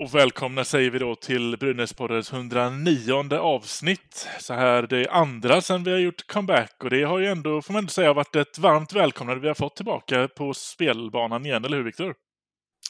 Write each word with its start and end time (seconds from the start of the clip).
Och 0.00 0.14
välkomna 0.14 0.64
säger 0.64 0.90
vi 0.90 0.98
då 0.98 1.14
till 1.14 1.56
Brynäspoddens 1.60 2.32
109 2.32 3.34
avsnitt. 3.38 4.28
Så 4.40 4.54
här 4.54 4.82
det 4.82 5.08
andra 5.08 5.60
sen 5.60 5.84
vi 5.84 5.90
har 5.90 5.98
gjort 5.98 6.26
comeback 6.26 6.84
och 6.84 6.90
det 6.90 7.02
har 7.02 7.18
ju 7.18 7.26
ändå, 7.26 7.62
får 7.62 7.72
man 7.72 7.78
ändå 7.78 7.90
säga, 7.90 8.12
varit 8.12 8.36
ett 8.36 8.58
varmt 8.58 8.92
välkomnande 8.92 9.42
vi 9.42 9.48
har 9.48 9.54
fått 9.54 9.76
tillbaka 9.76 10.28
på 10.28 10.54
spelbanan 10.54 11.46
igen, 11.46 11.64
eller 11.64 11.76
hur 11.76 11.84
Viktor? 11.84 12.14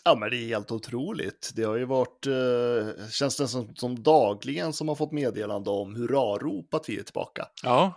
Ja, 0.05 0.17
men 0.21 0.31
det 0.31 0.37
är 0.37 0.47
helt 0.47 0.71
otroligt. 0.71 1.53
Det 1.55 1.63
har 1.63 1.77
ju 1.77 1.85
varit, 1.85 2.27
eh, 2.27 3.09
känns 3.11 3.37
det 3.37 3.49
som, 3.49 3.74
som 3.74 4.02
dagligen 4.02 4.73
som 4.73 4.89
har 4.89 4.95
fått 4.95 5.13
meddelande 5.13 5.71
om 5.71 5.95
hurrarop 5.95 6.74
att 6.74 6.89
vi 6.89 6.99
är 6.99 7.02
tillbaka. 7.02 7.47
Ja. 7.63 7.93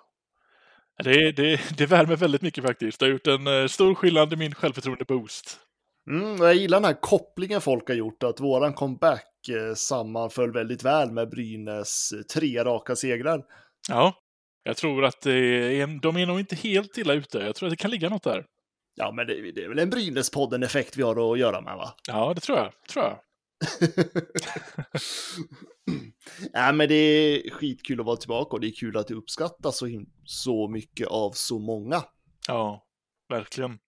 Det, 1.04 1.32
det, 1.32 1.78
det 1.78 1.86
värmer 1.86 2.16
väldigt 2.16 2.42
mycket 2.42 2.64
faktiskt. 2.64 3.00
Det 3.00 3.06
har 3.06 3.12
gjort 3.12 3.28
en 3.28 3.48
eh, 3.48 3.68
stor 3.68 3.96
skillnad 3.96 4.34
i 4.34 4.36
min 4.36 4.56
självförtroende-boost. 4.56 5.60
Mm, 6.10 6.38
jag 6.38 6.56
gillar 6.56 6.78
den 6.78 6.86
här 6.86 7.02
kopplingen 7.02 7.62
folk 7.62 7.88
har 7.88 7.96
gjort, 7.96 8.24
att 8.24 8.40
våran 8.40 8.74
comeback 8.74 9.50
eh, 9.50 9.74
sammanföll 9.76 10.54
väldigt 10.54 10.84
väl 10.84 11.12
med 11.12 11.30
Brynäs 11.30 12.12
eh, 12.12 12.22
tre 12.22 12.64
raka 12.64 12.96
segrar. 12.96 13.44
Ja. 13.90 14.20
Jag 14.64 14.78
tror 14.78 15.06
att 15.06 15.26
är 15.26 16.02
de 16.02 16.18
är 16.18 16.26
nog 16.26 16.40
inte 16.40 16.56
helt 16.56 16.98
illa 16.98 17.14
ute. 17.14 17.38
Jag 17.38 17.56
tror 17.56 17.68
att 17.68 17.72
det 17.72 17.78
kan 17.78 17.92
ligga 17.92 18.10
något 18.10 18.24
där. 18.24 18.46
Ja, 18.96 19.12
men 19.12 19.28
det, 19.28 19.52
det 19.52 19.64
är 19.64 19.70
väl 19.70 19.80
en 19.80 19.90
Brynäspodden-effekt 19.90 20.98
vi 20.98 21.04
har 21.04 21.34
att 21.34 21.40
göra 21.40 21.62
med, 21.62 21.76
va? 21.76 21.96
Ja, 22.08 22.34
det 22.34 22.42
tror 22.42 22.58
jag. 22.58 22.72
Tror 22.90 23.06
jag. 23.06 23.20
Nej, 26.54 26.74
men 26.74 26.88
det 26.88 26.96
är 26.96 27.50
skitkul 27.50 28.00
att 28.00 28.06
vara 28.06 28.18
tillbaka 28.18 28.56
och 28.56 28.60
det 28.60 28.68
är 28.68 28.76
kul 28.76 28.98
att 28.98 29.08
det 29.08 29.14
uppskattas 29.14 29.78
så, 29.78 30.06
så 30.26 30.68
mycket 30.68 31.08
av 31.08 31.32
så 31.32 31.60
många. 31.60 32.04
Ja, 32.48 32.86
verkligen. 33.30 33.80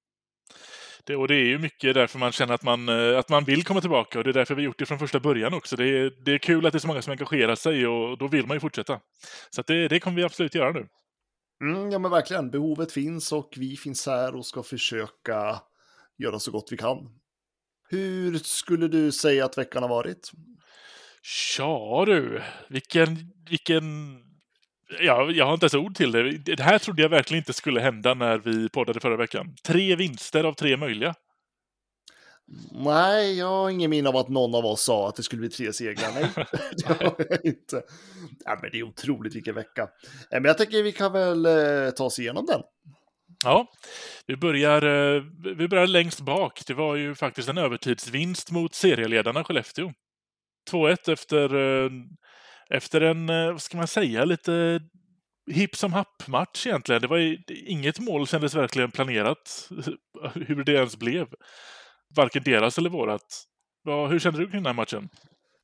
Det, 1.06 1.16
och 1.16 1.28
det 1.28 1.36
är 1.36 1.46
ju 1.46 1.58
mycket 1.58 1.94
därför 1.94 2.20
man 2.20 2.32
känner 2.32 2.54
att 2.54 2.64
man, 2.64 2.90
eh, 2.90 3.20
att 3.20 3.30
man 3.30 3.44
vill 3.44 3.64
komma 3.64 3.82
tillbaka 3.82 4.18
och 4.18 4.24
det 4.24 4.32
är 4.32 4.34
därför 4.34 4.56
vi 4.56 4.64
gjort 4.64 4.80
det 4.80 4.86
från 4.86 5.00
första 5.00 5.20
början 5.20 5.54
också. 5.54 5.76
Det 5.76 5.88
är, 5.88 6.12
det 6.26 6.32
är 6.32 6.38
kul 6.38 6.66
att 6.66 6.74
det 6.74 6.78
är 6.78 6.80
så 6.80 6.88
många 6.88 7.02
som 7.02 7.12
engagerar 7.12 7.56
sig 7.56 7.88
och 7.88 8.18
då 8.18 8.28
vill 8.28 8.48
man 8.48 8.56
ju 8.56 8.60
fortsätta. 8.60 9.00
Så 9.50 9.62
det, 9.62 9.88
det 9.88 10.00
kommer 10.00 10.18
vi 10.18 10.24
absolut 10.24 10.56
göra 10.56 10.72
nu. 10.72 10.88
Mm, 11.62 11.92
ja, 11.92 12.00
men 12.00 12.12
verkligen. 12.12 12.52
Behovet 12.52 12.92
finns 12.92 13.32
och 13.32 13.54
vi 13.58 13.78
finns 13.78 14.06
här 14.06 14.36
och 14.36 14.46
ska 14.46 14.64
försöka 14.64 15.62
göra 16.18 16.40
så 16.40 16.52
gott 16.52 16.68
vi 16.72 16.78
kan. 16.78 16.98
Hur 17.90 18.38
skulle 18.38 18.88
du 18.88 19.12
säga 19.12 19.46
att 19.46 19.58
veckan 19.58 19.84
har 19.84 19.90
varit? 19.90 20.32
Ja 21.58 22.04
du, 22.08 22.42
vilken, 22.70 23.18
vilken... 23.50 23.84
Ja, 25.02 25.32
jag 25.32 25.46
har 25.46 25.54
inte 25.54 25.64
ens 25.64 25.74
ord 25.74 25.96
till 25.96 26.12
det. 26.12 26.38
Det 26.38 26.64
här 26.64 26.80
trodde 26.80 27.02
jag 27.02 27.10
verkligen 27.10 27.42
inte 27.42 27.54
skulle 27.54 27.82
hända 27.82 28.14
när 28.14 28.38
vi 28.38 28.70
poddade 28.70 29.00
förra 29.00 29.18
veckan. 29.18 29.56
Tre 29.64 29.96
vinster 29.96 30.44
av 30.44 30.54
tre 30.54 30.78
möjliga. 30.78 31.16
Nej, 32.72 33.38
jag 33.38 33.48
har 33.48 33.70
ingen 33.70 33.90
minne 33.90 34.10
av 34.10 34.16
att 34.16 34.30
någon 34.30 34.56
av 34.56 34.66
oss 34.66 34.82
sa 34.82 35.10
att 35.10 35.16
det 35.16 35.24
skulle 35.24 35.40
bli 35.40 35.50
tre 35.50 35.74
segrar. 35.74 36.12
Nej, 36.14 36.30
det 36.78 36.88
har 36.88 37.16
jag 37.30 37.46
inte. 37.46 37.84
Ja, 38.46 38.60
men 38.62 38.72
det 38.72 38.80
är 38.80 38.84
otroligt 38.84 39.36
vilken 39.36 39.56
vecka. 39.56 39.90
Men 40.32 40.46
jag 40.46 40.58
tänker 40.58 40.84
vi 40.84 40.92
kan 40.92 41.14
väl 41.14 41.46
eh, 41.46 41.92
ta 41.92 42.04
oss 42.04 42.20
igenom 42.20 42.46
den. 42.46 42.62
Ja, 43.44 43.68
vi 44.28 44.38
börjar, 44.38 44.82
eh, 45.16 45.24
vi 45.58 45.68
börjar 45.68 45.88
längst 45.88 46.22
bak. 46.22 46.62
Det 46.68 46.74
var 46.74 46.96
ju 46.96 47.16
faktiskt 47.16 47.50
en 47.50 47.58
övertidsvinst 47.58 48.52
mot 48.52 48.76
serieledarna 48.76 49.44
Skellefteå. 49.44 49.92
2-1 50.72 51.10
efter, 51.10 51.56
eh, 51.56 51.90
efter 52.70 53.02
en, 53.02 53.30
eh, 53.30 53.52
vad 53.52 53.62
ska 53.62 53.78
man 53.78 53.88
säga, 53.88 54.26
lite 54.26 54.82
hipp 55.52 55.76
som 55.76 55.94
happ-match 55.94 56.68
egentligen. 56.68 57.02
Det 57.02 57.08
var 57.08 57.18
ju, 57.18 57.38
inget 57.48 58.00
mål 58.00 58.28
kändes 58.28 58.56
verkligen 58.56 58.92
planerat, 58.92 59.70
hur 60.34 60.64
det 60.64 60.72
ens 60.72 60.98
blev. 60.98 61.28
Varken 62.16 62.44
deras 62.44 62.78
eller 62.78 62.90
vårat. 62.90 63.44
Ja, 63.84 64.08
hur 64.08 64.20
kände 64.20 64.40
du 64.40 64.46
kring 64.46 64.64
den 64.64 64.66
här 64.66 64.74
matchen? 64.74 65.10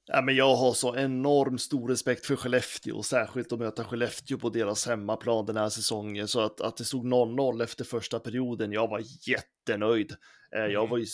Ja, 0.05 0.21
men 0.21 0.35
jag 0.35 0.55
har 0.55 0.73
så 0.73 0.95
enormt 0.95 1.61
stor 1.61 1.89
respekt 1.89 2.25
för 2.25 2.35
Skellefteå, 2.35 3.03
särskilt 3.03 3.51
att 3.51 3.59
möta 3.59 3.83
Skellefteå 3.83 4.37
på 4.37 4.49
deras 4.49 4.87
hemmaplan 4.87 5.45
den 5.45 5.57
här 5.57 5.69
säsongen. 5.69 6.27
Så 6.27 6.41
att, 6.41 6.61
att 6.61 6.77
det 6.77 6.85
stod 6.85 7.05
0-0 7.05 7.63
efter 7.63 7.83
första 7.83 8.19
perioden, 8.19 8.71
jag 8.71 8.87
var 8.87 9.01
jättenöjd. 9.27 10.11
Eh, 10.55 10.65
Jag 10.65 10.87
var 10.87 10.97
ju, 10.97 11.05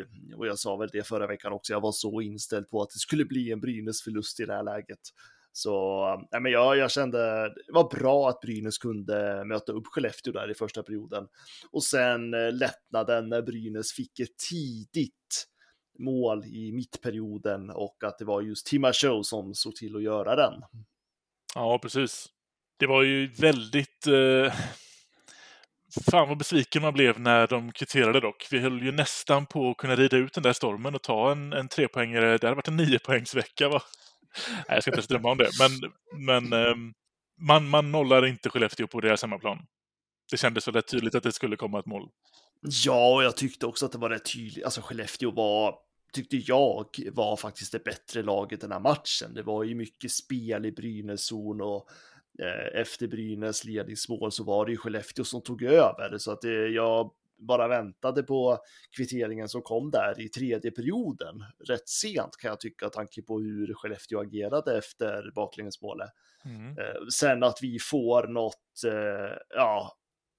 eh, 0.00 0.38
och 0.38 0.46
jag 0.46 0.58
sa 0.58 0.76
väl 0.76 0.88
det 0.92 1.06
förra 1.06 1.26
veckan 1.26 1.52
också, 1.52 1.72
jag 1.72 1.80
var 1.80 1.92
så 1.92 2.20
inställd 2.20 2.68
på 2.70 2.82
att 2.82 2.90
det 2.90 2.98
skulle 2.98 3.24
bli 3.24 3.52
en 3.52 3.60
Brynäs-förlust 3.60 4.40
i 4.40 4.44
det 4.44 4.54
här 4.54 4.62
läget. 4.62 5.00
Så 5.56 5.70
ja, 6.30 6.40
men 6.40 6.52
jag, 6.52 6.76
jag 6.76 6.90
kände 6.90 7.18
det 7.48 7.72
var 7.72 7.90
bra 7.90 8.28
att 8.28 8.40
Brynäs 8.40 8.78
kunde 8.78 9.44
möta 9.44 9.72
upp 9.72 9.86
Skellefteå 9.86 10.32
där 10.32 10.50
i 10.50 10.54
första 10.54 10.82
perioden. 10.82 11.28
Och 11.70 11.84
sen 11.84 12.34
eh, 12.34 12.52
lättnaden 12.52 13.28
när 13.28 13.42
Brynäs 13.42 13.92
fick 13.92 14.20
ett 14.20 14.38
tidigt 14.50 15.46
mål 15.98 16.44
i 16.44 16.72
mittperioden 16.72 17.70
och 17.70 17.96
att 18.04 18.18
det 18.18 18.24
var 18.24 18.42
just 18.42 18.66
Tima 18.66 18.92
Show 18.92 19.22
som 19.22 19.54
såg 19.54 19.76
till 19.76 19.96
att 19.96 20.02
göra 20.02 20.36
den. 20.36 20.62
Ja, 21.54 21.78
precis. 21.78 22.26
Det 22.76 22.86
var 22.86 23.02
ju 23.02 23.26
väldigt... 23.26 24.06
Eh... 24.06 24.54
Fan 26.10 26.28
vad 26.28 26.38
besviken 26.38 26.82
man 26.82 26.92
blev 26.92 27.20
när 27.20 27.46
de 27.46 27.72
kvitterade 27.72 28.20
dock. 28.20 28.48
Vi 28.50 28.58
höll 28.58 28.82
ju 28.82 28.92
nästan 28.92 29.46
på 29.46 29.70
att 29.70 29.76
kunna 29.76 29.96
rida 29.96 30.16
ut 30.16 30.32
den 30.32 30.42
där 30.42 30.52
stormen 30.52 30.94
och 30.94 31.02
ta 31.02 31.32
en, 31.32 31.52
en 31.52 31.68
trepoängare. 31.68 32.38
Det 32.38 32.46
hade 32.46 32.56
varit 32.56 32.68
en 32.68 32.76
niopoängsvecka 32.76 33.68
va? 33.68 33.82
Nej, 34.48 34.64
jag 34.68 34.82
ska 34.82 34.90
inte 34.90 34.98
ens 34.98 35.08
drömma 35.08 35.30
om 35.30 35.38
det. 35.38 35.50
Men, 35.58 35.92
men 36.26 36.52
ehm, 36.52 36.92
man, 37.40 37.68
man 37.68 37.92
nollar 37.92 38.26
inte 38.26 38.50
Skellefteå 38.50 38.86
på 38.86 39.00
deras 39.00 39.22
hemmaplan. 39.22 39.58
Det 40.30 40.36
kändes 40.36 40.68
väldigt 40.68 40.88
tydligt 40.88 41.14
att 41.14 41.22
det 41.22 41.32
skulle 41.32 41.56
komma 41.56 41.78
ett 41.78 41.86
mål. 41.86 42.08
Ja, 42.84 43.14
och 43.14 43.24
jag 43.24 43.36
tyckte 43.36 43.66
också 43.66 43.86
att 43.86 43.92
det 43.92 43.98
var 43.98 44.10
rätt 44.10 44.32
tydligt. 44.32 44.64
Alltså 44.64 44.80
Skellefteå 44.80 45.30
var, 45.30 45.74
tyckte 46.12 46.36
jag, 46.36 46.86
var 47.12 47.36
faktiskt 47.36 47.72
det 47.72 47.84
bättre 47.84 48.22
laget 48.22 48.60
den 48.60 48.72
här 48.72 48.80
matchen. 48.80 49.34
Det 49.34 49.42
var 49.42 49.64
ju 49.64 49.74
mycket 49.74 50.10
spel 50.10 50.66
i 50.66 50.72
Brynäs 50.72 51.26
zon 51.26 51.60
och 51.60 51.88
eh, 52.38 52.80
efter 52.80 53.06
Brynäs 53.06 53.64
ledningsmål 53.64 54.32
så 54.32 54.44
var 54.44 54.66
det 54.66 54.72
ju 54.72 54.78
Skellefteå 54.78 55.24
som 55.24 55.42
tog 55.42 55.62
över. 55.62 56.18
Så 56.18 56.30
att 56.32 56.40
det, 56.40 56.68
jag 56.68 57.10
bara 57.38 57.68
väntade 57.68 58.22
på 58.22 58.58
kvitteringen 58.96 59.48
som 59.48 59.62
kom 59.62 59.90
där 59.90 60.20
i 60.20 60.28
tredje 60.28 60.70
perioden. 60.70 61.44
Rätt 61.68 61.88
sent 61.88 62.36
kan 62.36 62.48
jag 62.48 62.60
tycka, 62.60 62.88
tanke 62.88 63.22
på 63.22 63.40
hur 63.40 63.74
Skellefteå 63.74 64.20
agerade 64.20 64.78
efter 64.78 65.30
baklängesmålet. 65.34 66.10
Mm. 66.44 66.78
Eh, 66.78 67.06
sen 67.12 67.42
att 67.42 67.58
vi 67.62 67.78
får 67.78 68.26
något, 68.26 68.84
eh, 68.86 69.36
ja, 69.48 69.92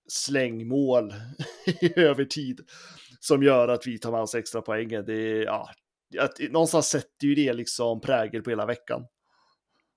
slängmål 0.08 1.14
i 1.82 2.00
övertid 2.00 2.62
som 3.20 3.44
gör 3.44 3.68
att 3.68 3.88
vi 3.88 4.00
tar 4.00 4.12
med 4.12 4.22
oss 4.22 4.36
extra 4.36 4.62
poängen. 4.62 5.06
Det 5.06 5.44
ja, 5.44 5.70
att, 6.20 6.40
någonstans 6.52 6.88
sätter 6.88 7.28
ju 7.28 7.36
det 7.36 7.54
liksom 7.54 8.02
prägel 8.02 8.42
på 8.42 8.50
hela 8.50 8.66
veckan. 8.66 9.08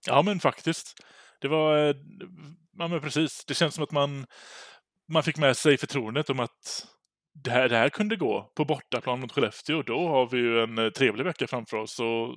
Ja, 0.07 0.23
men 0.23 0.41
faktiskt. 0.41 0.95
Det 1.41 1.49
var... 1.49 1.89
eh, 1.89 1.97
Ja, 2.79 2.89
men 2.89 3.01
precis. 3.01 3.45
Det 3.45 3.55
känns 3.55 3.75
som 3.75 3.85
att 3.85 3.93
man, 3.93 4.27
man 5.13 5.23
fick 5.23 5.39
med 5.39 5.57
sig 5.57 5.79
förtroendet 5.79 6.31
om 6.31 6.41
att 6.41 6.87
det 7.45 7.51
här, 7.51 7.69
det 7.69 7.77
här 7.77 7.89
kunde 7.89 8.17
gå 8.17 8.53
på 8.57 8.65
bortaplan 8.65 9.21
mot 9.21 9.33
Skellefteå. 9.33 9.83
Då 9.83 10.09
har 10.09 10.29
vi 10.31 10.39
ju 10.39 10.61
en 10.63 10.79
eh, 10.79 10.91
trevlig 10.91 11.25
vecka 11.25 11.47
framför 11.47 11.77
oss 11.77 12.01
och, 12.01 12.29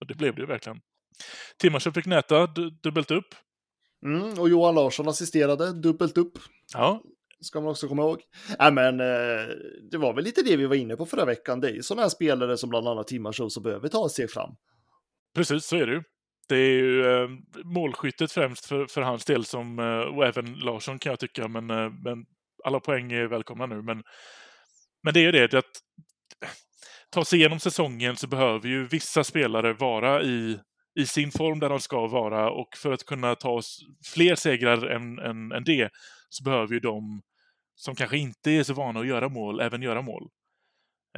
och 0.00 0.06
det 0.08 0.14
blev 0.14 0.34
det 0.34 0.40
ju 0.40 0.46
verkligen. 0.46 0.80
Timmarsen 1.58 1.92
fick 1.92 2.06
näta 2.06 2.46
du- 2.46 2.70
dubbelt 2.70 3.10
upp. 3.10 3.34
Mm, 4.06 4.38
och 4.38 4.48
Johan 4.48 4.74
Larsson 4.74 5.08
assisterade 5.08 5.72
dubbelt 5.72 6.18
upp. 6.18 6.38
Ja, 6.74 7.02
Ska 7.42 7.60
man 7.60 7.70
också 7.70 7.88
komma 7.88 8.02
ihåg. 8.02 8.20
Ja, 8.58 8.70
men 8.70 9.00
eh, 9.00 9.46
det 9.90 9.98
var 9.98 10.14
väl 10.14 10.24
lite 10.24 10.42
det 10.42 10.56
vi 10.56 10.66
var 10.66 10.76
inne 10.76 10.96
på 10.96 11.06
förra 11.06 11.24
veckan. 11.24 11.60
Det 11.60 11.68
är 11.68 11.72
ju 11.74 11.82
sådana 11.82 12.02
här 12.02 12.08
spelare 12.08 12.56
som 12.56 12.70
bland 12.70 12.88
annat 12.88 13.06
Timmarsson 13.06 13.50
som 13.50 13.62
behöver 13.62 13.88
ta 13.88 14.06
ett 14.06 14.12
steg 14.12 14.30
fram. 14.30 14.50
precis 15.34 15.64
så 15.64 15.76
är 15.76 15.86
det 15.86 15.92
ju. 15.92 16.02
Det 16.50 16.56
är 16.56 16.72
ju 16.72 17.06
eh, 17.06 17.28
målskyttet 17.64 18.32
främst 18.32 18.66
för, 18.66 18.86
för 18.86 19.02
hans 19.02 19.24
del 19.24 19.44
som, 19.44 19.78
eh, 19.78 20.16
och 20.16 20.26
även 20.26 20.54
Larsson 20.54 20.98
kan 20.98 21.10
jag 21.10 21.20
tycka, 21.20 21.48
men, 21.48 21.70
eh, 21.70 21.90
men 21.90 22.24
alla 22.64 22.80
poäng 22.80 23.12
är 23.12 23.26
välkomna 23.26 23.66
nu. 23.66 23.82
Men, 23.82 24.02
men 25.02 25.14
det 25.14 25.20
är 25.20 25.24
ju 25.24 25.32
det, 25.32 25.46
det 25.46 25.58
att 25.58 25.80
ta 27.10 27.24
sig 27.24 27.38
igenom 27.38 27.60
säsongen 27.60 28.16
så 28.16 28.26
behöver 28.26 28.68
ju 28.68 28.86
vissa 28.86 29.24
spelare 29.24 29.72
vara 29.72 30.22
i, 30.22 30.58
i 31.00 31.06
sin 31.06 31.30
form 31.30 31.58
där 31.58 31.68
de 31.68 31.80
ska 31.80 32.06
vara 32.06 32.50
och 32.50 32.68
för 32.76 32.92
att 32.92 33.04
kunna 33.04 33.34
ta 33.34 33.50
oss 33.50 33.80
fler 34.14 34.34
segrar 34.34 34.86
än, 34.86 35.18
än, 35.18 35.52
än 35.52 35.64
det 35.64 35.90
så 36.28 36.44
behöver 36.44 36.74
ju 36.74 36.80
de 36.80 37.22
som 37.74 37.94
kanske 37.94 38.18
inte 38.18 38.50
är 38.50 38.62
så 38.62 38.74
vana 38.74 39.00
att 39.00 39.06
göra 39.06 39.28
mål 39.28 39.60
även 39.60 39.82
göra 39.82 40.02
mål. 40.02 40.28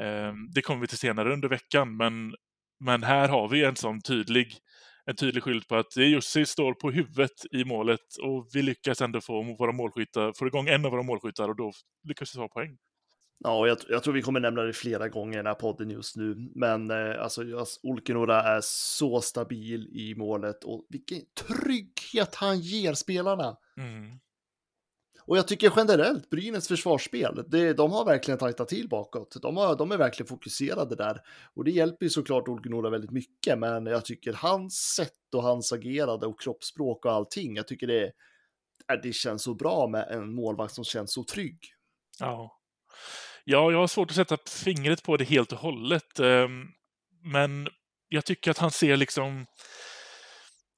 Eh, 0.00 0.32
det 0.54 0.62
kommer 0.62 0.80
vi 0.80 0.86
till 0.86 0.98
senare 0.98 1.32
under 1.32 1.48
veckan, 1.48 1.96
men, 1.96 2.34
men 2.80 3.02
här 3.02 3.28
har 3.28 3.48
vi 3.48 3.64
en 3.64 3.76
sån 3.76 4.00
tydlig 4.00 4.58
en 5.06 5.16
tydlig 5.16 5.42
skylt 5.42 5.68
på 5.68 5.76
att 5.76 5.96
Jussi 5.96 6.46
står 6.46 6.74
på 6.74 6.90
huvudet 6.90 7.44
i 7.50 7.64
målet 7.64 8.16
och 8.22 8.48
vi 8.52 8.62
lyckas 8.62 9.00
ändå 9.00 9.20
få 9.20 9.56
våra 9.58 9.72
målskyttar, 9.72 10.32
få 10.38 10.46
igång 10.46 10.68
en 10.68 10.84
av 10.84 10.90
våra 10.90 11.02
målskyttar 11.02 11.48
och 11.48 11.56
då 11.56 11.72
lyckas 12.08 12.34
vi 12.34 12.38
ta 12.38 12.48
poäng. 12.48 12.78
Ja, 13.44 13.58
och 13.58 13.68
jag, 13.68 13.78
jag, 13.88 14.02
tror 14.02 14.14
vi 14.14 14.22
kommer 14.22 14.40
nämna 14.40 14.62
det 14.62 14.72
flera 14.72 15.08
gånger 15.08 15.32
i 15.32 15.36
den 15.36 15.46
här 15.46 15.54
podden 15.54 15.90
just 15.90 16.16
nu, 16.16 16.50
men 16.54 16.90
eh, 16.90 17.22
alltså, 17.22 17.42
Olkinora 17.82 18.42
är 18.42 18.60
så 18.62 19.20
stabil 19.20 19.88
i 19.92 20.14
målet 20.14 20.64
och 20.64 20.86
vilken 20.88 21.18
trygghet 21.48 22.34
han 22.34 22.60
ger 22.60 22.94
spelarna. 22.94 23.56
Mm. 23.76 24.18
Och 25.26 25.38
jag 25.38 25.48
tycker 25.48 25.72
generellt 25.76 26.30
Brynäs 26.30 26.68
försvarsspel, 26.68 27.44
det, 27.46 27.72
de 27.72 27.92
har 27.92 28.04
verkligen 28.04 28.38
tajtat 28.38 28.68
till 28.68 28.88
bakåt. 28.88 29.36
De, 29.42 29.56
har, 29.56 29.76
de 29.76 29.92
är 29.92 29.96
verkligen 29.96 30.28
fokuserade 30.28 30.96
där. 30.96 31.20
Och 31.54 31.64
det 31.64 31.70
hjälper 31.70 32.06
ju 32.06 32.10
såklart 32.10 32.48
Olgunola 32.48 32.90
väldigt 32.90 33.10
mycket, 33.10 33.58
men 33.58 33.86
jag 33.86 34.04
tycker 34.04 34.32
hans 34.32 34.74
sätt 34.74 35.34
och 35.34 35.42
hans 35.42 35.72
agerande 35.72 36.26
och 36.26 36.40
kroppsspråk 36.40 37.04
och 37.04 37.12
allting, 37.12 37.56
jag 37.56 37.68
tycker 37.68 37.86
det, 37.86 38.04
äh, 38.92 39.00
det 39.02 39.12
känns 39.12 39.42
så 39.42 39.54
bra 39.54 39.88
med 39.88 40.08
en 40.10 40.34
målvakt 40.34 40.74
som 40.74 40.84
känns 40.84 41.12
så 41.12 41.24
trygg. 41.24 41.58
Ja. 42.18 42.58
Ja, 43.44 43.72
jag 43.72 43.78
har 43.78 43.86
svårt 43.86 44.10
att 44.10 44.16
sätta 44.16 44.38
fingret 44.64 45.02
på 45.02 45.16
det 45.16 45.24
helt 45.24 45.52
och 45.52 45.58
hållet. 45.58 46.20
Ehm, 46.20 46.66
men 47.24 47.68
jag 48.08 48.24
tycker 48.24 48.50
att 48.50 48.58
han 48.58 48.70
ser 48.70 48.96
liksom 48.96 49.46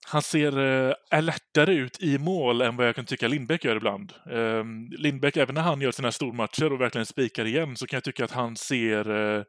han 0.07 0.23
ser 0.23 0.59
eh, 0.59 0.95
alertare 1.11 1.75
ut 1.75 2.03
i 2.03 2.19
mål 2.19 2.61
än 2.61 2.77
vad 2.77 2.89
jag 2.89 2.97
kan 2.97 3.05
tycka 3.05 3.29
Lindbäck 3.29 3.65
gör 3.65 3.77
ibland. 3.77 4.13
Eh, 4.31 4.65
Lindbäck, 4.99 5.37
även 5.37 5.55
när 5.55 5.63
han 5.63 5.81
gör 5.81 5.93
sina 5.93 6.13
stormatcher 6.13 6.73
och 6.73 6.81
verkligen 6.81 7.07
spikar 7.07 7.45
igen, 7.45 7.77
så 7.77 7.87
kan 7.87 7.97
jag 7.97 8.05
tycka 8.05 8.25
att 8.25 8.31
han 8.31 8.57
ser, 8.57 9.11
eh, 9.11 9.43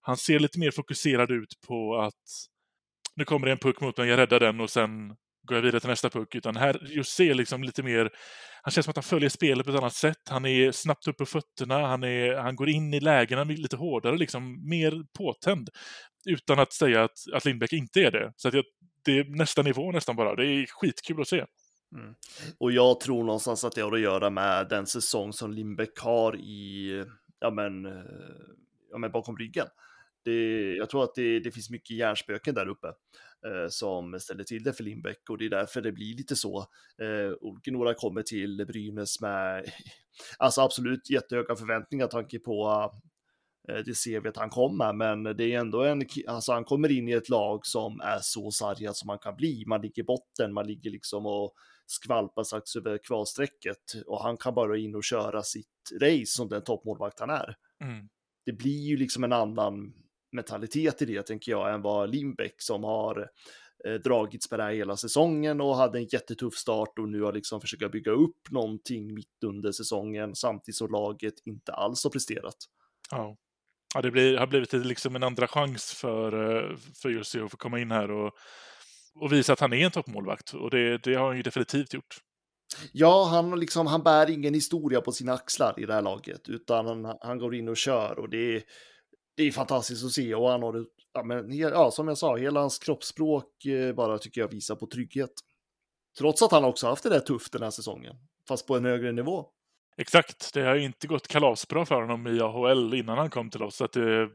han 0.00 0.16
ser 0.16 0.38
lite 0.38 0.58
mer 0.58 0.70
fokuserad 0.70 1.30
ut 1.30 1.60
på 1.68 1.96
att 1.96 2.22
nu 3.16 3.24
kommer 3.24 3.46
det 3.46 3.52
en 3.52 3.58
puck 3.58 3.80
mot 3.80 3.96
mig, 3.96 4.08
jag 4.08 4.18
räddar 4.18 4.40
den 4.40 4.60
och 4.60 4.70
sen 4.70 5.08
går 5.48 5.56
jag 5.56 5.62
vidare 5.62 5.80
till 5.80 5.90
nästa 5.90 6.10
puck. 6.10 6.34
Utan 6.34 6.56
här 6.56 6.78
just 6.82 7.12
ser 7.12 7.34
liksom 7.34 7.62
lite 7.62 7.82
mer, 7.82 8.10
han 8.62 8.72
känns 8.72 8.84
som 8.84 8.90
att 8.90 8.96
han 8.96 9.02
följer 9.02 9.28
spelet 9.28 9.66
på 9.66 9.72
ett 9.72 9.78
annat 9.78 9.94
sätt. 9.94 10.28
Han 10.30 10.46
är 10.46 10.72
snabbt 10.72 11.08
upp 11.08 11.16
på 11.16 11.26
fötterna, 11.26 11.86
han, 11.86 12.04
är, 12.04 12.34
han 12.34 12.56
går 12.56 12.68
in 12.68 12.94
i 12.94 13.00
lägena 13.00 13.44
lite 13.44 13.76
hårdare, 13.76 14.16
liksom 14.16 14.68
mer 14.68 15.04
påtänd. 15.18 15.68
Utan 16.28 16.58
att 16.58 16.72
säga 16.72 17.04
att, 17.04 17.18
att 17.32 17.44
Lindbäck 17.44 17.72
inte 17.72 18.00
är 18.00 18.10
det. 18.10 18.32
Så 18.36 18.48
att 18.48 18.54
jag, 18.54 18.64
det 19.04 19.18
är 19.18 19.24
nästa 19.24 19.62
nivå 19.62 19.92
nästan 19.92 20.16
bara. 20.16 20.34
Det 20.34 20.46
är 20.46 20.66
skitkul 20.66 21.20
att 21.20 21.28
se. 21.28 21.44
Mm. 21.94 22.14
Och 22.58 22.72
jag 22.72 23.00
tror 23.00 23.24
någonstans 23.24 23.64
att 23.64 23.74
det 23.74 23.80
har 23.80 23.92
att 23.92 24.00
göra 24.00 24.30
med 24.30 24.68
den 24.68 24.86
säsong 24.86 25.32
som 25.32 25.52
Lindbäck 25.52 25.98
har 25.98 26.36
i, 26.36 27.04
ja 27.40 27.50
men, 27.50 27.86
eh, 27.86 28.02
ja 28.90 28.98
men 28.98 29.10
bakom 29.10 29.36
ryggen. 29.36 29.66
Det, 30.24 30.74
jag 30.74 30.90
tror 30.90 31.04
att 31.04 31.14
det, 31.14 31.40
det 31.40 31.50
finns 31.50 31.70
mycket 31.70 31.96
hjärnspöken 31.96 32.54
där 32.54 32.68
uppe 32.68 32.86
eh, 33.46 33.68
som 33.68 34.20
ställer 34.20 34.44
till 34.44 34.62
det 34.62 34.72
för 34.72 34.84
Lindbäck 34.84 35.30
och 35.30 35.38
det 35.38 35.44
är 35.44 35.50
därför 35.50 35.80
det 35.80 35.92
blir 35.92 36.16
lite 36.16 36.36
så. 36.36 36.58
Eh, 37.02 37.72
några 37.72 37.94
kommer 37.94 38.22
till 38.22 38.64
Brynäs 38.66 39.20
med, 39.20 39.64
alltså 40.38 40.60
absolut 40.60 41.10
jättehöga 41.10 41.56
förväntningar 41.56 42.06
tanke 42.06 42.38
på 42.38 42.90
det 43.68 43.94
ser 43.94 44.20
vi 44.20 44.28
att 44.28 44.36
han 44.36 44.50
kommer, 44.50 44.92
men 44.92 45.36
det 45.36 45.44
är 45.44 45.58
ändå 45.58 45.82
en, 45.82 46.02
alltså 46.26 46.52
han 46.52 46.64
kommer 46.64 46.92
in 46.92 47.08
i 47.08 47.12
ett 47.12 47.28
lag 47.28 47.66
som 47.66 48.00
är 48.00 48.18
så 48.22 48.50
sargad 48.50 48.96
som 48.96 49.06
man 49.06 49.18
kan 49.18 49.36
bli. 49.36 49.64
Man 49.66 49.80
ligger 49.80 50.02
i 50.02 50.06
botten, 50.06 50.54
man 50.54 50.66
ligger 50.66 50.90
liksom 50.90 51.26
och 51.26 51.52
skvalpar 51.86 52.44
strax 52.44 52.76
över 52.76 52.98
kvalstrecket 52.98 53.92
och 54.06 54.22
han 54.22 54.36
kan 54.36 54.54
bara 54.54 54.78
in 54.78 54.94
och 54.94 55.04
köra 55.04 55.42
sitt 55.42 55.66
race 56.00 56.26
som 56.26 56.48
den 56.48 56.64
toppmålvakt 56.64 57.20
han 57.20 57.30
är. 57.30 57.56
Mm. 57.84 58.08
Det 58.46 58.52
blir 58.52 58.88
ju 58.88 58.96
liksom 58.96 59.24
en 59.24 59.32
annan 59.32 59.92
mentalitet 60.32 61.02
i 61.02 61.04
det, 61.04 61.26
tänker 61.26 61.52
jag, 61.52 61.74
än 61.74 61.82
vad 61.82 62.10
Lindbäck 62.10 62.54
som 62.58 62.84
har 62.84 63.28
eh, 63.86 63.94
dragits 63.94 64.50
med 64.50 64.60
det 64.60 64.64
här 64.64 64.72
hela 64.72 64.96
säsongen 64.96 65.60
och 65.60 65.76
hade 65.76 65.98
en 65.98 66.06
jättetuff 66.12 66.54
start 66.54 66.98
och 66.98 67.08
nu 67.08 67.22
har 67.22 67.32
liksom 67.32 67.60
försökt 67.60 67.92
bygga 67.92 68.12
upp 68.12 68.50
någonting 68.50 69.14
mitt 69.14 69.44
under 69.46 69.72
säsongen 69.72 70.34
samtidigt 70.34 70.76
som 70.76 70.92
laget 70.92 71.34
inte 71.44 71.72
alls 71.72 72.04
har 72.04 72.10
presterat. 72.10 72.56
Ja 73.10 73.36
ja, 73.94 74.02
det 74.02 74.10
blir, 74.10 74.38
har 74.38 74.46
blivit 74.46 74.72
liksom 74.72 75.16
en 75.16 75.22
andra 75.22 75.48
chans 75.48 75.92
för, 75.92 76.32
eh, 76.32 76.76
för 77.02 77.08
Jussi 77.08 77.40
att 77.40 77.50
få 77.50 77.56
komma 77.56 77.80
in 77.80 77.90
här 77.90 78.10
och, 78.10 78.32
och 79.14 79.32
visa 79.32 79.52
att 79.52 79.60
han 79.60 79.72
är 79.72 79.84
en 79.84 79.90
toppmålvakt. 79.90 80.54
Och 80.54 80.70
det, 80.70 80.98
det 80.98 81.14
har 81.14 81.26
han 81.26 81.36
ju 81.36 81.42
definitivt 81.42 81.94
gjort. 81.94 82.16
Ja, 82.92 83.24
han, 83.24 83.60
liksom, 83.60 83.86
han 83.86 84.02
bär 84.02 84.30
ingen 84.30 84.54
historia 84.54 85.00
på 85.00 85.12
sina 85.12 85.32
axlar 85.32 85.80
i 85.80 85.86
det 85.86 85.94
här 85.94 86.02
laget, 86.02 86.48
utan 86.48 86.86
han, 86.86 87.16
han 87.20 87.38
går 87.38 87.54
in 87.54 87.68
och 87.68 87.76
kör 87.76 88.18
och 88.18 88.28
det 88.28 88.56
är, 88.56 88.62
det 89.36 89.42
är 89.42 89.52
fantastiskt 89.52 90.04
att 90.04 90.12
se. 90.12 90.34
Och 90.34 90.50
han 90.50 90.62
har, 90.62 90.86
ja, 91.12 91.22
men, 91.22 91.56
ja, 91.56 91.90
som 91.90 92.08
jag 92.08 92.18
sa, 92.18 92.36
hela 92.36 92.60
hans 92.60 92.78
kroppsspråk 92.78 93.64
eh, 93.64 93.94
bara 93.94 94.18
tycker 94.18 94.40
jag 94.40 94.48
visar 94.48 94.76
på 94.76 94.86
trygghet. 94.86 95.32
Trots 96.18 96.42
att 96.42 96.52
han 96.52 96.64
också 96.64 96.86
haft 96.86 97.02
det 97.02 97.10
där 97.10 97.20
tufft 97.20 97.52
den 97.52 97.62
här 97.62 97.70
säsongen, 97.70 98.16
fast 98.48 98.66
på 98.66 98.76
en 98.76 98.84
högre 98.84 99.12
nivå. 99.12 99.46
Exakt, 99.96 100.54
det 100.54 100.62
har 100.62 100.76
inte 100.76 101.06
gått 101.06 101.28
kalasbra 101.28 101.86
för 101.86 102.00
honom 102.00 102.26
i 102.26 102.40
AHL 102.40 102.94
innan 102.94 103.18
han 103.18 103.30
kom 103.30 103.50
till 103.50 103.62
oss. 103.62 103.76
Så 103.76 103.86
det, 103.86 104.28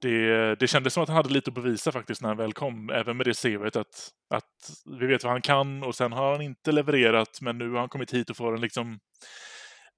det, 0.00 0.54
det 0.54 0.66
kändes 0.66 0.94
som 0.94 1.02
att 1.02 1.08
han 1.08 1.16
hade 1.16 1.28
lite 1.32 1.50
att 1.50 1.54
bevisa 1.54 1.92
faktiskt 1.92 2.22
när 2.22 2.28
han 2.28 2.36
väl 2.36 2.52
kom, 2.52 2.90
även 2.90 3.16
med 3.16 3.26
det 3.26 3.42
CVt 3.42 3.76
att, 3.76 4.10
att 4.34 4.70
vi 5.00 5.06
vet 5.06 5.24
vad 5.24 5.32
han 5.32 5.42
kan 5.42 5.82
och 5.82 5.94
sen 5.94 6.12
har 6.12 6.32
han 6.32 6.42
inte 6.42 6.72
levererat, 6.72 7.40
men 7.40 7.58
nu 7.58 7.70
har 7.70 7.78
han 7.78 7.88
kommit 7.88 8.14
hit 8.14 8.30
och 8.30 8.36
får 8.36 8.54
en 8.54 8.60
liksom 8.60 8.98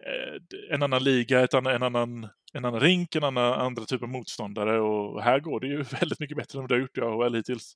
eh, 0.07 0.75
en 0.75 0.83
annan 0.83 1.05
liga, 1.05 1.41
ett 1.41 1.55
annan, 1.55 1.75
en, 1.75 1.83
annan, 1.83 2.29
en 2.53 2.65
annan 2.65 2.81
rink, 2.81 3.17
en 3.17 3.25
annan, 3.25 3.53
andra 3.53 3.85
typ 3.85 4.03
av 4.03 4.09
motståndare 4.09 4.81
och 4.81 5.23
här 5.23 5.41
går 5.41 5.61
det 5.61 5.67
ju 5.67 5.83
väldigt 6.01 6.21
mycket 6.21 6.37
bättre 6.37 6.59
än 6.59 6.63
vad 6.63 6.69
det 6.69 6.75
har 6.75 6.81
gjort 6.81 6.99
i 6.99 7.01
AHL 7.01 7.35
hittills. 7.35 7.75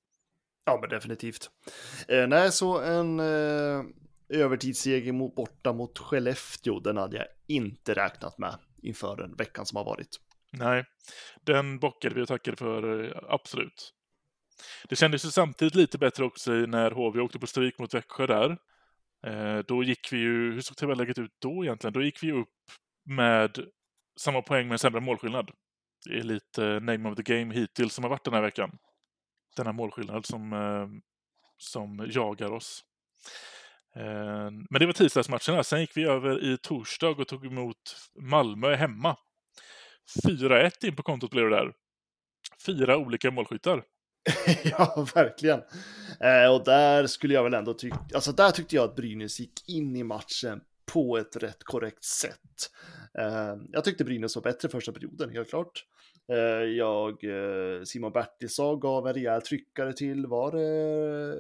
Ja, 0.65 0.79
men 0.81 0.91
definitivt. 0.91 1.51
Eh, 2.09 2.27
nej, 2.27 2.53
så 2.53 2.81
en 2.81 3.21
eh, 3.21 3.85
övertidsseger 4.29 5.13
mot, 5.13 5.35
borta 5.35 5.73
mot 5.73 5.99
Skellefteå, 5.99 6.81
den 6.81 6.97
hade 6.97 7.17
jag 7.17 7.27
inte 7.47 7.95
räknat 7.95 8.39
med 8.39 8.59
inför 8.83 9.17
den 9.17 9.35
veckan 9.35 9.67
som 9.67 9.77
har 9.77 9.85
varit. 9.85 10.21
Nej, 10.53 10.85
den 11.43 11.79
bockade 11.79 12.15
vi 12.15 12.23
och 12.23 12.29
tackade 12.29 12.57
för, 12.57 13.05
eh, 13.05 13.19
absolut. 13.29 13.93
Det 14.89 14.97
kändes 14.97 15.25
ju 15.25 15.31
samtidigt 15.31 15.75
lite 15.75 15.99
bättre 15.99 16.25
också 16.25 16.53
när 16.53 16.91
HV 16.91 17.21
åkte 17.21 17.39
på 17.39 17.47
stryk 17.47 17.79
mot 17.79 17.95
Växjö 17.95 18.27
där. 18.27 18.59
Eh, 19.27 19.59
då 19.59 19.83
gick 19.83 20.13
vi 20.13 20.19
ju, 20.19 20.53
hur 20.53 20.61
såg 20.61 20.77
tabelläget 20.77 21.19
ut 21.19 21.37
då 21.39 21.65
egentligen? 21.65 21.93
Då 21.93 22.03
gick 22.03 22.23
vi 22.23 22.33
upp 22.33 22.55
med 23.05 23.59
samma 24.21 24.43
poäng 24.43 24.69
med 24.69 24.81
sämre 24.81 25.01
målskillnad. 25.01 25.51
Det 26.05 26.19
är 26.19 26.23
lite 26.23 26.81
name 26.81 27.11
of 27.11 27.17
the 27.17 27.23
game 27.23 27.55
hittills 27.55 27.95
som 27.95 28.05
har 28.05 28.09
varit 28.11 28.25
den 28.25 28.35
här 28.35 28.43
veckan. 28.43 28.79
Denna 29.57 29.73
målskillnad 29.73 30.27
som, 30.27 30.53
eh, 30.53 30.89
som 31.57 32.07
jagar 32.11 32.53
oss. 32.53 32.85
Eh, 33.97 34.51
men 34.71 34.81
det 34.81 34.87
var 34.87 34.93
tisdagsmatcherna. 34.93 35.65
Sen 35.65 35.81
gick 35.81 35.97
vi 35.97 36.05
över 36.05 36.45
i 36.45 36.59
torsdag 36.59 37.09
och 37.09 37.29
tog 37.29 37.47
emot 37.47 37.97
Malmö 38.21 38.75
hemma. 38.75 39.17
4-1 40.27 40.87
in 40.87 40.97
på 40.97 41.03
kontot 41.03 41.31
blev 41.31 41.51
det 41.51 41.57
där. 41.57 41.73
Fyra 42.67 42.97
olika 42.97 43.31
målskyttar. 43.31 43.83
ja, 44.65 45.07
verkligen. 45.15 45.63
Eh, 46.21 46.55
och 46.55 46.65
där 46.65 47.07
skulle 47.07 47.35
jag 47.35 47.45
väl 47.45 47.55
ändå 47.55 47.75
tycka, 47.75 47.99
alltså 48.15 48.33
där 48.33 48.51
tyckte 48.51 48.77
jag 48.77 48.85
att 48.85 48.97
Brynäs 48.97 49.41
gick 49.41 49.69
in 49.69 49.97
i 49.97 50.03
matchen 50.03 50.61
på 50.93 51.19
ett 51.19 51.37
rätt 51.37 51.65
korrekt 51.65 52.05
sätt. 52.05 52.71
Eh, 53.19 53.57
jag 53.73 53.85
tyckte 53.85 54.05
Brynäs 54.05 54.37
var 54.37 54.43
bättre 54.43 54.69
första 54.69 54.93
perioden, 54.93 55.31
helt 55.31 55.49
klart. 55.49 55.85
Eh, 56.33 56.65
jag, 56.65 57.25
eh, 57.25 57.83
Simon 57.85 58.13
Bertilsson 58.13 58.81
gav 58.81 59.09
en 59.09 59.15
rejäl 59.15 59.43
tryckare 59.43 59.93
till, 59.93 60.27
var 60.27 60.53
det 60.53 61.35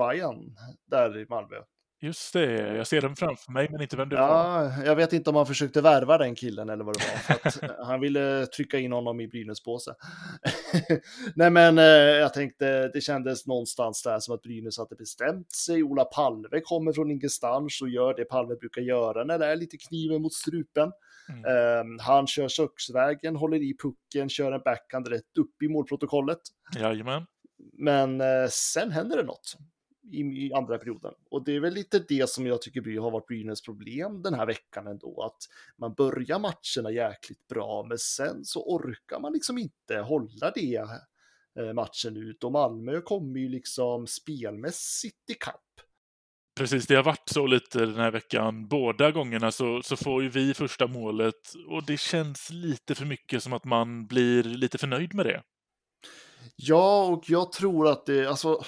Ryan 0.00 0.56
där 0.90 1.18
i 1.18 1.26
Malmö? 1.28 1.56
Just 2.02 2.32
det, 2.32 2.76
jag 2.76 2.86
ser 2.86 3.00
den 3.00 3.16
framför 3.16 3.52
mig 3.52 3.68
men 3.70 3.82
inte 3.82 3.96
vem 3.96 4.08
det 4.08 4.16
ja, 4.16 4.26
var. 4.26 4.84
Jag 4.84 4.96
vet 4.96 5.12
inte 5.12 5.30
om 5.30 5.36
han 5.36 5.46
försökte 5.46 5.80
värva 5.80 6.18
den 6.18 6.34
killen 6.34 6.68
eller 6.68 6.84
vad 6.84 6.98
det 6.98 7.04
var. 7.28 7.36
Att 7.44 7.86
han 7.86 8.00
ville 8.00 8.46
trycka 8.46 8.78
in 8.78 8.92
honom 8.92 9.20
i 9.20 9.28
Brynäs 9.28 9.62
påse. 9.62 9.94
Nej 11.34 11.50
men 11.50 11.78
eh, 11.78 11.84
jag 11.84 12.34
tänkte, 12.34 12.88
det 12.88 13.00
kändes 13.00 13.46
någonstans 13.46 14.02
där 14.02 14.18
som 14.18 14.34
att 14.34 14.42
Brynäs 14.42 14.78
hade 14.78 14.96
bestämt 14.96 15.52
sig. 15.52 15.82
Ola 15.82 16.04
Palve 16.04 16.60
kommer 16.60 16.92
från 16.92 17.10
ingenstans 17.10 17.82
och 17.82 17.88
gör 17.88 18.14
det 18.14 18.24
Palve 18.24 18.56
brukar 18.56 18.82
göra 18.82 19.24
när 19.24 19.38
det 19.38 19.46
är 19.46 19.56
lite 19.56 19.76
kniven 19.76 20.22
mot 20.22 20.34
strupen. 20.34 20.92
Mm. 21.28 21.80
Um, 21.80 21.98
han 22.00 22.26
kör 22.26 22.48
köksvägen, 22.48 23.36
håller 23.36 23.62
i 23.62 23.76
pucken, 23.82 24.28
kör 24.28 24.52
en 24.52 24.62
backhand 24.64 25.08
rätt 25.08 25.38
upp 25.38 25.62
i 25.62 25.68
målprotokollet. 25.68 26.40
Jajamän. 26.76 27.26
Men 27.78 28.20
uh, 28.20 28.48
sen 28.50 28.90
händer 28.90 29.16
det 29.16 29.22
något 29.22 29.56
i, 30.10 30.20
i, 30.20 30.52
andra 30.52 30.78
perioden. 30.78 31.14
Och 31.30 31.44
det 31.44 31.56
är 31.56 31.60
väl 31.60 31.74
lite 31.74 31.98
det 32.08 32.30
som 32.30 32.46
jag 32.46 32.62
tycker 32.62 33.00
har 33.00 33.10
varit 33.10 33.26
Brynäs 33.26 33.62
problem 33.62 34.22
den 34.22 34.34
här 34.34 34.46
veckan 34.46 34.86
ändå, 34.86 35.22
att 35.22 35.48
man 35.76 35.94
börjar 35.94 36.38
matcherna 36.38 36.90
jäkligt 36.90 37.48
bra, 37.48 37.86
men 37.88 37.98
sen 37.98 38.44
så 38.44 38.62
orkar 38.62 39.20
man 39.20 39.32
liksom 39.32 39.58
inte 39.58 39.96
hålla 39.96 40.50
det 40.54 40.86
eh, 41.58 41.72
matchen 41.74 42.16
ut 42.16 42.44
och 42.44 42.52
Malmö 42.52 43.00
kommer 43.00 43.40
ju 43.40 43.48
liksom 43.48 44.06
spelmässigt 44.06 45.30
i 45.30 45.34
kapp. 45.34 45.60
Precis, 46.56 46.86
det 46.86 46.94
har 46.94 47.02
varit 47.02 47.28
så 47.28 47.46
lite 47.46 47.78
den 47.78 47.94
här 47.94 48.10
veckan. 48.10 48.68
Båda 48.68 49.10
gångerna 49.10 49.52
så, 49.52 49.82
så 49.82 49.96
får 49.96 50.22
ju 50.22 50.28
vi 50.28 50.54
första 50.54 50.86
målet 50.86 51.54
och 51.68 51.86
det 51.86 52.00
känns 52.00 52.50
lite 52.50 52.94
för 52.94 53.04
mycket 53.04 53.42
som 53.42 53.52
att 53.52 53.64
man 53.64 54.06
blir 54.06 54.42
lite 54.42 54.78
förnöjd 54.78 55.14
med 55.14 55.26
det. 55.26 55.42
Ja, 56.56 57.04
och 57.04 57.24
jag 57.26 57.52
tror 57.52 57.88
att 57.88 58.06
det, 58.06 58.26
alltså, 58.26 58.64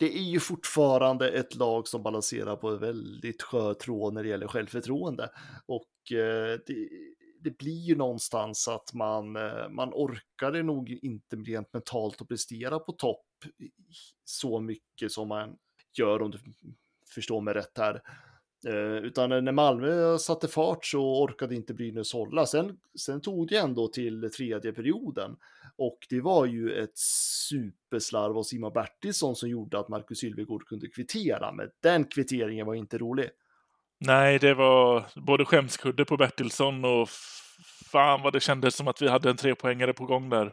det 0.00 0.18
är 0.18 0.22
ju 0.22 0.40
fortfarande 0.40 1.30
ett 1.30 1.54
lag 1.54 1.88
som 1.88 2.02
balanserar 2.02 2.56
på 2.56 2.68
en 2.68 2.78
väldigt 2.78 3.42
skör 3.42 3.74
tråd 3.74 4.14
när 4.14 4.22
det 4.22 4.28
gäller 4.28 4.46
självförtroende. 4.46 5.30
Och 5.66 6.12
eh, 6.12 6.58
det, 6.66 6.88
det, 7.40 7.58
blir 7.58 7.80
ju 7.80 7.96
någonstans 7.96 8.68
att 8.68 8.94
man, 8.94 9.36
eh, 9.36 9.68
man 9.70 9.88
orkar 9.92 10.52
det 10.52 10.62
nog 10.62 10.98
inte 11.02 11.36
rent 11.36 11.72
mentalt 11.72 12.22
att 12.22 12.28
prestera 12.28 12.78
på 12.78 12.92
topp 12.92 13.26
så 14.24 14.60
mycket 14.60 15.12
som 15.12 15.28
man 15.28 15.56
gör 15.98 16.22
om 16.22 16.30
du 16.30 16.38
förstår 17.14 17.40
mig 17.40 17.54
rätt 17.54 17.78
här. 17.78 18.02
Eh, 18.66 19.04
utan 19.04 19.32
eh, 19.32 19.42
när 19.42 19.52
Malmö 19.52 20.18
satte 20.18 20.48
fart 20.48 20.84
så 20.84 21.22
orkade 21.22 21.54
inte 21.54 21.74
Brynäs 21.74 22.12
hålla. 22.12 22.46
Sen, 22.46 22.76
sen 22.98 23.20
tog 23.20 23.48
det 23.48 23.56
ändå 23.56 23.88
till 23.88 24.30
tredje 24.36 24.72
perioden. 24.72 25.36
Och 25.76 25.98
det 26.10 26.20
var 26.20 26.46
ju 26.46 26.82
ett 26.82 26.98
superslarv 27.48 28.38
av 28.38 28.42
Simon 28.42 28.72
Bertilsson 28.72 29.36
som 29.36 29.48
gjorde 29.48 29.78
att 29.78 29.88
Marcus 29.88 30.18
Sylvegård 30.18 30.66
kunde 30.66 30.88
kvittera. 30.88 31.52
Men 31.52 31.68
den 31.82 32.04
kvitteringen 32.04 32.66
var 32.66 32.74
inte 32.74 32.98
rolig. 32.98 33.30
Nej, 33.98 34.38
det 34.38 34.54
var 34.54 35.04
både 35.14 35.44
skämskudde 35.44 36.04
på 36.04 36.16
Bertilsson 36.16 36.84
och 36.84 37.08
fan 37.92 38.22
vad 38.22 38.32
det 38.32 38.40
kändes 38.40 38.76
som 38.76 38.88
att 38.88 39.02
vi 39.02 39.08
hade 39.08 39.30
en 39.30 39.36
trepoängare 39.36 39.92
på 39.92 40.06
gång 40.06 40.28
där. 40.28 40.52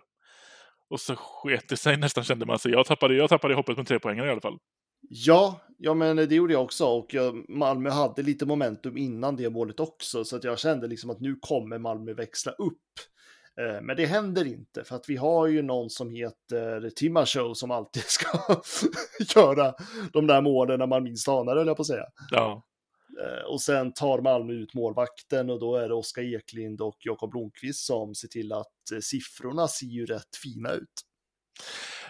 Och 0.89 0.99
så 0.99 1.15
sket 1.15 1.69
det 1.69 1.77
sig 1.77 1.97
nästan 1.97 2.23
kände 2.23 2.45
man 2.45 2.59
sig. 2.59 2.71
Jag 2.71 2.85
tappade, 2.85 3.15
jag 3.15 3.29
tappade 3.29 3.53
hoppet 3.55 3.77
med 3.77 3.87
trepoängare 3.87 4.27
i 4.27 4.31
alla 4.31 4.41
fall. 4.41 4.57
Ja, 5.01 5.61
ja, 5.77 5.93
men 5.93 6.15
det 6.15 6.35
gjorde 6.35 6.53
jag 6.53 6.63
också 6.63 6.85
och 6.85 7.15
Malmö 7.49 7.89
hade 7.89 8.21
lite 8.21 8.45
momentum 8.45 8.97
innan 8.97 9.35
det 9.35 9.49
målet 9.49 9.79
också 9.79 10.25
så 10.25 10.35
att 10.35 10.43
jag 10.43 10.59
kände 10.59 10.87
liksom 10.87 11.09
att 11.09 11.19
nu 11.19 11.35
kommer 11.41 11.77
Malmö 11.77 12.13
växla 12.13 12.51
upp. 12.51 12.81
Eh, 13.61 13.81
men 13.81 13.97
det 13.97 14.05
händer 14.05 14.45
inte 14.45 14.83
för 14.83 14.95
att 14.95 15.09
vi 15.09 15.15
har 15.15 15.47
ju 15.47 15.61
någon 15.61 15.89
som 15.89 16.09
heter 16.09 16.89
Timma 16.89 17.25
Show 17.25 17.53
som 17.53 17.71
alltid 17.71 18.03
ska 18.07 18.61
göra 19.35 19.73
de 20.13 20.27
där 20.27 20.41
målen 20.41 20.79
när 20.79 20.87
man 20.87 21.03
minst 21.03 21.27
anar 21.27 21.55
det, 21.55 21.65
jag 21.65 21.77
på 21.77 21.81
att 21.81 21.87
säga. 21.87 22.05
Ja. 22.31 22.63
Eh, 23.21 23.51
och 23.51 23.61
sen 23.61 23.93
tar 23.93 24.21
Malmö 24.21 24.53
ut 24.53 24.73
målvakten 24.73 25.49
och 25.49 25.59
då 25.59 25.75
är 25.75 25.87
det 25.87 25.93
Oskar 25.93 26.35
Eklind 26.35 26.81
och 26.81 26.97
Jakob 26.99 27.31
Blomqvist 27.31 27.85
som 27.85 28.15
ser 28.15 28.27
till 28.27 28.53
att 28.53 28.91
eh, 28.93 28.99
siffrorna 28.99 29.67
ser 29.67 29.85
ju 29.85 30.05
rätt 30.05 30.35
fina 30.43 30.71
ut. 30.71 31.01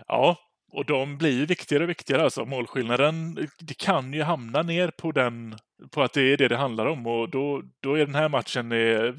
Ja, 0.07 0.37
och 0.71 0.85
de 0.85 1.17
blir 1.17 1.31
ju 1.31 1.45
viktigare 1.45 1.83
och 1.83 1.89
viktigare. 1.89 2.23
Alltså 2.23 2.45
målskillnaden, 2.45 3.35
det 3.59 3.77
kan 3.77 4.13
ju 4.13 4.21
hamna 4.21 4.61
ner 4.61 4.91
på 4.91 5.11
den, 5.11 5.55
på 5.91 6.01
att 6.01 6.13
det 6.13 6.21
är 6.21 6.37
det 6.37 6.47
det 6.47 6.57
handlar 6.57 6.85
om 6.85 7.07
och 7.07 7.29
då, 7.29 7.63
då 7.79 7.95
är 7.95 8.05
den 8.05 8.15
här 8.15 8.29
matchen 8.29 8.69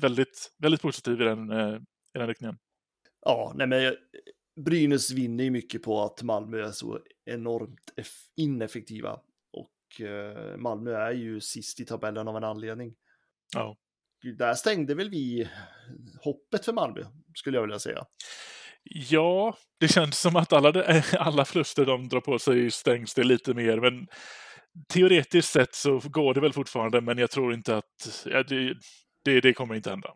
väldigt, 0.00 0.52
väldigt 0.58 0.82
positiv 0.82 1.20
i 1.20 1.24
den, 1.24 1.50
eh, 1.50 1.74
i 2.14 2.18
den 2.18 2.26
riktningen. 2.26 2.58
Ja, 3.24 3.52
nej 3.54 3.66
men 3.66 3.96
Brynäs 4.64 5.10
vinner 5.10 5.44
ju 5.44 5.50
mycket 5.50 5.82
på 5.82 6.02
att 6.02 6.22
Malmö 6.22 6.66
är 6.66 6.70
så 6.70 7.00
enormt 7.24 7.92
ineffektiva 8.36 9.20
och 9.52 10.06
eh, 10.06 10.56
Malmö 10.56 10.92
är 10.92 11.12
ju 11.12 11.40
sist 11.40 11.80
i 11.80 11.84
tabellen 11.84 12.28
av 12.28 12.36
en 12.36 12.44
anledning. 12.44 12.94
Ja. 13.54 13.76
Där 14.38 14.54
stängde 14.54 14.94
väl 14.94 15.10
vi 15.10 15.48
hoppet 16.22 16.64
för 16.64 16.72
Malmö, 16.72 17.04
skulle 17.34 17.56
jag 17.56 17.62
vilja 17.62 17.78
säga. 17.78 18.04
Ja, 18.90 19.56
det 19.80 19.88
känns 19.88 20.20
som 20.20 20.36
att 20.36 20.52
alla, 20.52 20.84
alla 21.18 21.44
förluster 21.44 21.86
de 21.86 22.08
drar 22.08 22.20
på 22.20 22.38
sig 22.38 22.70
stängs 22.70 23.14
det 23.14 23.24
lite 23.24 23.54
mer, 23.54 23.80
men 23.80 24.06
teoretiskt 24.88 25.52
sett 25.52 25.74
så 25.74 26.00
går 26.04 26.34
det 26.34 26.40
väl 26.40 26.52
fortfarande, 26.52 27.00
men 27.00 27.18
jag 27.18 27.30
tror 27.30 27.54
inte 27.54 27.76
att 27.76 28.24
ja, 28.24 28.42
det, 28.42 28.74
det, 29.24 29.40
det 29.40 29.52
kommer 29.52 29.74
inte 29.74 29.90
hända. 29.90 30.14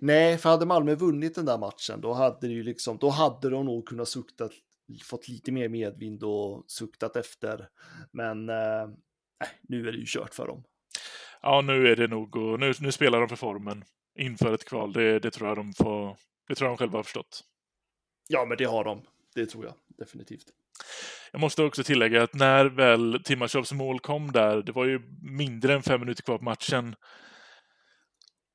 Nej, 0.00 0.38
för 0.38 0.50
hade 0.50 0.66
Malmö 0.66 0.94
vunnit 0.94 1.34
den 1.34 1.44
där 1.44 1.58
matchen, 1.58 2.00
då 2.00 2.12
hade 2.12 2.46
det 2.46 2.52
ju 2.52 2.62
liksom, 2.62 2.98
då 2.98 3.08
hade 3.08 3.50
de 3.50 3.64
nog 3.64 3.88
kunnat 3.88 4.08
sukta, 4.08 4.48
fått 5.04 5.28
lite 5.28 5.52
mer 5.52 5.68
medvind 5.68 6.22
och 6.22 6.64
suktat 6.66 7.16
efter. 7.16 7.68
Men 8.12 8.48
eh, 8.48 8.88
nu 9.68 9.88
är 9.88 9.92
det 9.92 9.98
ju 9.98 10.06
kört 10.06 10.34
för 10.34 10.46
dem. 10.46 10.64
Ja, 11.42 11.60
nu 11.60 11.88
är 11.88 11.96
det 11.96 12.06
nog 12.06 12.36
och 12.36 12.60
nu, 12.60 12.72
nu 12.80 12.92
spelar 12.92 13.20
de 13.20 13.28
för 13.28 13.36
formen 13.36 13.84
inför 14.18 14.54
ett 14.54 14.64
kval. 14.64 14.92
Det, 14.92 15.18
det 15.18 15.30
tror 15.30 15.48
jag 15.48 15.56
de 15.56 15.72
får, 15.72 16.16
det 16.48 16.54
tror 16.54 16.70
jag 16.70 16.78
de 16.78 16.78
själva 16.78 16.98
har 16.98 17.02
förstått. 17.02 17.44
Ja, 18.28 18.44
men 18.44 18.58
det 18.58 18.64
har 18.64 18.84
de. 18.84 19.02
Det 19.34 19.46
tror 19.46 19.64
jag 19.64 19.74
definitivt. 19.98 20.46
Jag 21.32 21.40
måste 21.40 21.62
också 21.62 21.84
tillägga 21.84 22.22
att 22.22 22.34
när 22.34 22.64
väl 22.64 23.22
Timashovs 23.24 23.72
mål 23.72 24.00
kom 24.00 24.32
där, 24.32 24.62
det 24.62 24.72
var 24.72 24.84
ju 24.84 25.00
mindre 25.22 25.74
än 25.74 25.82
fem 25.82 26.00
minuter 26.00 26.22
kvar 26.22 26.38
på 26.38 26.44
matchen. 26.44 26.94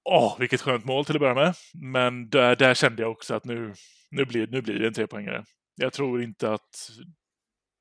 Åh, 0.03 0.35
vilket 0.39 0.61
skönt 0.61 0.85
mål 0.85 1.05
till 1.05 1.15
att 1.15 1.19
börja 1.19 1.33
med. 1.33 1.53
Men 1.73 2.29
där, 2.29 2.55
där 2.55 2.73
kände 2.73 3.01
jag 3.01 3.11
också 3.11 3.33
att 3.33 3.45
nu, 3.45 3.73
nu, 4.11 4.25
blir, 4.25 4.47
nu 4.47 4.61
blir 4.61 4.79
det 4.79 4.87
en 4.87 4.93
trepoängare. 4.93 5.45
Jag 5.75 5.93
tror 5.93 6.21
inte 6.23 6.51
att 6.51 6.91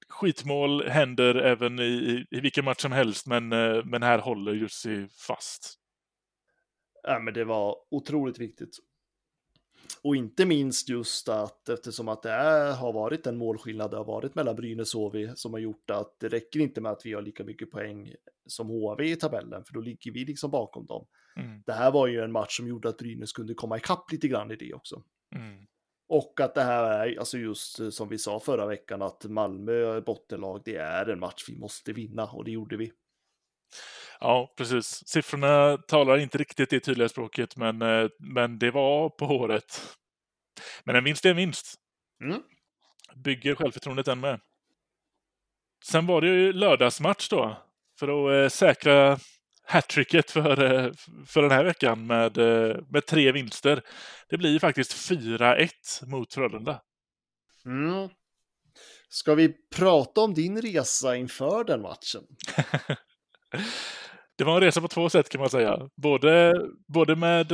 skitmål 0.09 0.89
händer 0.89 1.35
även 1.35 1.79
i, 1.79 1.83
i, 1.83 2.27
i 2.37 2.41
vilken 2.41 2.65
match 2.65 2.81
som 2.81 2.93
helst, 2.93 3.27
men, 3.27 3.53
eh, 3.53 3.85
men 3.85 4.03
här 4.03 4.19
håller 4.19 4.53
Jussi 4.53 5.09
fast. 5.27 5.75
Ja, 7.03 7.19
men 7.19 7.35
det 7.35 7.45
var 7.45 7.77
otroligt 7.91 8.39
viktigt. 8.39 8.79
Och 10.03 10.17
inte 10.17 10.47
minst 10.47 10.89
just 10.89 11.29
att 11.29 11.69
eftersom 11.69 12.09
att 12.09 12.23
det 12.23 12.31
är, 12.31 12.73
har 12.73 12.93
varit 12.93 13.27
en 13.27 13.37
målskillnad 13.37 13.91
det 13.91 13.97
har 13.97 14.05
varit 14.05 14.35
mellan 14.35 14.57
Brynäs 14.57 14.95
och 14.95 15.01
HV 15.01 15.33
som 15.35 15.53
har 15.53 15.61
gjort 15.61 15.91
att 15.91 16.21
det 16.21 16.29
räcker 16.29 16.61
inte 16.61 16.81
med 16.81 16.93
att 16.93 17.07
vi 17.07 17.13
har 17.13 17.23
lika 17.23 17.45
mycket 17.45 17.71
poäng 17.71 18.15
som 18.47 18.69
HV 18.69 19.05
i 19.05 19.17
tabellen, 19.17 19.65
för 19.65 19.75
då 19.75 19.81
ligger 19.81 20.13
vi 20.13 20.25
liksom 20.25 20.51
bakom 20.51 20.87
dem. 20.87 21.07
Mm. 21.37 21.63
Det 21.67 21.73
här 21.73 21.91
var 21.91 22.07
ju 22.07 22.21
en 22.21 22.33
match 22.33 22.57
som 22.57 22.69
gjorde 22.69 22.89
att 22.89 22.99
Brynäs 22.99 23.33
kunde 23.33 23.55
komma 23.55 23.77
ikapp 23.77 24.13
lite 24.13 24.29
grann 24.29 24.51
i 24.51 24.57
det 24.57 24.75
också. 24.75 25.03
Mm. 25.37 25.67
Och 26.09 26.41
att 26.41 26.55
det 26.55 26.63
här 26.63 27.09
är, 27.09 27.19
alltså 27.19 27.39
just 27.39 27.93
som 27.93 28.09
vi 28.09 28.19
sa 28.19 28.41
förra 28.41 28.67
veckan, 28.67 29.03
att 29.03 29.25
Malmö 29.25 30.01
bottenlag, 30.01 30.63
det 30.65 30.77
är 30.77 31.07
en 31.07 31.21
match 31.21 31.45
vi 31.49 31.57
måste 31.59 31.93
vinna 31.93 32.27
och 32.27 32.45
det 32.45 32.51
gjorde 32.51 32.77
vi. 32.77 32.93
Ja, 34.21 34.55
precis. 34.57 35.09
Siffrorna 35.09 35.77
talar 35.77 36.19
inte 36.19 36.39
riktigt 36.39 36.71
det 36.71 36.81
tydliga 36.81 37.09
språket, 37.09 37.57
men, 37.57 37.83
eh, 37.83 38.09
men 38.19 38.59
det 38.59 38.71
var 38.71 39.09
på 39.09 39.27
håret. 39.27 39.97
Men 40.85 40.97
en 40.97 41.05
vinst 41.05 41.25
är 41.25 41.31
en 41.31 41.37
vinst. 41.37 41.75
Mm. 42.25 42.43
Bygger 43.17 43.55
självförtroendet 43.55 44.09
än 44.09 44.21
med. 44.21 44.41
Sen 45.85 46.07
var 46.07 46.21
det 46.21 46.29
ju 46.29 46.53
lördagsmatch 46.53 47.29
då, 47.29 47.63
för 47.99 48.09
att 48.09 48.45
eh, 48.45 48.57
säkra 48.57 49.19
hattricket 49.63 50.31
för, 50.31 50.63
eh, 50.63 50.93
för 51.27 51.43
den 51.43 51.51
här 51.51 51.65
veckan 51.65 52.07
med, 52.07 52.37
med 52.91 53.07
tre 53.07 53.33
vinster. 53.33 53.83
Det 54.29 54.39
blir 54.39 54.51
ju 54.51 54.59
faktiskt 54.59 54.93
4-1 54.93 55.71
mot 56.07 56.35
Frölunda. 56.35 56.83
Mm. 57.65 58.09
Ska 59.09 59.35
vi 59.35 59.55
prata 59.77 60.21
om 60.21 60.35
din 60.35 60.63
resa 60.63 61.17
inför 61.17 61.65
den 61.65 61.83
matchen? 61.83 62.23
det 64.39 64.45
var 64.45 64.55
en 64.55 64.61
resa 64.61 64.81
på 64.81 64.89
två 64.89 65.11
sätt 65.11 65.29
kan 65.29 65.41
man 65.41 65.51
säga. 65.51 65.89
Både, 66.03 66.55
både 66.95 67.17
med, 67.17 67.53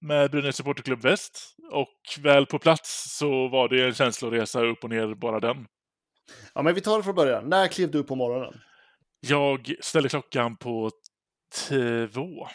med 0.00 0.30
Brynäs 0.30 0.56
Supporterklubb 0.56 1.02
Väst 1.02 1.56
och 1.72 2.22
väl 2.22 2.46
på 2.46 2.58
plats 2.58 3.16
så 3.18 3.48
var 3.48 3.68
det 3.68 3.84
en 3.84 3.94
känsloresa 3.94 4.64
upp 4.64 4.84
och 4.84 4.90
ner 4.90 5.14
bara 5.14 5.40
den. 5.40 5.66
Ja, 6.54 6.62
men 6.62 6.74
vi 6.74 6.80
tar 6.80 6.96
det 6.96 7.04
från 7.04 7.14
början. 7.14 7.48
När 7.48 7.68
klev 7.68 7.90
du 7.90 8.04
på 8.04 8.14
morgonen? 8.14 8.60
Jag 9.20 9.74
ställde 9.80 10.08
klockan 10.08 10.56
på 10.56 10.90
två. 11.68 12.48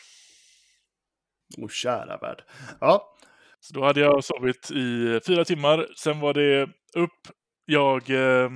Åh, 1.57 1.65
oh, 1.65 1.69
kära 1.69 2.17
värld. 2.17 2.43
Ja. 2.79 3.17
Så 3.59 3.73
då 3.73 3.83
hade 3.83 3.99
jag 3.99 4.23
sovit 4.23 4.71
i 4.71 5.19
fyra 5.27 5.45
timmar. 5.45 5.87
Sen 5.97 6.19
var 6.19 6.33
det 6.33 6.63
upp. 6.95 7.19
Jag, 7.65 8.09
eh, 8.09 8.49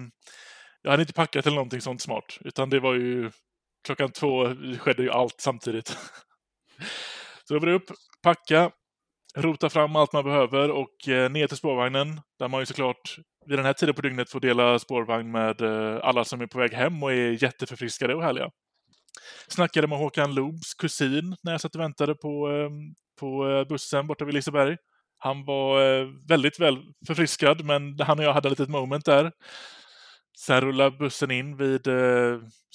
jag 0.81 0.91
hade 0.91 1.03
inte 1.03 1.13
packat 1.13 1.45
eller 1.45 1.55
någonting 1.55 1.81
sånt 1.81 2.01
smart, 2.01 2.37
utan 2.39 2.69
det 2.69 2.79
var 2.79 2.93
ju 2.93 3.31
klockan 3.85 4.11
två 4.11 4.45
skedde 4.79 5.03
ju 5.03 5.11
allt 5.11 5.41
samtidigt. 5.41 5.87
Så 7.47 7.53
då 7.53 7.59
var 7.59 7.67
det 7.67 7.73
upp, 7.73 7.91
packa, 8.23 8.71
rota 9.35 9.69
fram 9.69 9.95
allt 9.95 10.13
man 10.13 10.23
behöver 10.23 10.71
och 10.71 11.07
eh, 11.07 11.31
ner 11.31 11.47
till 11.47 11.57
spårvagnen 11.57 12.21
där 12.39 12.47
man 12.47 12.59
ju 12.59 12.65
såklart 12.65 13.17
vid 13.45 13.59
den 13.59 13.65
här 13.65 13.73
tiden 13.73 13.95
på 13.95 14.01
dygnet 14.01 14.29
får 14.29 14.39
dela 14.39 14.79
spårvagn 14.79 15.31
med 15.31 15.61
eh, 15.61 15.99
alla 16.03 16.25
som 16.25 16.41
är 16.41 16.47
på 16.47 16.59
väg 16.59 16.73
hem 16.73 17.03
och 17.03 17.11
är 17.11 17.43
jätteförfriskade 17.43 18.15
och 18.15 18.23
härliga. 18.23 18.49
Snackade 19.47 19.87
med 19.87 19.97
Håkan 19.97 20.35
Loobs 20.35 20.73
kusin 20.73 21.35
när 21.43 21.51
jag 21.51 21.61
satt 21.61 21.75
och 21.75 21.81
väntade 21.81 22.15
på, 22.15 22.47
ehm, 22.47 22.93
på 23.19 23.49
eh, 23.49 23.67
bussen 23.67 24.07
borta 24.07 24.25
vid 24.25 24.33
Liseberg. 24.33 24.77
Han 25.17 25.45
var 25.45 26.27
väldigt 26.27 26.59
väl 26.59 26.77
förfriskad, 27.07 27.65
men 27.65 27.99
han 27.99 28.19
och 28.19 28.25
jag 28.25 28.33
hade 28.33 28.47
ett 28.47 28.59
litet 28.59 28.69
moment 28.69 29.05
där. 29.05 29.31
Sen 30.37 30.61
rullade 30.61 30.97
bussen 30.97 31.31
in 31.31 31.57
vid 31.57 31.87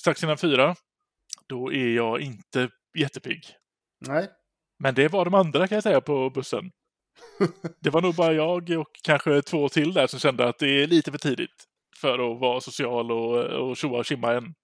strax 0.00 0.22
innan 0.22 0.38
fyra 0.38 0.74
då 1.50 1.72
är 1.72 1.88
jag 1.88 2.20
inte 2.20 2.68
jättepigg. 2.98 3.44
Nej. 4.06 4.28
Men 4.78 4.94
det 4.94 5.08
var 5.08 5.24
de 5.24 5.34
andra 5.34 5.68
kan 5.68 5.76
jag 5.76 5.82
säga 5.82 6.00
på 6.00 6.30
bussen. 6.30 6.70
det 7.80 7.90
var 7.90 8.00
nog 8.02 8.14
bara 8.14 8.32
jag 8.32 8.70
och 8.70 8.90
kanske 9.02 9.42
två 9.42 9.68
till 9.68 9.92
där 9.92 10.06
som 10.06 10.20
kände 10.20 10.48
att 10.48 10.58
det 10.58 10.82
är 10.82 10.86
lite 10.86 11.10
för 11.10 11.18
tidigt 11.18 11.64
för 12.00 12.32
att 12.32 12.40
vara 12.40 12.60
social 12.60 13.12
och, 13.12 13.44
och 13.44 13.76
tjoa 13.76 13.98
och 13.98 14.04
kimma 14.04 14.32
än. 14.32 14.54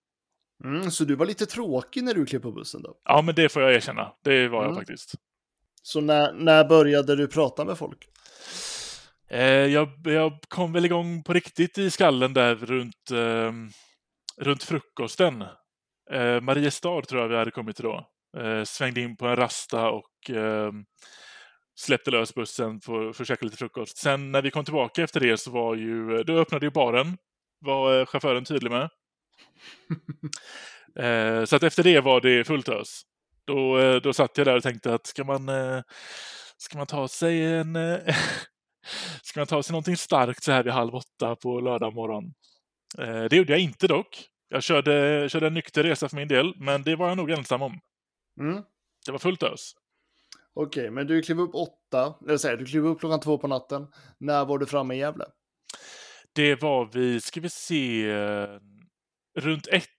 Mm, 0.65 0.91
så 0.91 1.05
du 1.05 1.15
var 1.15 1.27
lite 1.27 1.47
tråkig 1.47 2.05
när 2.05 2.15
du 2.15 2.27
klev 2.27 2.41
på 2.41 2.53
bussen 2.53 2.83
då? 2.83 2.97
Ja, 3.05 3.23
men 3.23 3.35
det 3.35 3.49
får 3.49 3.63
jag 3.63 3.75
erkänna. 3.75 4.13
Det 4.25 4.49
var 4.49 4.59
jag 4.59 4.65
Mm. 4.65 4.77
faktiskt. 4.77 5.15
Så 5.83 6.01
när, 6.01 6.33
när 6.33 6.65
började 6.69 7.17
du 7.17 7.29
prata 7.29 7.65
med 7.65 7.79
folk? 7.79 8.09
Eh, 9.29 9.43
jag, 9.45 9.89
jag 10.05 10.39
kom 10.49 10.73
väl 10.73 10.85
igång 10.85 11.23
på 11.23 11.33
riktigt 11.33 11.79
i 11.79 11.91
skallen 11.91 12.35
där 12.35 12.55
runt, 12.55 13.11
eh, 13.11 13.53
runt 14.37 14.63
frukosten. 14.63 15.45
Eh, 16.11 16.41
Mariestad 16.41 17.03
tror 17.03 17.23
jag 17.23 17.29
vi 17.29 17.37
hade 17.37 17.51
kommit 17.51 17.77
till 17.77 17.85
då. 17.85 18.09
Eh, 18.39 18.65
svängde 18.65 19.01
in 19.01 19.17
på 19.17 19.27
en 19.27 19.37
rasta 19.37 19.91
och 19.91 20.31
eh, 20.31 20.73
släppte 21.79 22.11
lös 22.11 22.35
bussen 22.35 22.81
för, 22.81 23.13
för 23.13 23.23
att 23.25 23.29
käka 23.29 23.45
lite 23.45 23.57
frukost. 23.57 23.99
Sen 23.99 24.33
när 24.33 24.43
vi 24.43 24.51
kom 24.51 24.65
tillbaka 24.65 25.03
efter 25.03 25.21
det 25.21 25.37
så 25.37 25.51
var 25.51 25.75
ju, 25.75 26.23
då 26.23 26.39
öppnade 26.39 26.67
ju 26.67 26.71
baren, 26.71 27.19
var 27.61 28.01
eh, 28.01 28.07
chauffören 28.07 28.45
tydlig 28.45 28.71
med. 28.71 28.89
eh, 31.05 31.45
så 31.45 31.57
att 31.57 31.63
efter 31.63 31.83
det 31.83 32.01
var 32.01 32.21
det 32.21 32.45
fullt 32.45 32.69
ös. 32.69 33.03
Då, 33.45 33.79
eh, 33.79 33.97
då 33.97 34.13
satt 34.13 34.39
jag 34.39 34.47
där 34.47 34.57
och 34.57 34.63
tänkte 34.63 34.95
att 34.95 35.07
ska 35.07 35.25
man, 35.25 35.51
ska 36.57 36.79
man 36.79 36.87
ta 36.87 37.09
sig 37.09 37.45
en 37.45 37.79
Ska 39.23 39.41
man 39.41 39.47
ta 39.47 39.63
sig 39.63 39.73
någonting 39.73 39.97
starkt 39.97 40.43
så 40.43 40.53
här 40.53 40.63
vid 40.63 40.73
halv 40.73 40.95
åtta 40.95 41.37
på 41.37 41.61
lördag 41.61 41.95
morgon? 41.95 42.35
Eh, 42.99 43.25
det 43.25 43.37
gjorde 43.37 43.53
jag 43.53 43.61
inte 43.61 43.87
dock. 43.87 44.25
Jag 44.49 44.63
körde, 44.63 45.29
körde 45.29 45.47
en 45.47 45.55
nykter 45.55 45.83
resa 45.83 46.09
för 46.09 46.17
min 46.17 46.29
del, 46.29 46.55
men 46.57 46.83
det 46.83 46.97
var 46.97 47.09
jag 47.09 47.17
nog 47.17 47.31
ensam 47.31 47.63
om. 47.63 47.81
Mm. 48.41 48.63
Det 49.07 49.13
var 49.13 49.19
fullt 49.19 49.43
ös. 49.43 49.73
Okej, 50.55 50.91
men 50.91 51.07
du 51.07 51.23
klev 51.23 51.41
upp 51.41 51.55
åtta, 51.55 52.15
eller 52.25 52.37
säger 52.37 52.57
du 52.57 52.67
klev 52.67 52.87
upp 52.87 53.01
klockan 53.01 53.21
två 53.21 53.39
på 53.39 53.49
natten. 53.49 53.87
När 54.19 54.45
var 54.45 54.59
du 54.59 54.67
framme 54.67 54.95
i 54.95 54.99
Gävle? 54.99 55.25
Det 56.33 56.63
var 56.63 56.89
vi, 56.93 57.21
ska 57.21 57.41
vi 57.41 57.51
se, 57.51 58.17
runt 59.39 59.67
ett. 59.67 59.91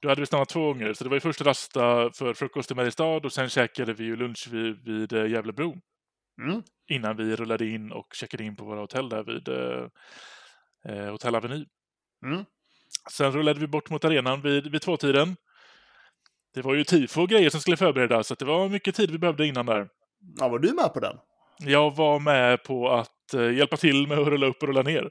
Då 0.00 0.08
hade 0.08 0.20
vi 0.20 0.26
stannat 0.26 0.48
två 0.48 0.66
gånger, 0.66 0.92
så 0.92 1.04
det 1.04 1.10
var 1.10 1.16
ju 1.16 1.20
först 1.20 1.40
rasta 1.40 2.10
för 2.10 2.34
frukost 2.34 2.70
i 2.70 2.74
Mariestad 2.74 3.16
och 3.16 3.32
sen 3.32 3.48
käkade 3.48 3.92
vi 3.92 4.04
ju 4.04 4.16
lunch 4.16 4.48
vid, 4.50 4.84
vid 4.84 5.12
eh, 5.12 5.26
Gävlebro. 5.26 5.76
Mm. 6.42 6.62
Innan 6.90 7.16
vi 7.16 7.36
rullade 7.36 7.66
in 7.66 7.92
och 7.92 8.14
checkade 8.14 8.44
in 8.44 8.56
på 8.56 8.64
våra 8.64 8.80
hotell 8.80 9.08
där 9.08 9.22
vid 9.22 9.48
eh, 9.48 9.88
eh, 10.84 11.10
Hotell 11.10 11.34
Avenue. 11.34 11.66
Mm. 12.26 12.44
Sen 13.12 13.32
rullade 13.32 13.60
vi 13.60 13.66
bort 13.66 13.90
mot 13.90 14.04
arenan 14.04 14.42
vid, 14.42 14.72
vid 14.72 14.82
tvåtiden. 14.82 15.36
Det 16.54 16.62
var 16.62 16.74
ju 16.74 16.84
tifo 16.84 17.22
och 17.22 17.28
grejer 17.28 17.50
som 17.50 17.60
skulle 17.60 17.76
förberedas, 17.76 18.26
så 18.26 18.34
det 18.34 18.44
var 18.44 18.68
mycket 18.68 18.94
tid 18.94 19.10
vi 19.10 19.18
behövde 19.18 19.46
innan 19.46 19.66
där. 19.66 19.88
Ja, 20.38 20.48
var 20.48 20.58
du 20.58 20.72
med 20.72 20.92
på 20.94 21.00
den? 21.00 21.16
Jag 21.58 21.96
var 21.96 22.20
med 22.20 22.62
på 22.62 22.88
att 22.90 23.34
eh, 23.34 23.50
hjälpa 23.50 23.76
till 23.76 24.06
med 24.06 24.18
att 24.18 24.26
rulla 24.28 24.46
upp 24.46 24.62
och 24.62 24.68
rulla 24.68 24.82
ner. 24.82 25.10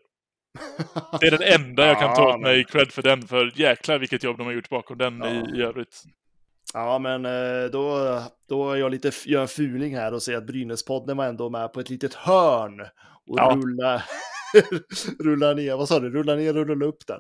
Det 1.21 1.27
är 1.27 1.31
den 1.31 1.61
enda 1.61 1.87
jag 1.87 1.99
kan 1.99 2.15
ta 2.15 2.33
åt 2.33 2.41
mig 2.41 2.63
cred 2.63 2.91
för 2.91 3.01
den, 3.01 3.21
för 3.27 3.51
jäklar 3.55 3.99
vilket 3.99 4.23
jobb 4.23 4.37
de 4.37 4.45
har 4.47 4.53
gjort 4.53 4.69
bakom 4.69 4.97
den 4.97 5.17
Ja. 5.19 5.27
i, 5.29 5.59
i 5.59 5.61
övrigt. 5.63 6.03
Ja, 6.73 6.99
men 6.99 7.25
eh, 7.25 7.65
då, 7.71 8.19
då 8.49 8.71
är 8.71 8.75
jag 8.75 8.91
lite 8.91 9.11
gör 9.25 9.41
en 9.41 9.47
fuling 9.47 9.95
här 9.95 10.13
och 10.13 10.23
säger 10.23 10.37
att 10.37 10.47
Brynäspodden 10.47 11.17
var 11.17 11.25
ändå 11.25 11.49
med 11.49 11.73
på 11.73 11.79
ett 11.79 11.89
litet 11.89 12.13
hörn 12.13 12.81
och 13.27 13.37
Ja. 13.39 13.57
rulla, 13.63 14.03
rulla 15.19 15.53
ner, 15.53 15.75
vad 15.75 15.87
sa 15.87 15.99
du, 15.99 16.09
rulla 16.09 16.35
ner 16.35 16.57
och 16.57 16.67
rulla 16.67 16.85
upp 16.85 17.07
den. 17.07 17.19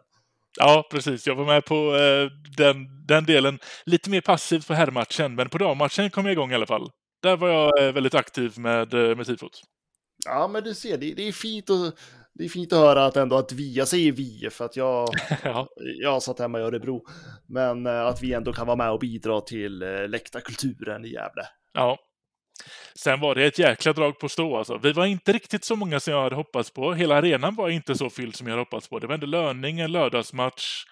Ja, 0.57 0.87
precis. 0.91 1.27
Jag 1.27 1.35
var 1.35 1.45
med 1.45 1.65
på 1.65 1.95
eh, 1.95 2.31
den, 2.57 3.05
den 3.07 3.25
delen. 3.25 3.59
Lite 3.85 4.09
mer 4.09 4.21
passivt 4.21 4.67
på 4.67 4.73
herrmatchen, 4.73 5.35
men 5.35 5.49
på 5.49 5.57
dammatchen 5.57 6.09
kom 6.09 6.25
jag 6.25 6.33
igång 6.33 6.51
i 6.51 6.55
alla 6.55 6.65
fall. 6.65 6.89
Där 7.23 7.37
var 7.37 7.49
jag 7.49 7.83
eh, 7.83 7.91
väldigt 7.91 8.15
aktiv 8.15 8.59
med, 8.59 8.93
eh, 8.93 9.15
med 9.15 9.25
tifot. 9.25 9.61
Ja, 10.25 10.47
men 10.47 10.63
du 10.63 10.73
ser, 10.73 10.97
det, 10.97 11.13
det 11.13 11.27
är 11.27 11.31
fint 11.31 11.69
att 11.69 11.99
det 12.33 12.45
är 12.45 12.49
fint 12.49 12.73
att 12.73 12.79
höra 12.79 13.05
att 13.05 13.17
ändå 13.17 13.37
att 13.37 13.51
vi, 13.51 13.73
jag 13.73 13.87
säger 13.87 14.11
vi 14.11 14.49
för 14.51 14.65
att 14.65 14.75
jag, 14.75 15.09
ja. 15.43 15.67
jag 16.01 16.23
satt 16.23 16.39
hemma 16.39 16.59
i 16.59 16.61
Örebro, 16.61 17.05
men 17.47 17.85
eh, 17.85 18.05
att 18.05 18.23
vi 18.23 18.33
ändå 18.33 18.53
kan 18.53 18.67
vara 18.67 18.77
med 18.77 18.91
och 18.91 18.99
bidra 18.99 19.41
till 19.41 19.81
eh, 19.81 20.07
läktarkulturen 20.07 21.05
i 21.05 21.09
Gävle. 21.09 21.43
ja. 21.73 21.97
Sen 22.99 23.19
var 23.19 23.35
det 23.35 23.45
ett 23.45 23.59
jäkla 23.59 23.93
drag 23.93 24.19
på 24.19 24.29
stå 24.29 24.57
alltså. 24.57 24.77
Vi 24.77 24.93
var 24.93 25.05
inte 25.05 25.33
riktigt 25.33 25.63
så 25.63 25.75
många 25.75 25.99
som 25.99 26.13
jag 26.13 26.23
hade 26.23 26.35
hoppats 26.35 26.71
på. 26.71 26.93
Hela 26.93 27.15
arenan 27.15 27.55
var 27.55 27.69
inte 27.69 27.95
så 27.95 28.09
fylld 28.09 28.35
som 28.35 28.47
jag 28.47 28.51
hade 28.51 28.61
hoppats 28.61 28.87
på. 28.89 28.99
Det 28.99 29.07
var 29.07 29.13
ändå 29.13 29.25
löning, 29.25 29.79
en 29.79 29.91
lördagsmatch. 29.91 30.83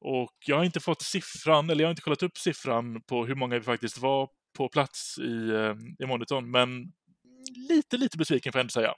Och 0.00 0.36
jag 0.46 0.56
har 0.56 0.64
inte 0.64 0.80
fått 0.80 1.02
siffran, 1.02 1.70
eller 1.70 1.80
jag 1.80 1.88
har 1.88 1.90
inte 1.90 2.02
kollat 2.02 2.22
upp 2.22 2.38
siffran 2.38 3.02
på 3.02 3.26
hur 3.26 3.34
många 3.34 3.58
vi 3.58 3.64
faktiskt 3.64 3.98
var 3.98 4.28
på 4.56 4.68
plats 4.68 5.18
i, 5.18 5.50
eh, 5.50 6.04
i 6.04 6.06
monitorn. 6.06 6.50
Men 6.50 6.92
lite, 7.68 7.96
lite 7.96 8.18
besviken 8.18 8.52
får 8.52 8.58
jag 8.58 8.62
ändå 8.62 8.70
säga. 8.70 8.94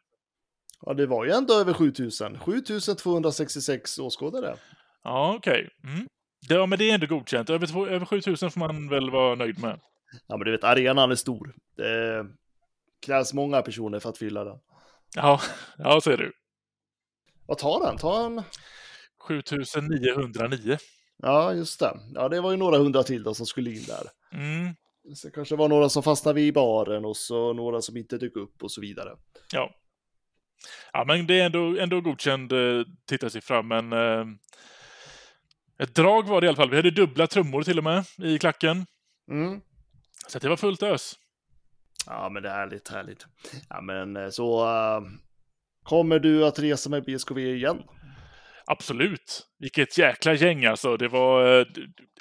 Ja, 0.81 0.95
det 0.95 1.07
var 1.07 1.25
ju 1.25 1.31
ändå 1.31 1.55
över 1.55 1.73
7000, 1.73 2.39
7266 2.39 3.99
åskådare. 3.99 4.57
Ja, 5.03 5.35
okej. 5.37 5.69
Mm. 5.85 6.09
Det, 6.49 6.55
ja, 6.55 6.67
men 6.67 6.79
det 6.79 6.91
är 6.91 6.95
ändå 6.95 7.07
godkänt. 7.07 7.51
Över, 7.51 7.89
över 7.89 8.07
7000 8.07 8.51
får 8.51 8.61
man 8.61 8.89
väl 8.89 9.11
vara 9.11 9.35
nöjd 9.35 9.61
med. 9.61 9.81
Ja, 10.27 10.37
men 10.37 10.45
du 10.45 10.51
vet, 10.51 10.65
arenan 10.65 11.11
är 11.11 11.15
stor. 11.15 11.55
Det 11.77 12.27
krävs 13.07 13.33
många 13.33 13.63
personer 13.63 13.99
för 13.99 14.09
att 14.09 14.19
fylla 14.19 14.45
den. 14.45 14.59
Ja, 15.17 15.41
ja 15.79 16.01
så 16.01 16.11
är 16.11 16.17
det. 16.17 16.31
Vad 17.47 17.59
tar 17.59 17.87
den? 17.87 17.97
Tar 17.97 18.27
en... 18.27 18.43
7909. 19.29 20.79
Ja, 21.17 21.55
just 21.55 21.81
det. 21.81 22.01
Ja, 22.15 22.29
det 22.29 22.41
var 22.41 22.51
ju 22.51 22.57
några 22.57 22.79
hundra 22.79 23.03
till 23.03 23.23
då 23.23 23.35
som 23.35 23.47
skulle 23.47 23.71
in 23.71 23.85
där. 23.87 24.07
Mm. 24.33 24.75
Så 25.15 25.31
kanske 25.31 25.57
var 25.57 25.69
några 25.69 25.89
som 25.89 26.03
fastnade 26.03 26.35
vid 26.35 26.55
baren 26.55 27.05
och 27.05 27.17
så 27.17 27.53
några 27.53 27.83
som 27.83 27.97
inte 27.97 28.19
dök 28.19 28.37
upp 28.37 28.63
och 28.63 28.73
så 28.73 28.81
vidare. 28.81 29.11
Ja. 29.53 29.71
Ja, 30.93 31.05
men 31.05 31.27
det 31.27 31.41
är 31.41 31.47
ändå, 31.47 31.79
ändå 31.79 32.01
godkänd 32.01 32.53
eh, 32.53 32.85
tittarsiffra, 33.07 33.63
men 33.63 33.93
eh, 33.93 34.25
ett 35.79 35.95
drag 35.95 36.29
var 36.29 36.41
det 36.41 36.45
i 36.45 36.49
alla 36.49 36.57
fall. 36.57 36.71
Vi 36.71 36.77
hade 36.77 36.91
dubbla 36.91 37.27
trummor 37.27 37.63
till 37.63 37.79
och 37.79 37.85
med 37.85 38.05
i 38.19 38.39
klacken. 38.39 38.87
Mm. 39.31 39.61
Så 40.29 40.39
det 40.39 40.49
var 40.49 40.57
fullt 40.57 40.83
ös. 40.83 41.15
Ja, 42.07 42.29
men 42.29 42.43
det 42.43 42.49
är 42.49 42.55
härligt, 42.55 42.89
härligt. 42.89 43.27
Ja, 43.69 43.81
men 43.81 44.17
eh, 44.17 44.29
så 44.29 44.65
äh, 44.67 45.01
kommer 45.83 46.19
du 46.19 46.47
att 46.47 46.59
resa 46.59 46.91
med 46.91 47.05
BSKV 47.05 47.39
igen? 47.39 47.83
Absolut. 48.67 49.47
Vilket 49.59 49.99
jäkla 49.99 50.35
gäng 50.35 50.65
alltså. 50.65 50.97
Det 50.97 51.09
var 51.09 51.61
eh, 51.61 51.67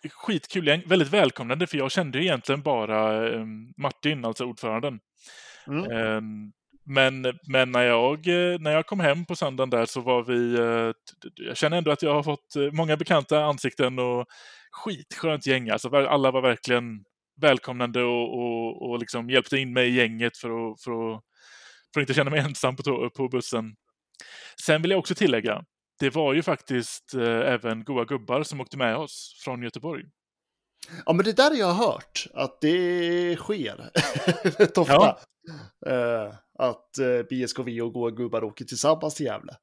skitkul 0.10 0.68
gäng. 0.68 0.84
Väldigt 0.86 1.10
välkomnande, 1.10 1.68
för 1.68 1.78
jag 1.78 1.92
kände 1.92 2.24
egentligen 2.24 2.62
bara 2.62 3.30
eh, 3.34 3.46
Martin, 3.78 4.26
alltså 4.26 4.46
ordföranden. 4.46 5.00
Mm. 5.68 5.92
Eh, 5.92 6.22
Men, 6.90 7.22
men 7.48 7.72
när, 7.72 7.84
jag, 7.84 8.28
eh, 8.28 8.60
när 8.60 8.72
jag 8.72 8.86
kom 8.86 9.00
hem 9.00 9.26
på 9.26 9.36
söndagen 9.36 9.70
där 9.70 9.86
så 9.86 10.02
var 10.02 10.24
vi... 10.24 10.58
Jag 11.36 11.58
känner 11.58 11.78
ändå 11.78 11.92
att 11.92 12.02
jag 12.02 12.14
har 12.14 12.24
fått 12.24 12.56
många 12.72 12.98
bekanta 12.98 13.44
ansikten 13.44 14.00
och 14.00 14.26
skitskönt 14.72 15.48
gäng. 15.48 15.70
Alltså, 15.70 15.96
alla 15.96 16.32
var 16.32 16.42
verkligen 16.42 17.04
välkomnande 17.42 18.04
och, 18.04 18.40
och, 18.40 18.90
och 18.90 19.00
liksom 19.00 19.30
hjälpte 19.30 19.58
in 19.58 19.74
mig 19.74 19.88
i 19.88 19.96
gänget 19.96 20.38
för 20.38 20.50
att, 20.50 20.82
för 20.82 20.92
att, 20.92 21.22
för 21.94 22.02
att 22.02 22.04
inte 22.04 22.14
känna 22.14 22.30
mig 22.30 22.40
ensam 22.40 22.76
på, 22.76 23.10
på 23.10 23.30
bussen. 23.30 23.76
Sen 24.66 24.82
vill 24.82 24.92
jag 24.92 25.00
också 25.00 25.16
tillägga, 25.16 25.64
det 26.00 26.10
var 26.10 26.34
ju 26.34 26.44
faktiskt 26.44 27.14
eh, 27.14 27.54
även 27.54 27.84
goa 27.84 28.06
gubbar 28.06 28.44
som 28.44 28.62
åkte 28.62 28.78
med 28.78 28.98
oss 28.98 29.42
från 29.44 29.64
Göteborg. 29.64 30.04
Ja, 31.06 31.14
men 31.14 31.26
det 31.26 31.34
där 31.34 31.50
har 31.50 31.58
jag 31.58 31.74
hört 31.74 32.28
att 32.34 32.62
det 32.62 33.36
sker 33.36 33.90
rätt 34.60 34.78
ofta. 34.78 34.94
Ja. 34.94 35.20
Eh, 35.88 36.34
att 36.60 36.98
eh, 36.98 37.24
BSKV 37.30 37.82
och 37.82 37.94
goa 37.94 38.12
gubbar 38.12 38.44
åker 38.44 38.66
tillsammans 38.66 39.16
till 39.16 39.26
Gävle. 39.26 39.54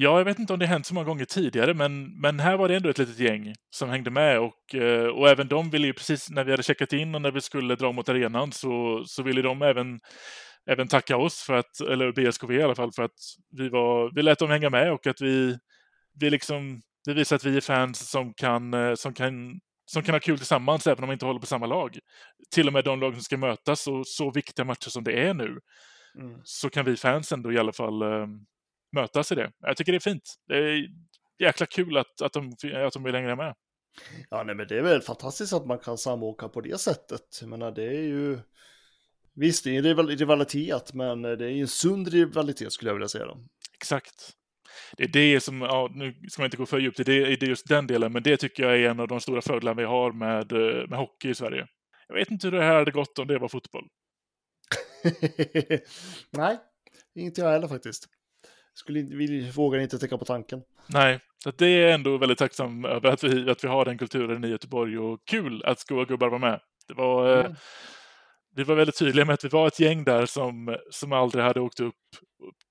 Ja, 0.00 0.18
jag 0.18 0.24
vet 0.24 0.38
inte 0.38 0.52
om 0.52 0.58
det 0.58 0.66
hänt 0.66 0.86
så 0.86 0.94
många 0.94 1.06
gånger 1.06 1.24
tidigare, 1.24 1.74
men, 1.74 2.20
men 2.20 2.40
här 2.40 2.56
var 2.56 2.68
det 2.68 2.76
ändå 2.76 2.88
ett 2.88 2.98
litet 2.98 3.18
gäng 3.18 3.54
som 3.70 3.88
hängde 3.88 4.10
med 4.10 4.40
och, 4.40 4.74
eh, 4.74 5.06
och 5.06 5.28
även 5.28 5.48
de 5.48 5.70
ville 5.70 5.86
ju 5.86 5.92
precis 5.92 6.30
när 6.30 6.44
vi 6.44 6.50
hade 6.50 6.62
checkat 6.62 6.92
in 6.92 7.14
och 7.14 7.22
när 7.22 7.30
vi 7.30 7.40
skulle 7.40 7.76
dra 7.76 7.92
mot 7.92 8.08
arenan 8.08 8.52
så, 8.52 9.02
så 9.06 9.22
ville 9.22 9.42
de 9.42 9.62
även, 9.62 10.00
även 10.70 10.88
tacka 10.88 11.16
oss, 11.16 11.42
för 11.42 11.54
att, 11.54 11.80
eller 11.80 12.12
BSKV 12.12 12.54
i 12.54 12.62
alla 12.62 12.74
fall, 12.74 12.92
för 12.92 13.02
att 13.02 13.18
vi, 13.50 13.68
var, 13.68 14.12
vi 14.14 14.22
lät 14.22 14.38
dem 14.38 14.50
hänga 14.50 14.70
med 14.70 14.92
och 14.92 15.06
att 15.06 15.20
vi, 15.20 15.58
vi, 16.20 16.30
liksom, 16.30 16.80
vi 17.06 17.14
visar 17.14 17.36
att 17.36 17.44
vi 17.44 17.56
är 17.56 17.60
fans 17.60 18.10
som 18.10 18.34
kan, 18.34 18.74
eh, 18.74 18.94
som, 18.94 19.14
kan, 19.14 19.60
som 19.86 20.02
kan 20.02 20.14
ha 20.14 20.20
kul 20.20 20.38
tillsammans 20.38 20.86
även 20.86 21.04
om 21.04 21.08
vi 21.08 21.12
inte 21.12 21.26
håller 21.26 21.40
på 21.40 21.46
samma 21.46 21.66
lag. 21.66 21.98
Till 22.54 22.66
och 22.66 22.72
med 22.72 22.84
de 22.84 23.00
lag 23.00 23.14
som 23.14 23.22
ska 23.22 23.36
mötas 23.36 23.86
och 23.86 24.06
så 24.06 24.30
viktiga 24.30 24.64
matcher 24.64 24.90
som 24.90 25.04
det 25.04 25.12
är 25.28 25.34
nu 25.34 25.58
Mm. 26.18 26.40
så 26.44 26.70
kan 26.70 26.84
vi 26.84 26.96
fans 26.96 27.32
ändå 27.32 27.52
i 27.52 27.58
alla 27.58 27.72
fall 27.72 28.02
eh, 28.02 28.26
mötas 28.92 29.32
i 29.32 29.34
det. 29.34 29.52
Jag 29.58 29.76
tycker 29.76 29.92
det 29.92 29.98
är 29.98 30.10
fint. 30.10 30.34
Det 30.48 30.56
är 30.56 30.88
jäkla 31.38 31.66
kul 31.66 31.96
att, 31.96 32.22
att, 32.22 32.32
de, 32.32 32.52
att 32.86 32.92
de 32.92 33.02
vill 33.02 33.14
hänga 33.14 33.36
med. 33.36 33.54
Ja, 34.30 34.42
nej, 34.42 34.54
men 34.54 34.68
det 34.68 34.78
är 34.78 34.82
väl 34.82 35.02
fantastiskt 35.02 35.52
att 35.52 35.66
man 35.66 35.78
kan 35.78 35.98
samåka 35.98 36.48
på 36.48 36.60
det 36.60 36.80
sättet. 36.80 37.38
Jag 37.40 37.50
menar, 37.50 37.70
det 37.70 37.84
är 37.84 38.02
ju... 38.02 38.38
Visst, 39.34 39.64
det 39.64 39.76
är 39.76 39.86
en 39.86 40.08
rivalitet, 40.08 40.94
men 40.94 41.22
det 41.22 41.44
är 41.44 41.50
en 41.50 41.68
sund 41.68 42.08
rivalitet 42.08 42.72
skulle 42.72 42.88
jag 42.88 42.94
vilja 42.94 43.08
säga. 43.08 43.26
Då. 43.26 43.38
Exakt. 43.74 44.32
Det 44.96 45.04
är 45.04 45.08
det 45.08 45.40
som, 45.40 45.60
ja, 45.60 45.90
nu 45.94 46.14
ska 46.28 46.42
man 46.42 46.46
inte 46.46 46.56
gå 46.56 46.66
för 46.66 46.78
djupt 46.78 47.00
i 47.00 47.04
det, 47.04 47.36
det 47.36 47.46
just 47.46 47.68
den 47.68 47.86
delen, 47.86 48.12
men 48.12 48.22
det 48.22 48.36
tycker 48.36 48.62
jag 48.62 48.80
är 48.80 48.90
en 48.90 49.00
av 49.00 49.08
de 49.08 49.20
stora 49.20 49.42
fördelarna 49.42 49.76
vi 49.80 49.84
har 49.84 50.12
med, 50.12 50.52
eh, 50.52 50.88
med 50.88 50.98
hockey 50.98 51.28
i 51.28 51.34
Sverige. 51.34 51.66
Jag 52.08 52.14
vet 52.14 52.30
inte 52.30 52.46
hur 52.46 52.52
det 52.52 52.64
här 52.64 52.74
hade 52.74 52.90
gått 52.90 53.18
om 53.18 53.26
det 53.26 53.38
var 53.38 53.48
fotboll. 53.48 53.88
nej, 56.30 56.58
inte 57.14 57.40
jag 57.40 57.50
heller 57.50 57.68
faktiskt. 57.68 58.06
Skulle 58.78 59.02
vi 59.02 59.50
vågar 59.50 59.80
inte 59.80 59.98
tänka 59.98 60.18
på 60.18 60.24
tanken. 60.24 60.62
Nej, 60.86 61.20
så 61.44 61.50
det 61.50 61.66
är 61.66 61.92
ändå 61.94 62.16
väldigt 62.18 62.38
tacksam 62.38 62.84
över 62.84 63.08
att 63.10 63.24
vi, 63.24 63.50
att 63.50 63.64
vi 63.64 63.68
har 63.68 63.84
den 63.84 63.98
kulturen 63.98 64.44
i 64.44 64.48
Göteborg 64.48 64.98
och 64.98 65.20
kul 65.24 65.64
att 65.64 65.84
Goa 65.84 66.04
gubbar 66.04 66.28
var 66.28 66.38
med. 66.38 66.60
Det 66.88 66.94
var, 66.94 67.38
eh, 67.38 67.44
Mm. 67.44 67.56
Vi 68.54 68.64
var 68.64 68.74
väldigt 68.74 68.98
tydliga 68.98 69.24
med 69.24 69.34
att 69.34 69.44
vi 69.44 69.48
var 69.48 69.66
ett 69.66 69.80
gäng 69.80 70.04
där 70.04 70.26
som, 70.26 70.76
som 70.90 71.12
aldrig 71.12 71.44
hade 71.44 71.60
åkt 71.60 71.80
upp 71.80 71.94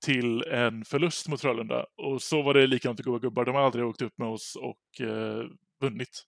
till 0.04 0.42
en 0.42 0.84
förlust 0.84 1.28
mot 1.28 1.40
Frölunda. 1.40 1.86
Och 2.02 2.22
så 2.22 2.42
var 2.42 2.54
det 2.54 2.66
likadant 2.66 3.00
i 3.00 3.02
Goa 3.02 3.18
gubbar. 3.18 3.44
De 3.44 3.54
har 3.54 3.62
aldrig 3.62 3.86
åkt 3.86 4.02
upp 4.02 4.18
med 4.18 4.28
oss 4.28 4.56
och 4.56 5.06
eh, 5.06 5.44
vunnit. 5.80 6.22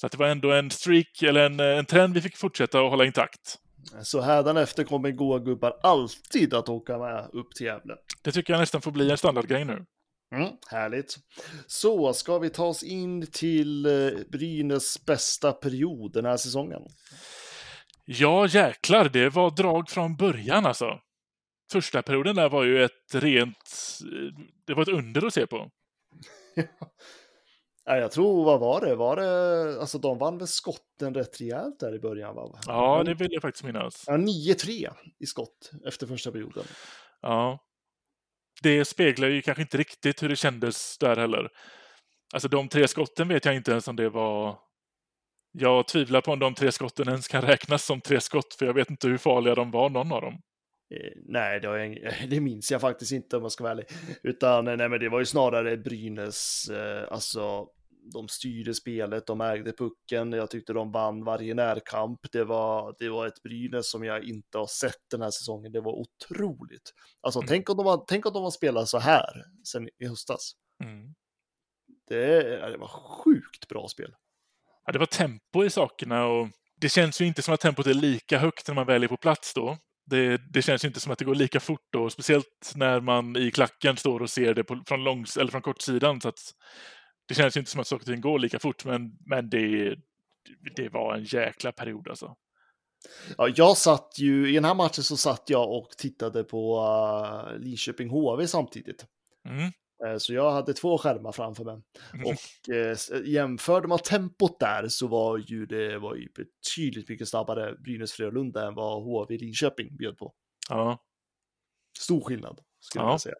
Så 0.00 0.06
att 0.06 0.12
det 0.12 0.18
var 0.18 0.26
ändå 0.26 0.52
en 0.52 0.70
streak, 0.70 1.22
eller 1.22 1.46
en, 1.46 1.60
en 1.60 1.84
trend 1.84 2.14
vi 2.14 2.20
fick 2.20 2.36
fortsätta 2.36 2.80
att 2.80 2.90
hålla 2.90 3.04
intakt. 3.04 3.58
Så 4.02 4.20
hädanefter 4.20 4.84
kommer 4.84 5.10
goa 5.10 5.38
gubbar 5.38 5.78
alltid 5.82 6.54
att 6.54 6.68
åka 6.68 6.98
med 6.98 7.30
upp 7.32 7.54
till 7.54 7.66
Gävle. 7.66 7.94
Det 8.22 8.32
tycker 8.32 8.52
jag 8.52 8.60
nästan 8.60 8.82
får 8.82 8.90
bli 8.90 9.10
en 9.10 9.18
standardgrej 9.18 9.64
nu. 9.64 9.84
Mm, 10.34 10.48
härligt. 10.70 11.16
Så 11.66 12.12
ska 12.12 12.38
vi 12.38 12.50
ta 12.50 12.64
oss 12.64 12.82
in 12.82 13.26
till 13.26 13.86
eh, 13.86 14.10
Brynäs 14.32 15.04
bästa 15.04 15.52
period 15.52 16.12
den 16.12 16.24
här 16.24 16.36
säsongen. 16.36 16.82
Ja, 18.04 18.46
jäklar, 18.46 19.08
det 19.08 19.28
var 19.28 19.50
drag 19.50 19.90
från 19.90 20.16
början 20.16 20.66
alltså. 20.66 21.00
Första 21.72 22.02
perioden 22.02 22.36
där 22.36 22.48
var 22.48 22.64
ju 22.64 22.84
ett 22.84 23.14
rent... 23.14 23.98
Det 24.66 24.74
var 24.74 24.82
ett 24.82 24.88
under 24.88 25.26
att 25.26 25.34
se 25.34 25.46
på. 25.46 25.70
Nej, 27.88 28.00
jag 28.00 28.12
tror, 28.12 28.44
vad 28.44 28.60
var 28.60 28.80
det? 28.80 28.94
Var 28.94 29.16
det, 29.16 29.80
alltså 29.80 29.98
de 29.98 30.18
vann 30.18 30.38
väl 30.38 30.46
skotten 30.46 31.14
rätt 31.14 31.40
rejält 31.40 31.80
där 31.80 31.94
i 31.94 31.98
början 31.98 32.34
va? 32.34 32.58
Ja, 32.66 33.02
det 33.04 33.14
vill 33.14 33.32
jag 33.32 33.42
faktiskt 33.42 33.64
minnas. 33.64 34.04
Ja, 34.06 34.12
9-3 34.16 34.92
i 35.18 35.26
skott 35.26 35.70
efter 35.86 36.06
första 36.06 36.32
perioden. 36.32 36.64
Ja. 37.22 37.58
Det 38.62 38.84
speglar 38.84 39.28
ju 39.28 39.42
kanske 39.42 39.62
inte 39.62 39.76
riktigt 39.76 40.22
hur 40.22 40.28
det 40.28 40.36
kändes 40.36 40.98
där 40.98 41.16
heller. 41.16 41.48
Alltså 42.34 42.48
de 42.48 42.68
tre 42.68 42.88
skotten 42.88 43.28
vet 43.28 43.44
jag 43.44 43.56
inte 43.56 43.70
ens 43.70 43.88
om 43.88 43.96
det 43.96 44.08
var... 44.08 44.58
Jag 45.52 45.88
tvivlar 45.88 46.20
på 46.20 46.32
om 46.32 46.38
de 46.38 46.54
tre 46.54 46.72
skotten 46.72 47.08
ens 47.08 47.28
kan 47.28 47.42
räknas 47.42 47.84
som 47.84 48.00
tre 48.00 48.20
skott, 48.20 48.54
för 48.54 48.66
jag 48.66 48.74
vet 48.74 48.90
inte 48.90 49.08
hur 49.08 49.18
farliga 49.18 49.54
de 49.54 49.70
var, 49.70 49.90
någon 49.90 50.12
av 50.12 50.22
dem. 50.22 50.34
Eh, 50.94 51.12
nej, 51.24 51.60
det, 51.60 51.66
jag, 51.66 52.14
det 52.30 52.40
minns 52.40 52.72
jag 52.72 52.80
faktiskt 52.80 53.12
inte 53.12 53.36
om 53.36 53.42
jag 53.42 53.52
ska 53.52 53.64
vara 53.64 53.72
ärlig. 53.72 53.86
Utan 54.22 54.68
eh, 54.68 54.76
nej, 54.76 54.88
men 54.88 55.00
det 55.00 55.08
var 55.08 55.18
ju 55.18 55.26
snarare 55.26 55.76
Brynäs, 55.76 56.68
eh, 56.70 57.12
alltså 57.12 57.68
de 58.12 58.28
styrde 58.28 58.74
spelet, 58.74 59.26
de 59.26 59.40
ägde 59.40 59.72
pucken, 59.72 60.32
jag 60.32 60.50
tyckte 60.50 60.72
de 60.72 60.92
vann 60.92 61.24
varje 61.24 61.54
närkamp. 61.54 62.20
Det 62.32 62.44
var, 62.44 62.94
det 62.98 63.08
var 63.08 63.26
ett 63.26 63.42
Brynäs 63.42 63.90
som 63.90 64.04
jag 64.04 64.24
inte 64.24 64.58
har 64.58 64.66
sett 64.66 65.10
den 65.10 65.22
här 65.22 65.30
säsongen. 65.30 65.72
Det 65.72 65.80
var 65.80 65.92
otroligt. 65.92 66.92
Alltså 67.20 67.40
Mm. 67.40 67.48
tänk, 67.48 67.70
om 67.70 67.76
de 67.76 68.04
tänk 68.08 68.26
om 68.26 68.32
de 68.32 68.42
har 68.42 68.50
spelat 68.50 68.88
så 68.88 68.98
här 68.98 69.44
sen 69.72 69.88
i 69.98 70.06
höstas. 70.08 70.52
Mm. 70.84 71.14
Det, 72.08 72.42
det 72.70 72.78
var 72.78 72.88
sjukt 72.88 73.68
bra 73.68 73.88
spel. 73.88 74.14
Ja, 74.84 74.92
det 74.92 74.98
var 74.98 75.06
tempo 75.06 75.64
i 75.64 75.70
sakerna 75.70 76.26
och 76.26 76.48
det 76.80 76.88
känns 76.88 77.20
ju 77.20 77.26
inte 77.26 77.42
som 77.42 77.54
att 77.54 77.60
tempot 77.60 77.86
är 77.86 77.94
lika 77.94 78.38
högt 78.38 78.68
när 78.68 78.74
man 78.74 78.86
väl 78.86 79.04
är 79.04 79.08
på 79.08 79.16
plats 79.16 79.54
då. 79.54 79.78
Det, 80.10 80.40
det 80.52 80.62
känns 80.62 80.84
ju 80.84 80.88
inte 80.88 81.00
som 81.00 81.12
att 81.12 81.18
det 81.18 81.24
går 81.24 81.34
lika 81.34 81.60
fort 81.60 81.86
då, 81.92 82.10
speciellt 82.10 82.72
när 82.74 83.00
man 83.00 83.36
i 83.36 83.50
klacken 83.50 83.96
står 83.96 84.22
och 84.22 84.30
ser 84.30 84.54
det 84.54 84.64
på, 84.64 84.82
från, 84.86 85.04
långs, 85.04 85.36
eller 85.36 85.50
från 85.50 85.62
kortsidan. 85.62 86.20
Så 86.20 86.28
att 86.28 86.38
det 87.28 87.34
känns 87.34 87.56
ju 87.56 87.58
inte 87.60 87.70
som 87.70 87.80
att 87.80 87.86
saker 87.86 88.02
och 88.02 88.06
ting 88.06 88.20
går 88.20 88.38
lika 88.38 88.58
fort, 88.58 88.84
men, 88.84 89.18
men 89.26 89.50
det, 89.50 89.96
det 90.76 90.88
var 90.88 91.14
en 91.14 91.24
jäkla 91.24 91.72
period 91.72 92.08
alltså. 92.08 92.36
Ja, 93.38 93.48
jag 93.56 93.76
satt 93.76 94.18
ju, 94.18 94.50
i 94.50 94.54
den 94.54 94.64
här 94.64 94.74
matchen 94.74 95.04
så 95.04 95.16
satt 95.16 95.50
jag 95.50 95.70
och 95.72 95.90
tittade 95.90 96.44
på 96.44 96.80
uh, 96.80 97.58
Linköping 97.58 98.08
HV 98.10 98.46
samtidigt. 98.48 99.06
Mm. 99.48 99.72
Eh, 100.06 100.18
Så 100.18 100.34
jag 100.34 100.50
hade 100.52 100.72
två 100.74 100.98
skärmar 100.98 101.32
framför 101.32 101.64
mig. 101.64 101.82
Mm. 102.14 102.26
Och 102.26 102.74
eh, 102.74 102.90
s- 102.90 103.10
jämförde 103.24 103.88
man 103.88 103.98
tempot 103.98 104.60
där 104.60 104.88
så 104.88 105.06
var 105.06 105.38
ju 105.38 105.66
det 105.66 105.98
var 105.98 106.14
ju 106.14 106.28
betydligt 106.36 107.08
mycket 107.08 107.28
snabbare 107.28 107.74
Brynäs 107.78 108.12
Frölunda 108.12 108.66
än 108.66 108.74
vad 108.74 109.02
HV 109.02 109.36
Linköping 109.38 109.96
bjöd 109.96 110.18
på. 110.18 110.34
Ja, 110.68 110.98
Stor 111.98 112.20
skillnad 112.20 112.60
skulle 112.80 113.04
Ja. 113.04 113.10
jag 113.10 113.20
säga. 113.20 113.34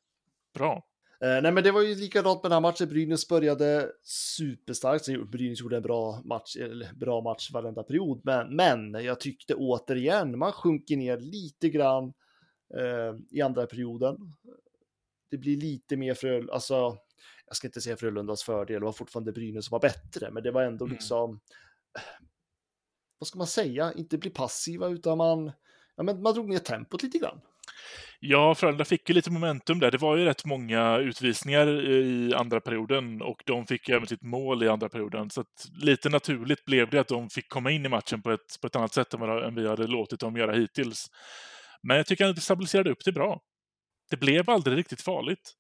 bra. 0.55 0.83
Eh, 1.20 1.42
nej, 1.42 1.52
men 1.52 1.64
det 1.64 1.70
var 1.72 1.83
ju 1.83 1.94
likadant 1.94 2.42
med 2.42 2.50
den 2.50 2.57
här 2.57 2.61
matchen. 2.70 2.88
Brynäs 2.88 3.29
började 3.29 3.92
superstarkt. 4.02 5.05
Sen 5.05 5.31
Brynäs 5.31 5.61
gjorde 5.61 5.76
en 5.76 5.83
bra 5.83 6.20
match, 6.24 6.57
eller 6.57 6.94
bra 6.94 7.20
match 7.20 7.50
varenda 7.52 7.83
period. 7.83 8.20
Men, 8.24 8.57
men 8.57 8.92
jag 9.05 9.20
tyckte 9.20 9.55
återigen, 9.55 10.38
man 10.38 10.52
sjunker 10.52 10.96
ner 10.96 11.18
lite 11.18 11.68
grann 11.68 12.12
eh, 12.74 13.16
i 13.31 13.42
andra 13.42 13.66
perioden. 13.66 14.16
Det 15.31 15.38
blir 15.38 15.57
lite 15.57 15.96
mer 15.96 16.14
för, 16.14 16.48
alltså, 16.52 16.96
jag 17.46 17.57
ska 17.57 17.68
inte 17.68 17.81
säga 17.81 17.96
Frölundas 17.96 18.42
fördel, 18.42 18.81
det 18.81 18.85
var 18.85 18.92
fortfarande 18.92 19.33
Brynäs 19.33 19.66
som 19.66 19.74
var 19.74 19.81
bättre, 19.81 20.31
men 20.31 20.42
det 20.42 20.50
var 20.50 20.62
ändå 20.62 20.85
Mm. 20.85 20.94
liksom, 20.94 21.40
vad 23.18 23.26
ska 23.29 23.38
man 23.38 23.46
säga, 23.46 23.92
inte 23.96 24.18
bli 24.18 24.31
passiva 24.31 24.88
utan 24.88 25.18
man, 25.18 25.52
ja, 25.96 26.02
men 26.02 26.22
man 26.22 26.35
drog 26.35 26.48
ner 26.48 26.59
tempot 26.59 27.02
lite 27.02 27.18
grann. 27.18 27.40
Ja, 28.20 28.55
Frölunda 28.55 28.85
fick 28.85 29.09
ju 29.09 29.14
lite 29.14 29.31
momentum 29.31 29.81
där. 29.81 29.90
Det 29.90 29.98
var 29.98 30.16
ju 30.16 30.24
rätt 30.24 30.44
många 30.44 30.98
utvisningar 30.98 31.68
i 31.90 32.35
andra 32.35 32.61
perioden 32.61 33.22
och 33.22 33.42
de 33.46 33.66
fick 33.66 33.88
ju 33.88 33.94
även 33.94 34.07
sitt 34.07 34.22
mål 34.22 34.62
i 34.62 34.68
andra 34.68 34.88
perioden. 34.88 35.31
Så 35.31 35.40
att 35.40 35.68
lite 35.83 36.09
naturligt 36.09 36.64
blev 36.64 36.90
det 36.90 36.98
att 36.98 37.09
de 37.09 37.31
fick 37.31 37.48
komma 37.48 37.70
in 37.70 37.87
i 37.87 37.88
matchen 37.88 38.22
på 38.22 38.31
ett, 38.31 38.61
på 38.61 38.66
ett 38.66 38.76
annat 38.76 38.94
sätt 38.94 39.14
än, 39.14 39.20
vad, 39.20 39.44
än 39.44 39.55
vi 39.55 39.68
hade 39.68 39.87
låtit 39.87 40.20
dem 40.20 40.37
göra 40.37 40.52
hittills. 40.52 41.07
Men 41.83 41.96
jag 41.96 42.07
tycker 42.07 42.26
att 42.26 42.37
det 42.37 42.42
stabiliserade 42.42 42.90
upp 42.90 43.05
det 43.05 43.12
bra. 43.12 43.40
Det 44.11 44.16
blev 44.16 44.50
aldrig 44.50 44.79
riktigt 44.79 45.02
farligt. 45.02 45.52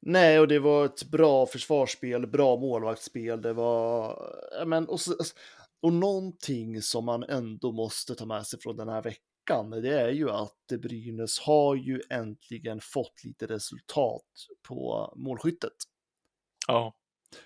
Nej, 0.00 0.40
och 0.40 0.48
det 0.48 0.58
var 0.58 0.84
ett 0.84 1.04
bra 1.04 1.46
försvarsspel, 1.46 2.26
bra 2.26 2.56
målvaktsspel. 2.56 3.42
Det 3.42 3.52
var, 3.52 4.18
men, 4.66 4.88
och, 4.88 5.00
så, 5.00 5.14
och 5.82 5.92
någonting 5.92 6.82
som 6.82 7.04
man 7.04 7.22
ändå 7.22 7.72
måste 7.72 8.14
ta 8.14 8.26
med 8.26 8.46
sig 8.46 8.60
från 8.60 8.76
den 8.76 8.88
här 8.88 9.02
veckan, 9.02 9.22
det 9.56 10.00
är 10.00 10.10
ju 10.10 10.30
att 10.30 10.66
Brynäs 10.82 11.38
har 11.38 11.74
ju 11.74 12.00
äntligen 12.10 12.80
fått 12.80 13.24
lite 13.24 13.46
resultat 13.46 14.24
på 14.68 15.12
målskyttet. 15.16 15.74
Ja, 16.66 16.94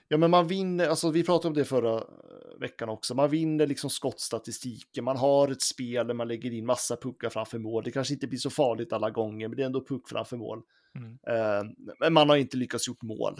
Ja, 0.08 0.16
men 0.16 0.30
man 0.30 0.46
vinner, 0.46 0.88
alltså 0.88 1.10
vi 1.10 1.24
pratade 1.24 1.48
om 1.48 1.54
det 1.54 1.64
förra 1.64 1.96
eh, 1.96 2.60
veckan 2.60 2.88
också, 2.88 3.14
man 3.14 3.30
vinner 3.30 3.66
liksom 3.66 3.90
skottstatistiken, 3.90 5.04
man 5.04 5.16
har 5.16 5.48
ett 5.48 5.62
spel 5.62 6.06
där 6.06 6.14
man 6.14 6.28
lägger 6.28 6.50
in 6.50 6.66
massa 6.66 6.96
puckar 6.96 7.30
framför 7.30 7.58
mål. 7.58 7.84
Det 7.84 7.90
kanske 7.90 8.14
inte 8.14 8.26
blir 8.26 8.38
så 8.38 8.50
farligt 8.50 8.92
alla 8.92 9.10
gånger, 9.10 9.48
men 9.48 9.56
det 9.56 9.62
är 9.62 9.66
ändå 9.66 9.84
puck 9.84 10.08
framför 10.08 10.36
mål. 10.36 10.62
Mm. 10.94 11.18
Eh, 11.26 11.72
men 11.98 12.12
man 12.12 12.28
har 12.28 12.36
inte 12.36 12.56
lyckats 12.56 12.88
gjort 12.88 13.02
mål. 13.02 13.36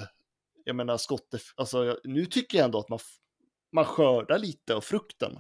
Jag 0.65 0.77
menar, 0.77 0.97
skottet, 0.97 1.43
alltså 1.57 1.99
nu 2.05 2.27
tycker 2.27 2.59
jag 2.59 2.65
ändå 2.65 2.79
att 2.79 2.89
man, 2.89 2.99
man 3.73 3.85
skördar 3.85 4.39
lite 4.39 4.75
av 4.75 4.81
frukten 4.81 5.39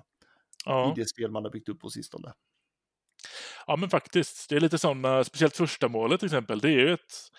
ja. 0.64 0.92
i 0.92 1.00
det 1.00 1.08
spel 1.08 1.30
man 1.30 1.44
har 1.44 1.50
byggt 1.50 1.68
upp 1.68 1.80
på 1.80 1.90
sistone. 1.90 2.32
Ja, 3.66 3.76
men 3.76 3.90
faktiskt. 3.90 4.48
Det 4.48 4.56
är 4.56 4.61
lite 4.61 4.78
sådana, 4.78 5.24
speciellt 5.24 5.56
första 5.56 5.88
målet 5.88 6.20
till 6.20 6.26
exempel. 6.26 6.58
Det 6.58 6.68
är 6.68 6.78
ju 6.78 6.92
ett 6.92 7.30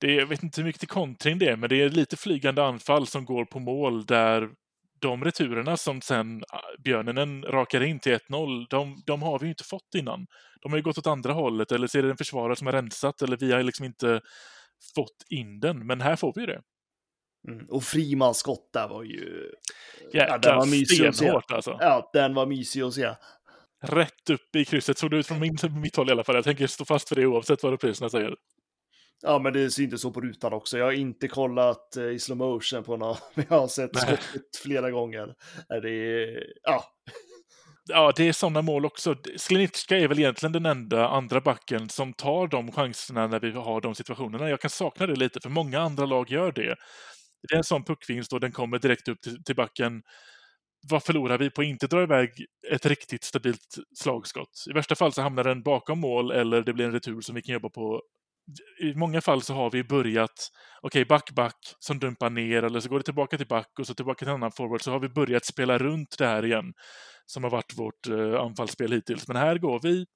det 0.00 0.06
är, 0.06 0.18
jag 0.18 0.26
vet 0.26 0.42
inte 0.42 0.60
hur 0.60 0.66
mycket 0.66 0.80
till 0.80 0.88
kontring 0.88 1.38
det 1.38 1.48
är, 1.48 1.56
men 1.56 1.68
det 1.68 1.82
är 1.82 1.88
lite 1.88 2.16
flygande 2.16 2.64
anfall 2.64 3.06
som 3.06 3.24
går 3.24 3.44
på 3.44 3.58
mål 3.58 4.06
där 4.06 4.50
de 5.00 5.24
returerna 5.24 5.76
som 5.76 6.00
sen 6.00 6.44
ah, 6.48 6.60
Björnenen 6.84 7.42
rakar 7.42 7.80
in 7.80 8.00
till 8.00 8.12
1-0, 8.12 8.66
de, 8.70 9.02
de 9.06 9.22
har 9.22 9.38
vi 9.38 9.46
ju 9.46 9.50
inte 9.50 9.64
fått 9.64 9.94
innan. 9.96 10.26
De 10.62 10.72
har 10.72 10.78
ju 10.78 10.82
gått 10.82 10.98
åt 10.98 11.06
andra 11.06 11.32
hållet, 11.32 11.72
eller 11.72 11.86
så 11.86 11.98
är 11.98 12.02
det 12.02 12.10
en 12.10 12.16
försvarare 12.16 12.56
som 12.56 12.66
har 12.66 12.72
rensat, 12.72 13.22
eller 13.22 13.36
vi 13.36 13.52
har 13.52 13.62
liksom 13.62 13.84
inte 13.86 14.20
fått 14.94 15.24
in 15.28 15.60
den. 15.60 15.86
Men 15.86 16.00
här 16.00 16.16
får 16.16 16.32
vi 16.34 16.40
ju 16.40 16.46
det. 16.46 16.60
Mm. 17.48 17.66
Och 17.70 17.84
Frimans 17.84 18.38
skott 18.38 18.70
där 18.72 18.88
var 18.88 19.02
ju... 19.02 19.50
Jäklar, 20.12 20.38
den 20.38 20.56
var 20.56 20.66
mysig 20.66 21.06
att 21.06 21.16
se. 21.16 21.24
stenhårt 21.24 21.52
alltså. 21.52 21.76
Ja, 21.80 22.10
den 22.12 22.34
var 22.34 22.46
mysig 22.46 22.82
att 22.82 22.94
se. 22.94 23.14
Rätt 23.82 24.30
upp 24.30 24.56
i 24.56 24.64
krysset, 24.64 24.98
såg 24.98 25.10
det 25.10 25.16
ut 25.16 25.26
från 25.26 25.40
min, 25.40 25.56
mitt 25.82 25.96
håll 25.96 26.08
i 26.08 26.12
alla 26.12 26.24
fall. 26.24 26.34
Jag 26.34 26.44
tänker 26.44 26.66
stå 26.66 26.84
fast 26.84 27.08
för 27.08 27.16
det 27.16 27.26
oavsett 27.26 27.62
vad 27.62 27.72
repriserna 27.72 28.10
säger. 28.10 28.34
Ja, 29.22 29.38
men 29.38 29.52
det 29.52 29.70
syntes 29.70 30.00
så 30.00 30.10
på 30.10 30.20
rutan 30.20 30.52
också. 30.52 30.78
Jag 30.78 30.84
har 30.84 30.92
inte 30.92 31.28
kollat 31.28 31.96
eh, 31.96 32.04
i 32.04 32.18
slow 32.18 32.38
motion 32.38 32.84
på 32.84 32.96
något, 32.96 33.22
men 33.34 33.46
jag 33.50 33.60
har 33.60 33.68
sett 33.68 33.94
Nej. 33.94 34.02
skottet 34.02 34.56
flera 34.62 34.90
gånger. 34.90 35.34
Är 35.68 35.80
det, 35.80 36.26
ja, 36.62 36.84
Ja, 37.92 38.12
det 38.16 38.28
är 38.28 38.32
sådana 38.32 38.62
mål 38.62 38.86
också. 38.86 39.16
Sklenicka 39.36 39.98
är 39.98 40.08
väl 40.08 40.18
egentligen 40.18 40.52
den 40.52 40.66
enda 40.66 41.08
andra 41.08 41.40
backen 41.40 41.88
som 41.88 42.12
tar 42.12 42.46
de 42.48 42.72
chanserna 42.72 43.26
när 43.26 43.40
vi 43.40 43.50
har 43.50 43.80
de 43.80 43.94
situationerna. 43.94 44.48
Jag 44.48 44.60
kan 44.60 44.70
sakna 44.70 45.06
det 45.06 45.16
lite, 45.16 45.40
för 45.40 45.50
många 45.50 45.80
andra 45.80 46.06
lag 46.06 46.30
gör 46.30 46.52
det. 46.52 46.76
Det 47.48 47.54
är 47.54 47.56
en 47.56 47.64
sån 47.64 47.84
puckvinst 47.84 48.32
och 48.32 48.40
den 48.40 48.52
kommer 48.52 48.78
direkt 48.78 49.08
upp 49.08 49.20
till, 49.20 49.44
till 49.44 49.56
backen. 49.56 50.02
Vad 50.88 51.02
förlorar 51.02 51.38
vi 51.38 51.50
på 51.50 51.60
att 51.60 51.66
inte 51.66 51.86
dra 51.86 52.02
iväg 52.02 52.30
ett 52.72 52.86
riktigt 52.86 53.24
stabilt 53.24 53.78
slagskott? 53.98 54.64
I 54.70 54.72
värsta 54.72 54.94
fall 54.94 55.12
så 55.12 55.22
hamnar 55.22 55.44
den 55.44 55.62
bakom 55.62 56.00
mål 56.00 56.30
eller 56.30 56.62
det 56.62 56.72
blir 56.72 56.84
en 56.84 56.92
retur 56.92 57.20
som 57.20 57.34
vi 57.34 57.42
kan 57.42 57.52
jobba 57.52 57.68
på. 57.68 58.02
I 58.82 58.94
många 58.94 59.20
fall 59.20 59.42
så 59.42 59.54
har 59.54 59.70
vi 59.70 59.84
börjat, 59.84 60.50
okej, 60.82 61.04
back, 61.04 61.30
back, 61.30 61.56
som 61.78 61.98
dumpar 61.98 62.30
ner 62.30 62.62
eller 62.62 62.80
så 62.80 62.88
går 62.88 62.98
det 62.98 63.04
tillbaka 63.04 63.36
till 63.36 63.46
back 63.46 63.78
och 63.78 63.86
så 63.86 63.94
tillbaka 63.94 64.18
till 64.18 64.28
en 64.28 64.34
annan 64.34 64.52
forward, 64.52 64.82
så 64.82 64.90
har 64.90 65.00
vi 65.00 65.08
börjat 65.08 65.44
spela 65.44 65.78
runt 65.78 66.18
det 66.18 66.26
här 66.26 66.44
igen 66.44 66.72
som 67.26 67.44
har 67.44 67.50
varit 67.50 67.78
vårt 67.78 68.08
eh, 68.08 68.40
anfallsspel 68.40 68.92
hittills. 68.92 69.28
Men 69.28 69.36
här 69.36 69.58
går 69.58 69.80
vi 69.82 70.06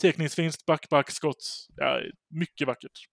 tekningsvinst, 0.00 0.66
back, 0.66 0.88
back, 0.88 1.10
skott. 1.10 1.68
Ja, 1.76 2.00
mycket 2.30 2.66
vackert. 2.66 3.08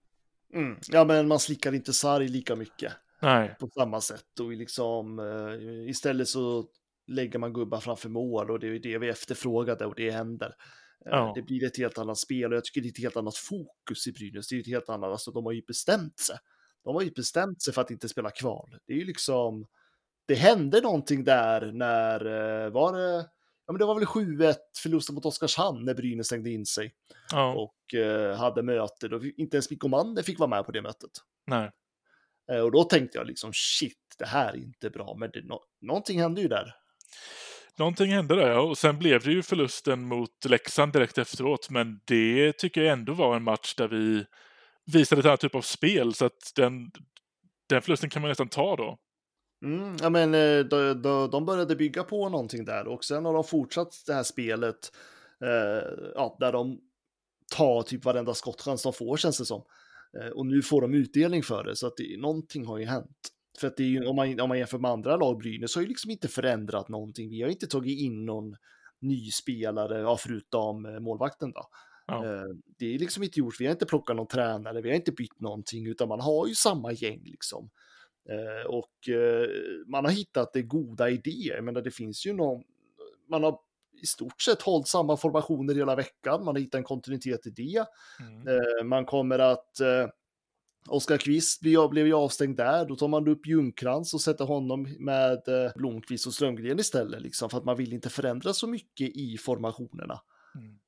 Mm. 0.54 0.78
Ja, 0.88 1.04
men 1.04 1.28
man 1.28 1.38
slickar 1.38 1.74
inte 1.74 1.92
sarg 1.92 2.28
lika 2.28 2.56
mycket 2.56 2.92
Nej. 3.22 3.56
på 3.60 3.68
samma 3.68 4.00
sätt 4.00 4.40
och 4.40 4.52
liksom 4.52 5.18
eh, 5.18 5.90
istället 5.90 6.28
så 6.28 6.64
lägger 7.06 7.38
man 7.38 7.52
gubbar 7.52 7.80
framför 7.80 8.08
mål 8.08 8.50
och 8.50 8.60
det 8.60 8.66
är 8.68 8.78
det 8.78 8.98
vi 8.98 9.08
efterfrågade 9.08 9.86
och 9.86 9.94
det 9.94 10.10
händer. 10.10 10.46
Eh, 10.46 10.52
Ja. 11.04 11.32
Det 11.34 11.42
blir 11.42 11.64
ett 11.64 11.78
helt 11.78 11.98
annat 11.98 12.18
spel 12.18 12.52
och 12.52 12.56
jag 12.56 12.64
tycker 12.64 12.80
det 12.80 12.86
är 12.88 12.90
ett 12.90 12.98
helt 13.02 13.16
annat 13.16 13.36
fokus 13.36 14.06
i 14.06 14.12
Brynäs. 14.12 14.48
Det 14.48 14.56
är 14.56 14.60
ett 14.60 14.66
helt 14.66 14.88
annat, 14.88 15.10
alltså 15.10 15.30
de 15.30 15.44
har 15.44 15.52
ju 15.52 15.62
bestämt 15.62 16.18
sig. 16.18 16.36
De 16.84 16.94
har 16.94 17.02
ju 17.02 17.10
bestämt 17.10 17.62
sig 17.62 17.74
för 17.74 17.80
att 17.80 17.90
inte 17.90 18.08
spela 18.08 18.30
kval. 18.30 18.76
Det 18.86 18.92
är 18.92 18.96
ju 18.96 19.04
liksom, 19.04 19.66
det 20.26 20.34
hände 20.34 20.80
någonting 20.80 21.24
där 21.24 21.72
när, 21.72 22.26
eh, 22.64 22.70
var 22.70 22.92
det, 22.92 23.14
ja 23.66 23.72
men 23.72 23.78
det 23.78 23.84
var 23.84 23.94
väl 23.94 24.04
7-1 24.06 24.56
förlusten 24.82 25.14
mot 25.14 25.24
Oskarshamn 25.24 25.84
när 25.84 25.94
Brynäs 25.94 26.26
stängde 26.26 26.50
in 26.50 26.66
sig 26.66 26.94
Ja. 27.32 27.54
och 27.54 27.94
eh, 28.00 28.36
hade 28.36 28.62
möte. 28.62 29.08
Då 29.08 29.24
inte 29.24 29.56
ens 29.56 29.70
Mikko 29.70 29.88
Manne 29.88 30.22
fick 30.22 30.38
vara 30.38 30.50
med 30.50 30.64
på 30.66 30.72
det 30.72 30.82
mötet. 30.82 31.10
Nej. 31.46 31.70
Eh, 32.52 32.60
Och 32.60 32.72
då 32.72 32.84
tänkte 32.84 33.18
jag 33.18 33.26
liksom 33.26 33.50
shit, 33.54 33.98
det 34.18 34.26
här 34.26 34.52
är 34.52 34.56
inte 34.56 34.90
bra, 34.90 35.14
men 35.18 35.30
det, 35.32 35.42
nå- 35.44 35.64
någonting 35.80 36.20
hände 36.20 36.40
ju 36.40 36.48
där. 36.48 36.74
Någonting 37.78 38.10
hände 38.10 38.36
där 38.36 38.50
ja, 38.50 38.60
och 38.60 38.78
sen 38.78 38.98
blev 38.98 39.22
det 39.22 39.32
ju 39.32 39.42
förlusten 39.42 40.02
mot 40.02 40.44
Leksand 40.44 40.92
direkt 40.92 41.18
efteråt, 41.18 41.70
men 41.70 42.00
det 42.04 42.52
tycker 42.52 42.82
jag 42.82 42.92
ändå 42.92 43.14
var 43.14 43.36
en 43.36 43.42
match 43.42 43.74
där 43.74 43.88
vi 43.88 44.24
visade 44.92 45.20
ett 45.20 45.26
annat 45.26 45.40
typ 45.40 45.54
av 45.54 45.62
spel, 45.62 46.14
så 46.14 46.24
att 46.24 46.52
den, 46.56 46.90
den 47.68 47.82
förlusten 47.82 48.10
kan 48.10 48.22
man 48.22 48.28
nästan 48.28 48.48
ta 48.48 48.76
då. 48.76 48.98
Mm, 49.64 49.96
ja, 50.00 50.10
men 50.10 50.34
eh, 50.34 50.58
de, 50.58 51.02
de, 51.02 51.30
de 51.30 51.46
började 51.46 51.76
bygga 51.76 52.04
på 52.04 52.28
någonting 52.28 52.64
där 52.64 52.88
och 52.88 53.04
sen 53.04 53.24
har 53.24 53.32
de 53.32 53.44
fortsatt 53.44 54.02
det 54.06 54.14
här 54.14 54.22
spelet 54.22 54.92
eh, 55.44 55.88
ja, 56.14 56.36
där 56.40 56.52
de 56.52 56.80
tar 57.56 57.82
typ 57.82 58.04
varenda 58.04 58.34
skottchans 58.34 58.82
de 58.82 58.92
får 58.92 59.16
känns 59.16 59.38
det 59.38 59.44
som. 59.44 59.62
Eh, 60.20 60.28
och 60.28 60.46
nu 60.46 60.62
får 60.62 60.80
de 60.80 60.94
utdelning 60.94 61.42
för 61.42 61.64
det 61.64 61.76
så 61.76 61.86
att 61.86 61.96
det, 61.96 62.20
någonting 62.20 62.66
har 62.66 62.78
ju 62.78 62.84
hänt. 62.84 63.28
För 63.58 63.66
att 63.66 63.76
det 63.76 63.82
är 63.82 63.88
ju, 63.88 64.06
om, 64.06 64.16
man, 64.16 64.40
om 64.40 64.48
man 64.48 64.58
jämför 64.58 64.78
med 64.78 64.90
andra 64.90 65.16
lag, 65.16 65.38
Brynäs 65.38 65.74
har 65.74 65.82
ju 65.82 65.88
liksom 65.88 66.10
inte 66.10 66.28
förändrat 66.28 66.88
någonting. 66.88 67.30
Vi 67.30 67.42
har 67.42 67.48
inte 67.48 67.66
tagit 67.66 68.00
in 68.00 68.26
någon 68.26 68.56
ny 69.00 69.30
spelare, 69.30 70.00
ja, 70.00 70.16
förutom 70.16 70.86
eh, 70.86 71.00
målvakten 71.00 71.52
då. 71.52 71.62
Ja. 72.06 72.26
Eh, 72.26 72.44
Det 72.78 72.94
är 72.94 72.98
liksom 72.98 73.22
inte 73.22 73.38
gjort, 73.40 73.60
vi 73.60 73.66
har 73.66 73.72
inte 73.72 73.86
plockat 73.86 74.16
någon 74.16 74.26
tränare, 74.26 74.80
vi 74.80 74.88
har 74.88 74.96
inte 74.96 75.12
bytt 75.12 75.40
någonting, 75.40 75.86
utan 75.86 76.08
man 76.08 76.20
har 76.20 76.46
ju 76.46 76.54
samma 76.54 76.92
gäng 76.92 77.22
liksom. 77.24 77.70
Eh, 78.28 78.66
Och 78.70 79.08
man 79.86 80.04
har 80.04 80.12
hittat 80.12 80.52
det 80.52 80.62
goda 80.62 81.10
idéer, 81.10 81.60
men 81.60 81.74
det 81.74 81.90
finns 81.90 82.26
ju 82.26 82.32
någon, 82.32 82.62
man 83.28 83.42
har 83.42 83.58
i 84.02 84.06
stort 84.06 84.42
sett 84.42 84.62
hållit 84.62 84.88
samma 84.88 85.16
formationer 85.16 85.74
hela 85.74 85.96
veckan, 85.96 86.44
man 86.44 86.54
har 86.54 86.60
hittat 86.60 86.78
en 86.78 86.84
kontinuitet 86.84 87.46
i 87.46 87.50
det. 87.50 87.86
Mm. 88.20 88.88
Man 88.88 89.04
kommer 89.04 89.38
att 89.38 89.80
Oskar 90.88 91.18
Kvist 91.18 91.60
blev, 91.60 92.06
ju 92.06 92.14
avstängd 92.14 92.56
där, 92.56 92.84
då 92.84 92.96
tar 92.96 93.08
man 93.08 93.28
upp 93.28 93.46
Ljungkrantz 93.46 94.14
och 94.14 94.20
sätter 94.20 94.44
honom 94.44 94.96
med 94.98 95.48
eh, 95.48 95.72
Blomqvist 95.76 96.26
och 96.26 96.34
Strömgren 96.34 96.78
istället, 96.78 97.22
liksom, 97.22 97.50
för 97.50 97.58
att 97.58 97.64
man 97.64 97.76
vill 97.76 97.92
inte 97.92 98.10
förändra 98.10 98.52
så 98.52 98.66
mycket 98.66 99.16
i 99.16 99.38
formationerna. 99.38 100.20
Mm. 100.54 100.78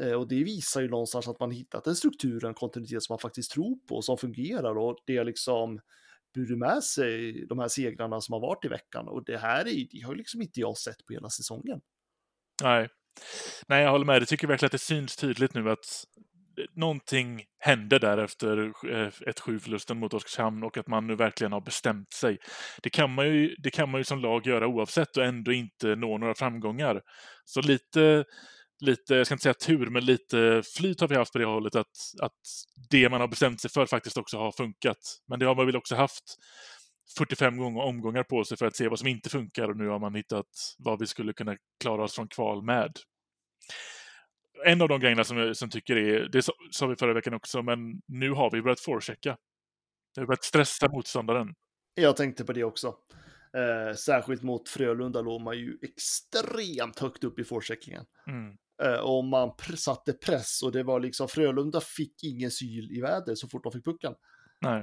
Eh, 0.00 0.18
Och 0.18 0.28
det 0.28 0.44
visar 0.44 0.80
ju 0.80 0.88
någonstans 0.88 1.28
att 1.28 1.40
man 1.40 1.50
hittat 1.50 1.86
en 1.86 1.96
struktur 1.96 2.44
en 2.44 2.54
kontinuitet 2.54 3.02
som 3.02 3.12
man 3.12 3.18
faktiskt 3.18 3.50
tror 3.50 3.76
på 3.88 4.02
som 4.02 4.18
fungerar 4.18 4.78
och 4.78 4.98
det 5.06 5.16
är 5.16 5.24
liksom 5.24 5.80
burit 6.34 6.58
med 6.58 6.84
sig 6.84 7.46
de 7.46 7.58
här 7.58 7.68
segrarna 7.68 8.20
som 8.20 8.32
har 8.32 8.40
varit 8.40 8.64
i 8.64 8.68
veckan 8.68 9.08
och 9.08 9.24
det 9.24 9.38
här 9.38 9.68
är, 9.68 9.86
det 9.90 10.00
har 10.00 10.14
liksom 10.14 10.42
inte 10.42 10.60
jag 10.60 10.78
sett 10.78 11.06
på 11.06 11.12
hela 11.12 11.30
säsongen. 11.30 11.80
Nej. 12.62 12.88
Nej, 13.66 13.82
jag 13.82 13.90
håller 13.90 14.04
med. 14.04 14.22
Det 14.22 14.26
tycker 14.26 14.46
verkligen 14.46 14.68
att 14.68 14.72
det 14.72 14.78
syns 14.78 15.16
tydligt 15.16 15.54
nu 15.54 15.70
att 15.70 16.04
någonting 16.76 17.44
hände 17.58 17.98
där 17.98 18.18
efter 18.18 18.72
eh, 18.90 19.10
ett 19.26 19.40
7 19.40 19.58
förlusten 19.58 19.98
mot 19.98 20.14
Oskarshamn 20.14 20.62
och 20.62 20.76
att 20.76 20.86
man 20.86 21.06
nu 21.06 21.16
verkligen 21.16 21.52
har 21.52 21.60
bestämt 21.60 22.12
sig. 22.12 22.38
Det 22.82 22.90
kan 22.90 23.14
man 23.14 23.26
ju, 23.26 23.54
det 23.58 23.70
kan 23.70 23.90
man 23.90 24.00
ju 24.00 24.04
som 24.04 24.20
lag 24.20 24.46
göra 24.46 24.66
oavsett 24.66 25.16
och 25.16 25.24
ändå 25.24 25.52
inte 25.52 25.96
nå 25.96 26.18
några 26.18 26.34
framgångar. 26.34 27.00
Så 27.44 27.60
lite, 27.60 28.24
lite, 28.80 29.14
jag 29.14 29.26
ska 29.26 29.34
inte 29.34 29.42
säga 29.42 29.54
tur, 29.54 29.86
men 29.86 30.04
lite 30.04 30.62
flyt 30.76 31.00
har 31.00 31.08
vi 31.08 31.16
haft 31.16 31.32
på 31.32 31.38
det 31.38 31.44
hållet 31.44 31.74
att, 31.74 31.86
att 32.20 32.40
det 32.90 33.08
man 33.08 33.20
har 33.20 33.28
bestämt 33.28 33.60
sig 33.60 33.70
för 33.70 33.86
faktiskt 33.86 34.18
också 34.18 34.38
har 34.38 34.52
funkat. 34.52 34.98
Men 35.28 35.38
det 35.38 35.46
har 35.46 35.54
man 35.54 35.66
väl 35.66 35.76
också 35.76 35.96
haft 35.96 36.24
45 37.18 37.56
gånger, 37.56 37.82
omgångar 37.82 38.22
på 38.22 38.44
sig 38.44 38.56
för 38.56 38.66
att 38.66 38.76
se 38.76 38.88
vad 38.88 38.98
som 38.98 39.08
inte 39.08 39.30
funkar 39.30 39.68
och 39.68 39.76
nu 39.76 39.88
har 39.88 39.98
man 39.98 40.14
hittat 40.14 40.46
vad 40.78 41.00
vi 41.00 41.06
skulle 41.06 41.32
kunna 41.32 41.56
klara 41.80 42.04
oss 42.04 42.14
från 42.14 42.28
kval 42.28 42.62
med. 42.64 42.92
En 44.64 44.82
av 44.82 44.88
de 44.88 45.00
grejerna 45.00 45.24
som 45.24 45.36
jag 45.38 45.56
som 45.56 45.70
tycker 45.70 45.96
är, 45.96 46.28
det 46.28 46.42
sa- 46.42 46.86
vi 46.88 46.96
förra 46.96 47.12
veckan 47.14 47.34
också, 47.34 47.62
men 47.62 47.78
nu 48.06 48.30
har 48.30 48.50
vi 48.50 48.62
börjat 48.62 48.80
forechecka. 48.80 49.36
Vi 50.14 50.20
har 50.20 50.26
börjat 50.26 50.44
stressa 50.44 50.88
motståndaren. 50.88 51.54
Jag 51.94 52.16
tänkte 52.16 52.44
på 52.44 52.52
det 52.52 52.64
också. 52.64 52.94
Eh, 53.56 53.94
särskilt 53.96 54.42
mot 54.42 54.68
Frölunda 54.68 55.20
låg 55.20 55.40
man 55.40 55.58
ju 55.58 55.78
extremt 55.82 56.98
högt 56.98 57.24
upp 57.24 57.38
i 57.38 57.44
forecheckingen. 57.44 58.04
Mm. 58.26 58.56
Eh, 58.82 59.00
och 59.00 59.24
man 59.24 59.52
satte 59.76 60.12
press 60.12 60.62
och 60.62 60.72
det 60.72 60.82
var 60.82 61.00
liksom 61.00 61.28
Frölunda 61.28 61.80
fick 61.80 62.24
ingen 62.24 62.50
syl 62.50 62.90
i 62.96 63.00
väder 63.00 63.34
så 63.34 63.48
fort 63.48 63.62
de 63.62 63.72
fick 63.72 63.84
pucken. 63.84 64.14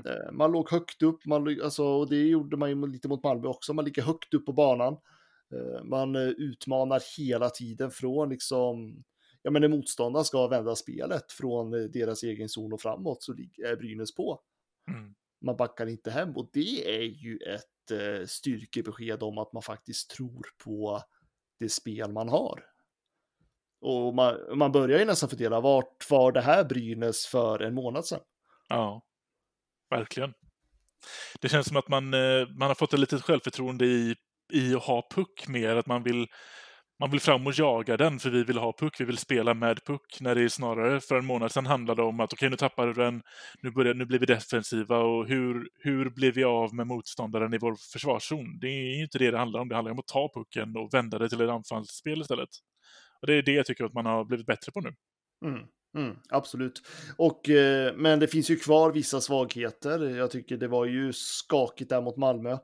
Eh, 0.05 0.31
Man 0.31 0.51
låg 0.51 0.69
högt 0.71 1.01
upp, 1.01 1.25
man, 1.25 1.61
alltså, 1.63 1.83
och 1.83 2.09
det 2.09 2.15
gjorde 2.27 2.57
man 2.57 2.69
ju 2.69 2.87
lite 2.87 3.07
mot 3.07 3.23
Malmö 3.23 3.47
också. 3.47 3.73
Man 3.73 3.85
ligger 3.85 4.01
högt 4.01 4.33
upp 4.33 4.45
på 4.45 4.53
banan. 4.53 4.93
Eh, 5.53 5.83
Man 5.83 6.15
eh, 6.15 6.21
utmanar 6.21 7.01
hela 7.17 7.49
tiden 7.49 7.91
från 7.91 8.29
liksom, 8.29 9.03
ja 9.49 9.53
men 9.53 9.61
när 9.61 9.69
motståndaren 9.69 10.25
ska 10.25 10.47
vända 10.47 10.75
spelet 10.75 11.31
från 11.31 11.73
eh, 11.73 11.81
deras 11.81 12.23
egen 12.23 12.49
zon 12.49 12.73
och 12.73 12.81
framåt 12.81 13.23
så 13.23 13.31
är 13.31 13.75
Brynäs 13.75 14.15
på. 14.15 14.41
Mm. 14.87 15.15
Man 15.41 15.55
backar 15.55 15.87
inte 15.87 16.11
hem 16.11 16.37
och 16.37 16.49
det 16.53 16.95
är 16.95 17.03
ju 17.03 17.37
ett 17.37 17.91
eh, 17.91 18.25
styrkebesked 18.25 19.23
om 19.23 19.37
att 19.37 19.53
man 19.53 19.61
faktiskt 19.61 20.09
tror 20.09 20.47
på 20.63 21.01
det 21.59 21.69
spel 21.69 22.11
man 22.11 22.29
har. 22.29 22.63
Och 23.81 24.15
man, 24.15 24.57
man 24.57 24.71
börjar 24.71 24.99
ju 24.99 25.05
nästan 25.05 25.29
fundera, 25.29 25.61
vart 25.61 26.09
var 26.09 26.31
det 26.31 26.41
här 26.41 26.63
Brynäs 26.63 27.25
för 27.25 27.59
en 27.59 27.73
månad 27.73 28.05
sedan? 28.05 28.21
Ja, 28.67 29.01
verkligen. 29.89 30.33
Det 31.41 31.49
känns 31.49 31.67
som 31.67 31.77
att 31.77 31.87
man, 31.87 32.13
eh, 32.13 32.47
man 32.59 32.67
har 32.67 32.75
fått 32.75 32.93
ett 32.93 32.99
litet 32.99 33.21
självförtroende 33.21 33.85
i, 33.85 34.15
i 34.53 34.75
att 34.75 34.83
ha 34.83 35.07
puck 35.15 35.47
mer, 35.47 35.75
att 35.75 35.87
man 35.87 36.03
vill, 36.03 36.27
man 36.99 37.11
vill 37.11 37.19
fram 37.19 37.47
och 37.47 37.53
jaga 37.53 37.97
den 37.97 38.19
för 38.19 38.29
vi 38.29 38.43
vill 38.43 38.57
ha 38.57 38.73
puck, 38.73 38.99
vi 38.99 39.05
vill 39.05 39.17
spela 39.17 39.53
med 39.53 39.85
puck, 39.85 40.17
när 40.21 40.35
det 40.35 40.49
snarare 40.49 40.99
för 40.99 41.15
en 41.15 41.25
månad 41.25 41.51
sedan 41.51 41.65
handlade 41.65 42.01
om 42.01 42.19
att 42.19 42.33
okej, 42.33 42.49
nu 42.49 42.55
tappar 42.55 42.87
du 42.87 42.93
den, 42.93 43.21
nu, 43.61 43.71
börjar, 43.71 43.93
nu 43.93 44.05
blir 44.05 44.19
vi 44.19 44.25
defensiva 44.25 44.97
och 44.97 45.27
hur, 45.27 45.69
hur 45.79 46.09
blir 46.09 46.31
vi 46.31 46.43
av 46.43 46.75
med 46.75 46.87
motståndaren 46.87 47.53
i 47.53 47.57
vår 47.57 47.75
försvarszon? 47.93 48.59
Det 48.59 48.67
är 48.67 48.95
ju 48.95 49.03
inte 49.03 49.17
det 49.17 49.31
det 49.31 49.37
handlar 49.37 49.59
om, 49.59 49.69
det 49.69 49.75
handlar 49.75 49.91
om 49.91 49.99
att 49.99 50.07
ta 50.07 50.29
pucken 50.33 50.77
och 50.77 50.93
vända 50.93 51.19
det 51.19 51.29
till 51.29 51.41
ett 51.41 51.49
anfallsspel 51.49 52.21
istället. 52.21 52.49
Och 53.21 53.27
det 53.27 53.33
är 53.33 53.41
det 53.41 53.51
jag 53.51 53.65
tycker 53.65 53.85
att 53.85 53.93
man 53.93 54.05
har 54.05 54.25
blivit 54.25 54.45
bättre 54.45 54.71
på 54.71 54.81
nu. 54.81 54.93
Mm, 55.45 55.59
mm, 55.97 56.17
absolut. 56.29 56.81
Och, 57.17 57.49
eh, 57.49 57.93
men 57.95 58.19
det 58.19 58.27
finns 58.27 58.49
ju 58.49 58.55
kvar 58.55 58.91
vissa 58.91 59.21
svagheter. 59.21 60.09
Jag 60.09 60.31
tycker 60.31 60.57
det 60.57 60.67
var 60.67 60.85
ju 60.85 61.13
skakigt 61.13 61.89
där 61.89 62.01
mot 62.01 62.17
Malmö. 62.17 62.57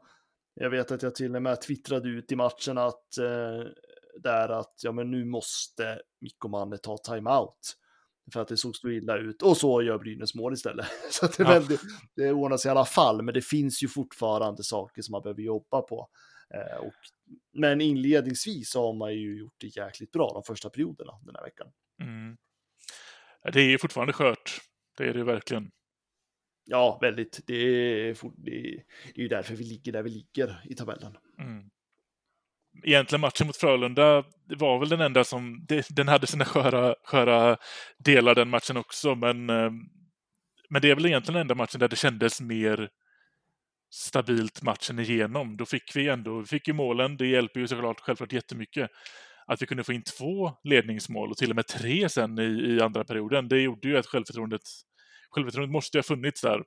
Jag 0.60 0.69
vet 0.69 0.91
att 0.91 1.04
jag 1.04 1.15
till 1.15 1.36
och 1.36 1.41
med 1.41 1.62
twittrade 1.62 2.10
ut 2.10 2.32
i 2.32 2.36
matchen 2.36 2.78
att 2.78 3.17
eh, 3.17 3.67
där 4.23 4.49
att 4.49 4.73
ja, 4.84 4.91
men 4.91 5.12
nu 5.12 5.25
måste 5.25 6.01
Mikko 6.21 6.47
Manne 6.47 6.78
ta 6.78 6.97
timeout. 6.97 7.78
För 8.34 8.39
att 8.41 8.47
det 8.47 8.58
såg 8.58 8.75
så 8.75 8.89
illa 8.89 9.17
ut. 9.17 9.41
Och 9.41 9.58
så 9.58 9.82
gör 9.82 9.97
Brynäs 9.97 10.36
mål 10.36 10.54
istället. 10.54 10.86
Så 11.12 11.25
det, 11.28 11.39
är 11.39 11.43
Ja. 11.43 11.49
väldigt, 11.49 11.82
det 12.15 12.32
ordnar 12.32 12.58
sig 12.58 12.69
i 12.69 12.71
alla 12.71 12.86
fall. 12.86 13.21
Men 13.21 13.34
det 13.34 13.41
finns 13.41 13.84
ju 13.84 13.88
fortfarande 13.88 14.63
saker 14.63 15.01
som 15.01 15.12
man 15.12 15.21
behöver 15.21 15.41
jobba 15.41 15.82
på. 15.82 16.10
Eh, 16.54 16.78
och, 16.78 16.93
men 17.54 17.82
inledningsvis 17.82 18.69
så 18.69 18.86
har 18.86 18.93
man 18.93 19.13
ju 19.13 19.38
gjort 19.39 19.54
det 19.58 19.67
jäkligt 19.78 20.12
bra 20.12 20.32
de 20.34 20.43
första 20.43 20.69
perioderna 20.69 21.12
den 21.25 21.36
här 21.36 21.43
veckan. 21.43 21.67
Mm. 22.01 22.38
Det 23.54 23.62
är 23.62 23.78
fortfarande 23.78 24.13
skört. 24.13 24.62
Det 24.97 25.04
är 25.04 25.13
det 25.13 25.23
verkligen. 25.23 25.71
Ja, 26.65 26.97
väldigt. 27.01 27.39
Det 27.47 27.56
är, 27.56 28.13
fort- 28.13 28.34
det 28.38 28.51
är, 28.60 28.84
det 29.13 29.21
är 29.21 29.23
ju 29.23 29.28
därför 29.28 29.56
vi 29.56 29.63
ligger 29.63 29.91
där 29.91 30.04
vi 30.04 30.10
ligger 30.10 30.62
i 30.65 30.75
tabellen. 30.75 31.17
Mm. 31.39 31.69
Egentligen 32.84 33.22
matchen 33.22 33.48
mot 33.48 33.58
Frölunda 33.58 34.24
det 34.50 34.56
var 34.56 34.80
väl 34.80 34.90
den 34.90 35.02
enda 35.02 35.24
som... 35.24 35.68
Den 35.90 36.08
hade 36.08 36.28
sina 36.28 36.46
sköra, 36.46 36.96
sköra 37.04 37.58
delar 37.98 38.36
den 38.36 38.50
matchen 38.50 38.78
också, 38.78 39.16
men, 39.16 39.50
eh, 39.50 39.72
men 40.70 40.82
det 40.82 40.92
är 40.92 40.96
väl 40.96 41.06
egentligen 41.06 41.34
den 41.34 41.42
enda 41.42 41.56
matchen 41.56 41.80
där 41.80 41.88
det 41.88 41.96
kändes 41.96 42.42
mer 42.42 42.90
stabilt 43.94 44.64
matchen 44.64 45.00
igenom. 45.00 45.58
Då 45.58 45.66
fick 45.66 45.96
vi 45.96 46.10
ändå, 46.10 46.40
vi 46.40 46.46
fick 46.46 46.68
ju 46.68 46.74
målen, 46.74 47.18
det 47.18 47.28
hjälper 47.28 47.60
ju 47.60 47.68
såklart 47.68 48.00
självklart 48.00 48.34
jättemycket. 48.34 48.90
Att 49.48 49.62
vi 49.62 49.66
kunde 49.66 49.84
få 49.84 49.94
in 49.94 50.04
två 50.18 50.52
ledningsmål 50.64 51.32
och 51.32 51.38
till 51.38 51.50
och 51.50 51.56
med 51.56 51.68
tre 51.68 52.10
sen 52.10 52.40
i, 52.40 52.76
i 52.76 52.82
andra 52.82 53.04
perioden, 53.04 53.48
det 53.48 53.62
gjorde 53.62 53.88
ju 53.88 53.98
att 53.98 54.06
självförtroendet, 54.06 54.62
självförtroendet 55.30 55.72
måste 55.72 55.98
ju 55.98 56.00
ha 56.00 56.04
funnits 56.04 56.42
där. 56.42 56.64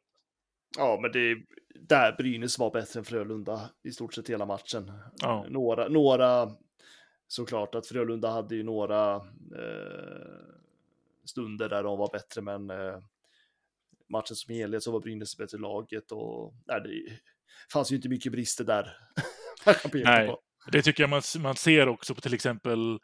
Ja, 0.77 0.99
men 1.03 1.13
det 1.13 1.37
där 1.81 2.13
Brynäs 2.13 2.59
var 2.59 2.71
bättre 2.71 3.01
än 3.01 3.05
Frölunda 3.05 3.71
i 3.83 3.93
stort 3.93 4.15
sett 4.15 4.31
hela 4.31 4.47
matchen. 4.47 4.93
Ja. 5.21 5.47
Några, 5.49 5.89
några, 5.89 6.51
såklart 7.27 7.75
att 7.75 7.87
Frölunda 7.87 8.31
hade 8.31 8.57
ju 8.57 8.63
några 8.63 9.15
eh, 9.57 10.59
stunder 11.25 11.69
där 11.69 11.83
de 11.83 11.99
var 11.99 12.13
bättre, 12.13 12.43
men 12.43 12.71
eh, 12.71 12.99
matchen 14.09 14.37
som 14.37 14.55
helhet 14.55 14.83
så 14.83 14.93
var 14.93 15.01
Brynäs 15.01 15.37
bättre 15.37 15.59
laget 15.59 16.13
och 16.13 16.55
nej, 16.67 16.81
det 16.81 17.19
fanns 17.73 17.93
ju 17.93 17.97
inte 17.97 18.09
mycket 18.09 18.33
brister 18.33 18.65
där. 18.65 18.97
Nej. 20.05 20.29
på. 20.29 20.41
Det 20.73 20.83
tycker 20.83 21.03
jag 21.03 21.11
man, 21.11 21.23
man 21.39 21.57
ser 21.57 21.89
också 21.89 22.15
på 22.15 22.21
till 22.21 22.35
exempel 22.35 22.99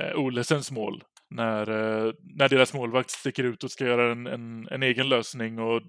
eh, 0.00 0.16
Olesens 0.16 0.70
mål. 0.70 1.04
När, 1.30 1.70
eh, 1.70 2.12
när 2.20 2.48
deras 2.48 2.74
målvakt 2.74 3.10
sticker 3.10 3.44
ut 3.44 3.64
och 3.64 3.70
ska 3.70 3.86
göra 3.86 4.12
en, 4.12 4.26
en, 4.26 4.68
en 4.68 4.82
egen 4.82 5.08
lösning 5.08 5.58
och 5.58 5.82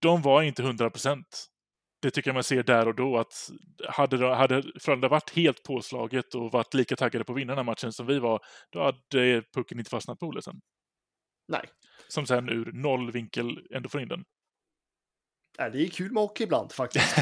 de 0.00 0.22
var 0.22 0.42
inte 0.42 0.62
100 0.62 0.90
procent. 0.90 1.46
Det 2.04 2.10
tycker 2.10 2.28
jag 2.30 2.34
man 2.34 2.44
ser 2.44 2.62
där 2.62 2.88
och 2.88 2.94
då 2.94 3.18
att 3.18 3.50
hade, 3.88 4.16
de- 4.16 4.36
hade 4.36 4.62
Frölunda 4.80 5.08
varit 5.08 5.30
helt 5.30 5.62
påslaget 5.62 6.34
och 6.34 6.52
varit 6.52 6.74
lika 6.74 6.96
taggade 6.96 7.24
på 7.24 7.32
att 7.32 7.38
vinna 7.38 7.50
den 7.52 7.58
här 7.58 7.64
matchen 7.64 7.92
som 7.92 8.06
vi 8.06 8.18
var, 8.18 8.40
då 8.72 8.82
hade 8.84 9.42
pucken 9.54 9.78
inte 9.78 9.90
fastnat 9.90 10.18
på 10.18 10.26
Olesen. 10.26 10.60
Nej, 11.48 11.68
Som 12.08 12.26
sen 12.26 12.48
ur 12.48 12.72
noll 12.72 13.10
vinkel 13.12 13.66
ändå 13.74 13.88
får 13.88 14.00
in 14.00 14.08
den. 14.08 14.24
nej, 15.58 15.70
det 15.70 15.78
är 15.84 15.88
kul 15.88 16.12
med 16.12 16.22
hockey 16.22 16.44
ibland 16.44 16.72
faktiskt. 16.72 17.16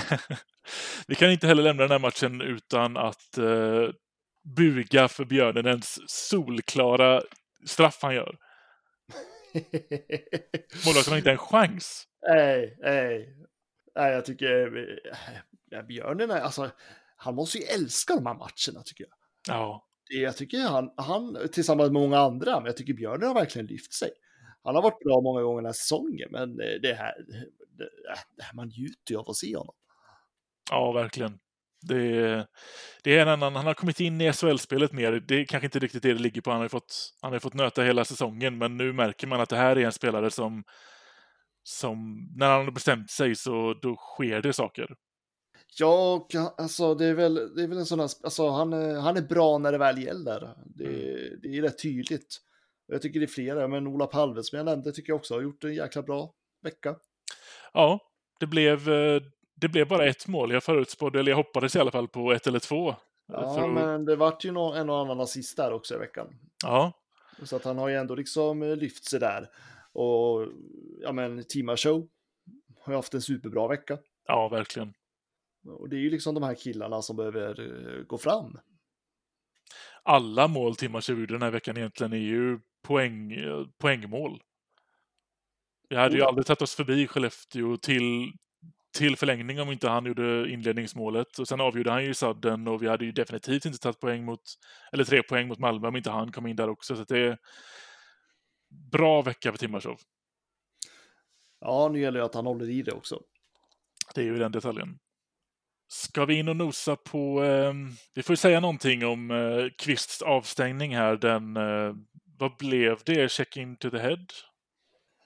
Vi 1.07 1.14
kan 1.14 1.31
inte 1.31 1.47
heller 1.47 1.62
lämna 1.62 1.83
den 1.83 1.90
här 1.90 1.99
matchen 1.99 2.40
utan 2.40 2.97
att 2.97 3.38
eh, 3.38 3.88
buga 4.57 5.09
för 5.09 5.25
Björnenens 5.25 5.99
solklara 6.07 7.23
straff 7.66 7.99
han 8.03 8.14
gör. 8.14 8.37
Målvakten 10.87 11.11
har 11.12 11.16
inte 11.18 11.31
en 11.31 11.38
chans. 11.38 12.05
nej, 12.29 12.77
nej, 12.81 13.37
nej, 13.96 14.12
jag 14.12 14.24
tycker 14.24 14.76
äh, 15.72 15.83
Björnen 15.83 16.31
är 16.31 16.40
alltså, 16.40 16.70
han 17.16 17.35
måste 17.35 17.59
ju 17.59 17.64
älska 17.64 18.14
de 18.14 18.26
här 18.26 18.35
matcherna 18.35 18.83
tycker 18.85 19.05
jag. 19.05 19.14
Ja, 19.57 19.88
Jag 20.11 20.37
tycker 20.37 20.59
han, 20.59 20.90
han 20.96 21.38
tillsammans 21.52 21.92
med 21.92 22.02
många 22.02 22.18
andra, 22.18 22.57
men 22.57 22.66
jag 22.66 22.76
tycker 22.76 22.94
Björnen 22.94 23.28
har 23.28 23.35
verkligen 23.35 23.66
lyft 23.66 23.92
sig. 23.92 24.11
Han 24.62 24.74
har 24.74 24.83
varit 24.83 24.98
bra 25.05 25.20
många 25.20 25.42
gånger 25.42 25.62
den 25.62 25.66
här 25.66 25.72
säsongen, 25.72 26.28
men 26.31 26.61
eh, 26.61 26.81
det 26.83 26.94
här, 26.94 27.14
det, 27.78 27.88
det 28.37 28.42
här 28.42 28.55
man 28.55 28.68
njuter 28.68 29.12
ju 29.12 29.16
av 29.18 29.31
att 29.31 29.37
se 29.37 29.57
honom. 29.57 29.74
ja 30.70 30.92
verkligen. 30.92 31.38
Det, 31.88 32.46
det 33.02 33.18
är 33.18 33.22
en 33.22 33.28
annan, 33.28 33.57
han 33.57 33.66
har 33.66 33.74
kommit 33.74 34.00
in 34.00 34.20
i 34.20 34.33
SHL-spelet 34.33 34.92
mer. 34.92 35.12
Det 35.12 35.35
är 35.40 35.44
kanske 35.44 35.66
inte 35.66 35.78
riktigt 35.78 36.02
det 36.02 36.14
det 36.14 36.20
ligger 36.20 36.40
på. 36.40 36.50
Han 36.50 36.59
har 36.59 36.64
ju 36.64 36.68
fått, 36.68 37.14
han 37.20 37.33
har 37.33 37.38
fått 37.40 37.55
nöta 37.55 37.83
hela 37.83 38.05
säsongen, 38.05 38.59
men 38.59 38.76
nu 38.76 38.92
märker 38.92 39.26
man 39.26 39.40
att 39.40 39.48
det 39.48 39.57
här 39.57 39.78
är 39.78 39.85
en 39.87 39.92
spelare 39.92 40.31
som, 40.31 40.64
som 41.62 42.29
när 42.37 42.51
han 42.51 42.64
har 42.64 42.72
bestämt 42.72 43.11
sig 43.11 43.35
så 43.35 43.75
då 43.83 43.96
sker 43.96 44.42
det 44.42 44.53
saker. 44.53 44.94
Ja, 45.79 46.14
och 46.14 46.35
alltså 46.61 46.94
det 46.94 47.07
är 47.07 47.14
väl, 47.14 47.55
det 47.57 47.62
är 47.62 47.66
väl 47.68 47.79
en 47.79 47.87
sån 47.87 48.01
här, 48.01 48.11
alltså 48.25 48.48
han 48.51 48.72
är, 48.72 48.94
han 49.01 49.16
är 49.16 49.22
bra 49.22 49.59
när 49.59 49.72
det 49.72 49.79
väl 49.79 50.03
gäller. 50.03 50.55
Det, 50.66 50.87
det 51.42 51.59
är 51.59 51.62
rätt 51.62 51.83
tydligt. 51.83 52.37
Jag 52.87 53.03
tycker 53.03 53.20
det 53.20 53.27
är 53.27 53.29
flera, 53.29 53.68
men 53.68 53.87
Ola 53.87 54.07
Palve 54.07 54.42
som 54.42 54.57
jag 54.57 54.64
nämnde 54.66 54.92
tycker 54.92 55.11
jag 55.12 55.16
också 55.16 55.35
har 55.35 55.42
gjort 55.42 55.64
en 55.64 55.75
jäkla 55.75 56.03
bra 56.03 56.33
vecka. 56.62 56.96
Ja, 57.72 58.01
det 58.40 58.46
blev, 58.46 58.88
eh, 58.88 59.22
det 59.55 59.68
blev 59.68 59.88
bara 59.88 60.07
ett 60.07 60.27
mål. 60.29 60.53
Jag 60.53 60.62
förutspådde, 60.62 61.20
eller 61.20 61.31
jag 61.33 61.37
hoppades 61.37 61.77
i 61.77 61.79
alla 61.79 61.90
fall 61.90 62.09
på 62.09 62.33
ett 62.33 62.46
eller 62.46 62.59
två. 62.59 62.94
Ja, 63.33 63.55
För 63.55 63.64
att- 63.68 63.75
men 63.75 64.05
det 64.05 64.16
vart 64.16 64.44
ju 64.44 64.53
nå- 64.53 64.72
en 64.75 64.90
och 64.90 64.98
annan 64.98 65.20
assist 65.20 65.57
där 65.57 65.72
också 65.72 65.94
i 65.94 65.98
veckan. 65.98 66.27
ja, 66.64 66.92
Så 67.42 67.57
att 67.57 67.64
han 67.64 67.79
har 67.79 67.88
ju 67.88 67.96
ändå 67.96 68.14
liksom 68.14 68.62
eh, 68.62 68.77
lyft 68.77 69.05
sig 69.05 69.20
där. 69.20 69.48
Och 69.92 70.48
ja, 71.00 71.12
men 71.12 71.44
Tima 71.48 71.76
Show 71.76 72.09
har 72.81 72.92
ju 72.92 72.96
haft 72.96 73.14
en 73.14 73.22
superbra 73.22 73.68
vecka. 73.68 73.98
ja, 74.26 74.48
verkligen. 74.48 74.94
Och 75.66 75.88
det 75.88 75.96
är 75.96 76.00
ju 76.00 76.11
liksom 76.11 76.35
de 76.35 76.42
här 76.42 76.55
killarna 76.55 77.02
som 77.02 77.16
behöver 77.16 77.61
eh, 77.61 78.02
gå 78.02 78.18
fram. 78.18 78.59
Alla 80.02 80.48
mål 80.48 80.76
Timmas 80.76 81.09
gjorde 81.09 81.26
den 81.26 81.42
här 81.42 81.50
veckan 81.50 81.76
egentligen 81.76 82.12
är 82.12 82.16
ju 82.16 82.61
poäng, 82.83 83.33
eh, 83.33 83.66
poängmål. 83.78 84.40
Vi 85.88 85.96
hade 85.96 86.16
ju 86.16 86.22
Oh 86.22 86.28
aldrig 86.28 86.46
tagit 86.46 86.62
oss 86.62 86.74
förbi 86.74 87.07
Skellefteå 87.07 87.76
till, 87.76 88.33
till 88.98 89.16
förlängning 89.16 89.61
om 89.61 89.72
inte 89.72 89.88
han 89.88 90.07
gjorde 90.07 90.50
inledningsmålet. 90.50 91.38
Och 91.38 91.48
sen 91.48 91.61
avgjorde 91.61 91.90
han 91.90 92.05
ju 92.05 92.14
sadden 92.14 92.68
och 92.68 92.83
vi 92.83 92.88
hade 92.88 93.05
ju 93.05 93.12
definitivt 93.12 93.64
inte 93.64 93.78
tagit 93.78 94.00
poäng 94.00 94.24
mot, 94.24 94.42
eller 94.92 95.05
tre 95.05 95.22
poäng 95.22 95.48
mot 95.48 95.59
Malmö 95.59 95.88
om 95.88 95.96
inte 95.96 96.11
han 96.11 96.33
kom 96.33 96.46
in 96.46 96.57
där 96.57 96.68
också. 96.68 96.96
Så 96.96 97.05
det 97.05 97.38
bra 98.92 99.22
vecka 99.22 99.52
för 99.52 99.58
Timashov. 99.58 100.00
Ja, 101.61 101.88
nu 101.92 102.00
gäller 102.00 102.18
det 102.18 102.24
att 102.24 102.35
han 102.35 102.46
håller 102.46 102.70
i 102.70 102.82
det 102.82 102.92
också. 102.92 103.22
Det 104.14 104.20
är 104.20 104.24
ju 104.24 104.38
den 104.38 104.52
detaljen. 104.52 104.98
Ska 105.88 106.24
vi 106.24 106.35
in 106.35 106.48
och 106.48 106.56
nosa 106.56 106.96
på... 106.96 107.44
Eh, 107.44 107.72
vi 108.14 108.22
får 108.22 108.32
ju 108.32 108.37
säga 108.37 108.61
någonting 108.61 109.06
om 109.06 109.30
eh, 109.30 109.66
Kvists 109.78 110.22
avstängning 110.22 110.96
här. 110.96 111.16
Den, 111.16 111.56
eh, 111.56 111.94
vad 112.38 112.56
blev 112.56 112.98
det? 113.04 113.32
Check 113.32 113.56
in 113.56 113.76
to 113.76 113.90
the 113.90 113.98
head? 113.98 114.26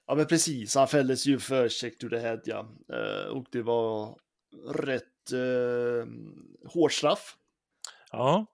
Ja, 0.06 0.14
men 0.14 0.26
precis. 0.26 0.74
Han 0.74 0.88
fälldes 0.88 1.26
ju 1.26 1.38
för 1.38 1.68
check 1.68 1.98
to 1.98 2.08
the 2.08 2.18
head, 2.18 2.40
ja. 2.44 2.68
Eh, 2.92 3.26
och 3.26 3.46
det 3.52 3.62
var 3.62 4.18
rätt 4.74 5.32
eh, 5.32 6.08
hård 6.72 6.92
straff. 6.92 7.36
Ja, 8.10 8.46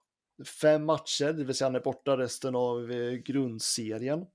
Fem 0.61 0.85
matcher, 0.85 1.33
det 1.33 1.43
vill 1.43 1.55
säga 1.55 1.65
han 1.65 1.75
är 1.75 1.79
borta 1.79 2.17
resten 2.17 2.55
av 2.55 2.91
eh, 2.91 3.13
grundserien. 3.13 4.25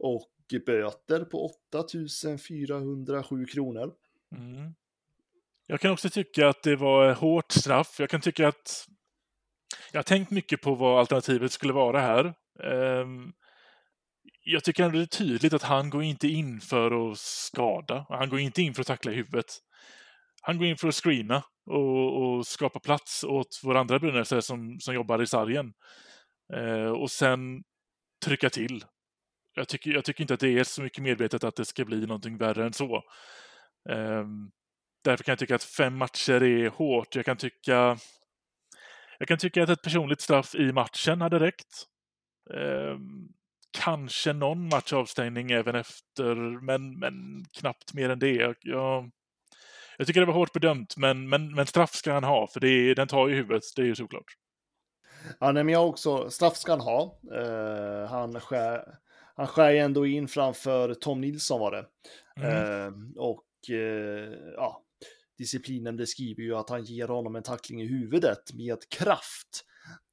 Och 0.00 0.30
böter 0.66 1.24
på 1.24 1.46
8407 1.46 3.46
kronor. 3.46 3.92
Mm. 4.36 4.74
Jag 5.66 5.80
kan 5.80 5.90
också 5.90 6.10
tycka 6.10 6.48
att 6.48 6.62
det 6.62 6.76
var 6.76 7.12
hårt 7.12 7.52
straff. 7.52 7.96
Jag 7.98 8.10
kan 8.10 8.20
tycka 8.20 8.48
att... 8.48 8.86
Jag 9.92 9.98
har 9.98 10.02
tänkt 10.02 10.30
mycket 10.30 10.60
på 10.60 10.74
vad 10.74 10.98
alternativet 10.98 11.52
skulle 11.52 11.72
vara 11.72 12.00
här. 12.00 12.34
Ehm, 12.64 13.32
jag 14.44 14.64
tycker 14.64 14.84
ändå 14.84 14.98
det 14.98 15.04
är 15.04 15.06
tydligt 15.06 15.52
att 15.52 15.62
han 15.62 15.90
går 15.90 16.02
inte 16.02 16.28
in 16.28 16.60
för 16.60 17.10
att 17.10 17.18
skada. 17.18 18.06
Han 18.08 18.28
går 18.28 18.40
inte 18.40 18.62
in 18.62 18.74
för 18.74 18.80
att 18.80 18.86
tackla 18.86 19.12
i 19.12 19.14
huvudet. 19.14 19.46
Han 20.42 20.58
går 20.58 20.66
in 20.66 20.76
för 20.76 20.88
att 20.88 20.94
screena 20.94 21.42
och, 21.66 22.22
och 22.22 22.46
skapa 22.46 22.80
plats 22.80 23.24
åt 23.24 23.60
våra 23.64 23.80
andra 23.80 23.98
brynäsare 23.98 24.42
som, 24.42 24.80
som 24.80 24.94
jobbar 24.94 25.22
i 25.22 25.26
sargen. 25.26 25.72
Eh, 26.52 26.90
och 26.90 27.10
sen 27.10 27.62
trycka 28.24 28.50
till. 28.50 28.84
Jag 29.54 29.68
tycker, 29.68 29.90
jag 29.90 30.04
tycker 30.04 30.22
inte 30.22 30.34
att 30.34 30.40
det 30.40 30.58
är 30.58 30.64
så 30.64 30.82
mycket 30.82 31.02
medvetet 31.02 31.44
att 31.44 31.56
det 31.56 31.64
ska 31.64 31.84
bli 31.84 32.06
någonting 32.06 32.36
värre 32.36 32.64
än 32.64 32.72
så. 32.72 33.04
Um, 33.88 34.50
därför 35.04 35.24
kan 35.24 35.32
jag 35.32 35.38
tycka 35.38 35.54
att 35.54 35.64
fem 35.64 35.96
matcher 35.96 36.42
är 36.42 36.68
hårt. 36.68 37.16
Jag 37.16 37.24
kan 37.24 37.36
tycka 37.36 37.98
jag 39.18 39.28
kan 39.28 39.38
tycka 39.38 39.62
att 39.62 39.68
ett 39.68 39.82
personligt 39.82 40.20
straff 40.20 40.54
i 40.54 40.72
matchen 40.72 41.20
hade 41.20 41.38
räckt. 41.38 41.86
Um, 42.54 43.28
kanske 43.78 44.32
någon 44.32 44.68
match 44.68 44.92
avstängning 44.92 45.50
även 45.50 45.74
efter, 45.74 46.34
men, 46.60 46.98
men 46.98 47.44
knappt 47.52 47.94
mer 47.94 48.10
än 48.10 48.18
det. 48.18 48.34
Jag, 48.34 48.56
jag, 48.60 49.10
jag 49.98 50.06
tycker 50.06 50.20
det 50.20 50.26
var 50.26 50.34
hårt 50.34 50.52
bedömt, 50.52 50.96
men, 50.96 51.28
men, 51.28 51.54
men 51.54 51.66
straff 51.66 51.94
ska 51.94 52.12
han 52.12 52.24
ha, 52.24 52.46
för 52.46 52.60
det 52.60 52.68
är, 52.68 52.94
den 52.94 53.08
tar 53.08 53.28
ju 53.28 53.34
huvudet, 53.34 53.62
det 53.76 53.82
är 53.82 53.86
ju 53.86 53.94
såklart. 53.94 54.36
Ja, 55.40 55.52
nej, 55.52 55.64
men 55.64 55.72
jag 55.72 55.80
har 55.80 55.86
också, 55.86 56.30
straff 56.30 56.56
ska 56.56 56.72
han 56.72 56.80
ha. 56.80 57.18
Uh, 57.34 58.06
han, 58.06 58.40
skär, 58.40 58.84
han 59.40 59.46
skär 59.46 59.70
ju 59.70 59.78
ändå 59.78 60.06
in 60.06 60.28
framför 60.28 60.94
Tom 60.94 61.20
Nilsson 61.20 61.60
var 61.60 61.70
det. 61.70 61.86
Mm. 62.36 62.86
Eh, 62.86 62.92
och 63.16 63.44
ja, 64.56 64.84
disciplinen 65.38 65.96
beskriver 65.96 66.42
ju 66.42 66.56
att 66.56 66.70
han 66.70 66.84
ger 66.84 67.08
honom 67.08 67.36
en 67.36 67.42
tackling 67.42 67.82
i 67.82 67.86
huvudet 67.86 68.52
med 68.54 68.78
kraft. 68.88 69.64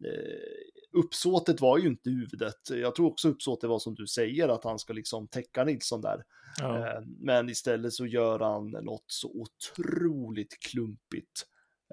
Eh, 0.05 0.99
uppsåtet 0.99 1.61
var 1.61 1.77
ju 1.77 1.87
inte 1.87 2.09
huvudet. 2.09 2.69
Jag 2.69 2.95
tror 2.95 3.07
också 3.07 3.29
uppsåtet 3.29 3.69
var 3.69 3.79
som 3.79 3.95
du 3.95 4.07
säger, 4.07 4.49
att 4.49 4.63
han 4.63 4.79
ska 4.79 4.93
liksom 4.93 5.27
täcka 5.27 5.63
Nilsson 5.63 6.01
där. 6.01 6.23
Ja. 6.59 6.77
Eh, 6.77 7.01
Men 7.19 7.49
istället 7.49 7.93
så 7.93 8.05
gör 8.05 8.39
han 8.39 8.69
något 8.69 9.05
så 9.07 9.31
otroligt 9.31 10.59
klumpigt 10.71 11.45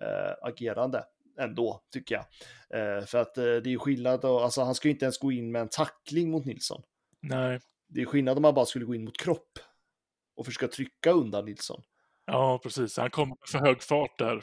eh, 0.03 0.49
agerande 0.49 1.05
ändå, 1.41 1.83
tycker 1.93 2.15
jag. 2.15 2.25
Eh, 2.81 3.05
för 3.05 3.19
att 3.19 3.35
det 3.35 3.73
är 3.73 3.79
skillnad, 3.79 4.21
då, 4.21 4.41
alltså 4.41 4.63
han 4.63 4.75
ska 4.75 4.89
ju 4.89 4.93
inte 4.93 5.05
ens 5.05 5.19
gå 5.19 5.33
in 5.33 5.53
med 5.53 5.63
en 5.63 5.69
tackling 5.69 6.31
mot 6.31 6.45
Nilsson. 6.45 6.83
Nej, 7.29 7.61
Det 7.89 8.01
är 8.01 8.07
skillnad 8.07 8.37
om 8.37 8.43
man 8.43 8.55
bara 8.55 8.67
skulle 8.67 8.85
gå 8.85 8.95
in 8.95 9.05
mot 9.05 9.19
kropp 9.19 9.59
och 10.37 10.47
försöka 10.47 10.69
trycka 10.69 11.11
undan 11.11 11.45
Nilsson. 11.45 11.83
ja 12.27 12.61
precis. 12.63 12.97
Han 12.97 13.11
kom 13.11 13.37
för 13.51 13.59
hög 13.59 13.83
fart 13.83 14.19
där. 14.19 14.43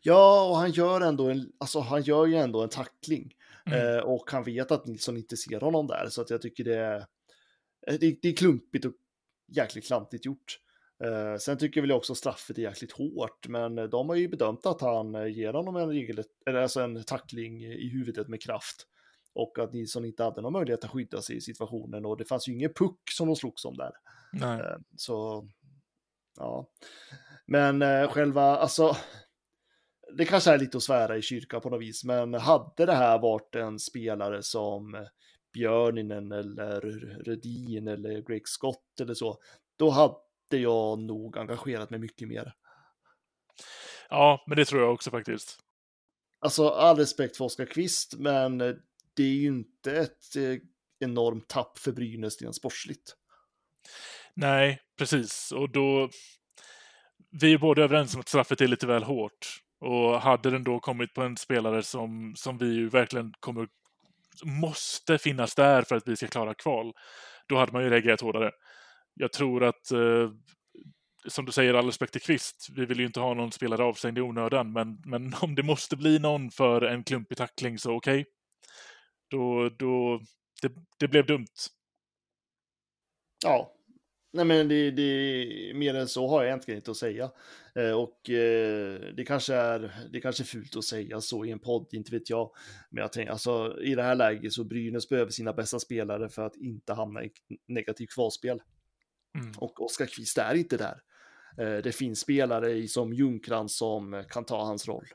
Ja, 0.00 0.48
och 0.50 0.56
han 0.56 0.70
gör 0.70 1.00
ändå 1.00 1.30
en, 1.30 1.52
alltså 1.58 1.80
han 1.80 2.02
gör 2.02 2.26
ju 2.26 2.34
ändå 2.34 2.62
en 2.62 2.68
tackling. 2.68 3.34
Mm. 3.66 3.96
Eh, 3.96 4.02
och 4.02 4.30
han 4.30 4.44
vet 4.44 4.70
att 4.70 4.86
Nilsson 4.86 5.16
inte 5.16 5.36
ser 5.36 5.60
honom 5.60 5.86
där, 5.86 6.08
så 6.08 6.22
att 6.22 6.30
jag 6.30 6.42
tycker 6.42 6.64
det 6.64 6.76
är, 6.76 6.96
eh, 7.86 7.94
det, 8.00 8.18
det 8.22 8.28
är 8.28 8.36
klumpigt 8.36 8.84
och 8.84 8.92
jäkligt 9.52 9.86
klantigt 9.86 10.26
gjort. 10.26 10.58
Eh, 11.04 11.38
sen 11.38 11.58
tycker 11.58 11.80
väl 11.80 11.90
jag 11.90 11.96
också 11.96 12.14
straffet 12.14 12.58
är 12.58 12.62
jäkligt 12.62 12.92
hårt, 12.92 13.48
men 13.48 13.90
de 13.90 14.08
har 14.08 14.16
ju 14.16 14.28
bedömt 14.28 14.66
att 14.66 14.80
han 14.80 15.14
eh, 15.14 15.26
ger 15.26 15.52
honom 15.52 15.76
en, 15.76 15.88
regel, 15.88 16.22
eller 16.46 16.62
alltså 16.62 16.80
en 16.80 17.04
tackling 17.04 17.64
i 17.64 17.88
huvudet 17.88 18.28
med 18.28 18.42
kraft. 18.42 18.86
Och 19.32 19.58
att 19.58 19.72
Nilsson 19.72 20.04
inte 20.04 20.24
hade 20.24 20.40
någon 20.40 20.52
möjlighet 20.52 20.84
att 20.84 20.90
skydda 20.90 21.22
sig 21.22 21.36
i 21.36 21.40
situationen 21.40 22.06
och 22.06 22.16
det 22.16 22.24
fanns 22.24 22.48
ju 22.48 22.52
ingen 22.52 22.72
puck 22.72 23.00
som 23.10 23.26
de 23.26 23.36
slogs 23.36 23.64
om 23.64 23.76
där. 23.76 23.92
Nej. 24.32 24.60
Eh, 24.60 24.76
Så, 24.96 25.48
ja. 26.36 26.68
Men 27.46 27.82
eh, 27.82 28.10
själva, 28.10 28.42
alltså, 28.42 28.96
det 30.16 30.24
kanske 30.24 30.50
är 30.50 30.58
lite 30.58 30.76
att 30.76 30.82
svära 30.82 31.16
i 31.16 31.22
kyrkan 31.22 31.60
på 31.60 31.70
något 31.70 31.80
vis, 31.80 32.04
men 32.04 32.34
hade 32.34 32.86
det 32.86 32.94
här 32.94 33.18
varit 33.18 33.54
en 33.54 33.78
spelare 33.78 34.42
som 34.42 35.06
Björninen 35.52 36.32
eller 36.32 36.80
Rödin 37.24 37.88
eller 37.88 38.20
Greg 38.20 38.48
Scott 38.48 39.00
eller 39.00 39.14
så, 39.14 39.38
då 39.76 39.90
hade 39.90 40.16
jag 40.50 40.98
nog 40.98 41.38
engagerat 41.38 41.90
mig 41.90 42.00
mycket 42.00 42.28
mer. 42.28 42.52
Ja, 44.08 44.44
men 44.46 44.56
det 44.56 44.64
tror 44.64 44.82
jag 44.82 44.92
också 44.92 45.10
faktiskt. 45.10 45.58
Alltså 46.40 46.68
all 46.68 46.96
respekt 46.96 47.36
för 47.36 47.44
Oskar 47.44 47.66
Kvist, 47.66 48.14
men 48.18 48.80
det 49.18 49.24
är 49.24 49.34
ju 49.34 49.48
inte 49.48 49.92
ett 49.92 50.36
eh, 50.36 50.56
enormt 51.00 51.48
tapp 51.48 51.78
för 51.78 51.92
Brynäs 51.92 52.42
rent 52.42 52.56
sportsligt. 52.56 53.14
Nej, 54.34 54.80
precis. 54.98 55.52
Och 55.52 55.72
då... 55.72 56.10
Vi 57.40 57.52
är 57.52 57.58
båda 57.58 57.82
överens 57.82 58.14
om 58.14 58.20
att 58.20 58.28
straffet 58.28 58.60
är 58.60 58.68
lite 58.68 58.86
väl 58.86 59.02
hårt. 59.02 59.60
Och 59.80 60.20
hade 60.20 60.50
den 60.50 60.64
då 60.64 60.80
kommit 60.80 61.14
på 61.14 61.22
en 61.22 61.36
spelare 61.36 61.82
som, 61.82 62.34
som 62.36 62.58
vi 62.58 62.66
ju 62.66 62.88
verkligen 62.88 63.32
kommer 63.40 63.68
måste 64.44 65.18
finnas 65.18 65.54
där 65.54 65.82
för 65.82 65.96
att 65.96 66.08
vi 66.08 66.16
ska 66.16 66.26
klara 66.26 66.54
kval, 66.54 66.92
då 67.48 67.58
hade 67.58 67.72
man 67.72 67.82
ju 67.82 67.90
reagerat 67.90 68.20
hårdare. 68.20 68.50
Jag 69.14 69.32
tror 69.32 69.64
att, 69.64 69.90
eh, 69.90 70.30
som 71.28 71.44
du 71.44 71.52
säger, 71.52 71.74
all 71.74 71.86
respekt 71.86 72.12
till 72.12 72.22
Kvist, 72.22 72.68
vi 72.76 72.86
vill 72.86 73.00
ju 73.00 73.06
inte 73.06 73.20
ha 73.20 73.34
någon 73.34 73.52
spelare 73.52 73.84
avstängd 73.84 74.18
i 74.18 74.20
onödan, 74.20 74.72
men, 74.72 75.02
men 75.04 75.34
om 75.40 75.54
det 75.54 75.62
måste 75.62 75.96
bli 75.96 76.18
någon 76.18 76.50
för 76.50 76.82
en 76.82 77.04
klumpig 77.04 77.38
tackling 77.38 77.78
så 77.78 77.96
okej. 77.96 78.20
Okay. 78.20 78.32
Då, 79.28 79.68
då, 79.68 80.20
det, 80.62 80.72
det 80.98 81.08
blev 81.08 81.26
dumt. 81.26 81.46
Ja, 83.44 83.78
Nej, 84.32 84.44
men 84.44 84.68
det, 84.68 84.90
det, 84.90 85.72
mer 85.74 85.94
än 85.94 86.08
så 86.08 86.28
har 86.28 86.42
jag 86.42 86.48
egentligen 86.48 86.78
inte 86.78 86.90
att 86.90 86.96
säga. 86.96 87.30
Eh, 87.74 87.90
och 87.90 88.30
eh, 88.30 89.00
det 89.16 89.24
kanske 89.26 89.54
är 89.54 90.08
det 90.12 90.20
kanske 90.20 90.42
är 90.42 90.44
fult 90.44 90.76
att 90.76 90.84
säga 90.84 91.20
så 91.20 91.44
i 91.44 91.50
en 91.50 91.58
podd, 91.58 91.88
inte 91.92 92.12
vet 92.12 92.30
jag. 92.30 92.50
Men 92.90 93.00
jag 93.00 93.12
tänker, 93.12 93.32
alltså 93.32 93.78
i 93.82 93.94
det 93.94 94.02
här 94.02 94.14
läget 94.14 94.52
så 94.52 94.64
Brynäs 94.64 95.08
behöver 95.08 95.30
sina 95.30 95.52
bästa 95.52 95.78
spelare 95.78 96.28
för 96.28 96.46
att 96.46 96.56
inte 96.56 96.92
hamna 96.92 97.24
i 97.24 97.30
negativt 97.66 98.14
kvalspel. 98.14 98.62
Mm. 99.34 99.52
Och 99.58 99.84
Oskar 99.84 100.06
Kvist 100.06 100.38
är 100.38 100.54
inte 100.54 100.76
där. 100.76 101.00
Eh, 101.58 101.82
det 101.82 101.92
finns 101.92 102.20
spelare 102.20 102.88
som 102.88 103.12
Ljungkrantz 103.12 103.76
som 103.76 104.24
kan 104.28 104.44
ta 104.44 104.64
hans 104.64 104.88
roll. 104.88 105.06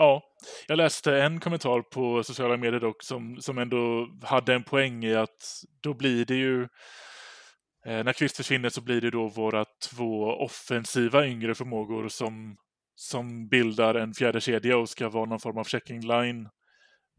Ja, 0.00 0.22
jag 0.68 0.76
läste 0.76 1.22
en 1.22 1.40
kommentar 1.40 1.82
på 1.82 2.22
sociala 2.22 2.56
medier 2.56 2.80
dock 2.80 3.02
som, 3.02 3.40
som 3.40 3.58
ändå 3.58 4.08
hade 4.22 4.54
en 4.54 4.62
poäng 4.62 5.04
i 5.04 5.14
att 5.14 5.62
då 5.80 5.94
blir 5.94 6.24
det 6.24 6.34
ju 6.34 6.62
eh, 7.86 8.04
när 8.04 8.12
Kvist 8.12 8.36
försvinner 8.36 8.68
så 8.68 8.80
blir 8.80 9.00
det 9.00 9.10
då 9.10 9.28
våra 9.28 9.64
två 9.90 10.24
offensiva 10.24 11.26
yngre 11.26 11.54
förmågor 11.54 12.08
som, 12.08 12.56
som 12.94 13.48
bildar 13.48 13.94
en 13.94 14.14
fjärde 14.14 14.40
kedja 14.40 14.76
och 14.76 14.88
ska 14.88 15.08
vara 15.08 15.24
någon 15.24 15.40
form 15.40 15.58
av 15.58 15.64
checking 15.64 16.00
line. 16.00 16.48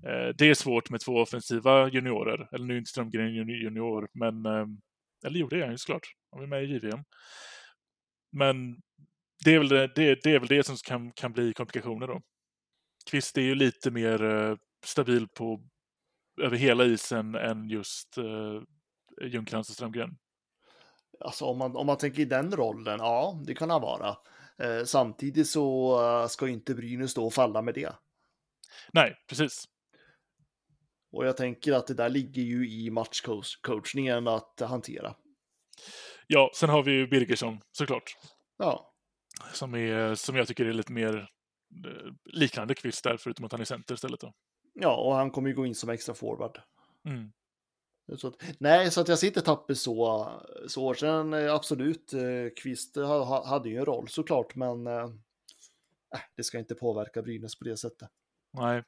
Eh, 0.07 0.35
det 0.37 0.49
är 0.49 0.53
svårt 0.53 0.89
med 0.89 1.01
två 1.01 1.15
offensiva 1.15 1.89
juniorer, 1.89 2.47
eller 2.51 2.65
nu 2.65 2.73
är 2.73 2.77
inte 2.77 2.91
Strömgren 2.91 3.35
junior, 3.35 4.07
men 4.13 4.45
eh, 4.45 4.65
eller 5.25 5.39
jo, 5.39 5.47
det 5.47 5.57
är 5.57 5.61
han 5.61 5.71
ju 5.71 5.77
såklart. 5.77 6.07
Han 6.31 6.43
är 6.43 6.47
med 6.47 6.63
i 6.63 6.67
JVM. 6.67 7.03
Men 8.31 8.75
det 9.45 9.53
är 9.53 9.57
väl 9.59 9.69
det, 9.69 9.91
det, 9.95 10.23
det, 10.23 10.31
är 10.31 10.39
väl 10.39 10.47
det 10.47 10.65
som 10.65 10.75
kan, 10.87 11.11
kan 11.11 11.31
bli 11.31 11.53
komplikationer 11.53 12.07
då. 12.07 12.21
Kvist 13.11 13.37
är 13.37 13.41
ju 13.41 13.55
lite 13.55 13.91
mer 13.91 14.23
eh, 14.23 14.55
stabil 14.85 15.27
på 15.27 15.61
över 16.41 16.57
hela 16.57 16.85
isen 16.85 17.35
än 17.35 17.69
just 17.69 18.17
eh, 18.17 18.61
Ljungcrantz 19.27 19.69
och 19.69 19.75
Strömgren. 19.75 20.17
Alltså 21.19 21.45
om 21.45 21.57
man, 21.57 21.75
om 21.75 21.85
man 21.85 21.97
tänker 21.97 22.21
i 22.21 22.25
den 22.25 22.51
rollen, 22.51 22.99
ja, 22.99 23.41
det 23.45 23.55
kan 23.55 23.69
han 23.69 23.81
vara. 23.81 24.17
Eh, 24.57 24.83
samtidigt 24.85 25.47
så 25.47 25.99
uh, 26.01 26.27
ska 26.27 26.47
inte 26.47 26.75
Brynäs 26.75 27.11
stå 27.11 27.25
och 27.25 27.33
falla 27.33 27.61
med 27.61 27.73
det. 27.73 27.95
Nej, 28.93 29.15
precis. 29.27 29.65
Och 31.11 31.25
jag 31.25 31.37
tänker 31.37 31.73
att 31.73 31.87
det 31.87 31.93
där 31.93 32.09
ligger 32.09 32.41
ju 32.41 32.69
i 32.69 32.89
matchcoachningen 32.89 34.27
att 34.27 34.59
hantera. 34.59 35.15
Ja, 36.27 36.51
sen 36.55 36.69
har 36.69 36.83
vi 36.83 36.91
ju 36.91 37.07
Birgersson 37.07 37.59
såklart. 37.71 38.17
Ja. 38.57 38.93
Som, 39.53 39.75
är, 39.75 40.15
som 40.15 40.35
jag 40.35 40.47
tycker 40.47 40.65
är 40.65 40.73
lite 40.73 40.91
mer 40.91 41.17
eh, 41.17 41.25
liknande 42.25 42.75
kvist 42.75 43.03
där, 43.03 43.17
förutom 43.17 43.45
att 43.45 43.51
han 43.51 43.61
är 43.61 43.65
center 43.65 43.93
istället. 43.93 44.19
Då. 44.19 44.33
Ja, 44.73 44.95
och 44.95 45.15
han 45.15 45.31
kommer 45.31 45.49
ju 45.49 45.55
gå 45.55 45.65
in 45.65 45.75
som 45.75 45.89
extra 45.89 46.15
forward. 46.15 46.59
Mm. 47.05 47.31
Så 48.17 48.27
att, 48.27 48.43
nej, 48.57 48.91
så 48.91 49.01
att 49.01 49.07
jag 49.07 49.19
sitter 49.19 49.41
tappet 49.41 49.77
så, 49.77 50.27
så 50.67 50.93
Sen 50.93 51.33
eh, 51.33 51.53
absolut, 51.53 52.13
eh, 52.13 52.21
Kvist 52.61 52.97
hade 53.45 53.69
ju 53.69 53.77
en 53.77 53.85
roll 53.85 54.07
såklart, 54.07 54.55
men 54.55 54.87
äh, 54.87 55.09
det 56.35 56.43
ska 56.43 56.59
inte 56.59 56.75
påverka 56.75 57.21
Brynäs 57.21 57.59
på 57.59 57.65
det 57.65 57.77
sättet. 57.77 58.09
Nej. 58.53 58.83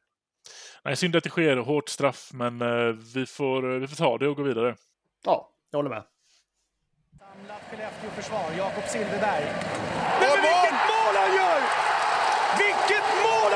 Nej, 0.84 0.96
synd 0.96 1.16
att 1.16 1.24
det 1.24 1.30
sker 1.30 1.58
hårt 1.58 1.90
straff, 1.90 2.32
men 2.34 2.62
äh, 2.62 2.94
vi, 3.16 3.26
får, 3.26 3.80
vi 3.80 3.88
får 3.88 3.96
ta 3.96 4.18
det 4.18 4.28
och 4.28 4.38
gå 4.38 4.44
vidare. 4.44 4.76
Ja, 5.26 5.54
jag 5.72 5.78
håller 5.80 5.90
med. 5.90 6.04
Samlat 7.20 7.62
Skellefteå-försvar, 7.70 8.52
Jakob 8.58 8.84
Silfverberg. 8.84 9.46
Men, 10.20 10.30
men 10.30 10.38
vilket 10.48 10.80
mål 10.92 11.14
han 11.22 11.32
gör! 11.40 11.60
Vilket 12.64 13.08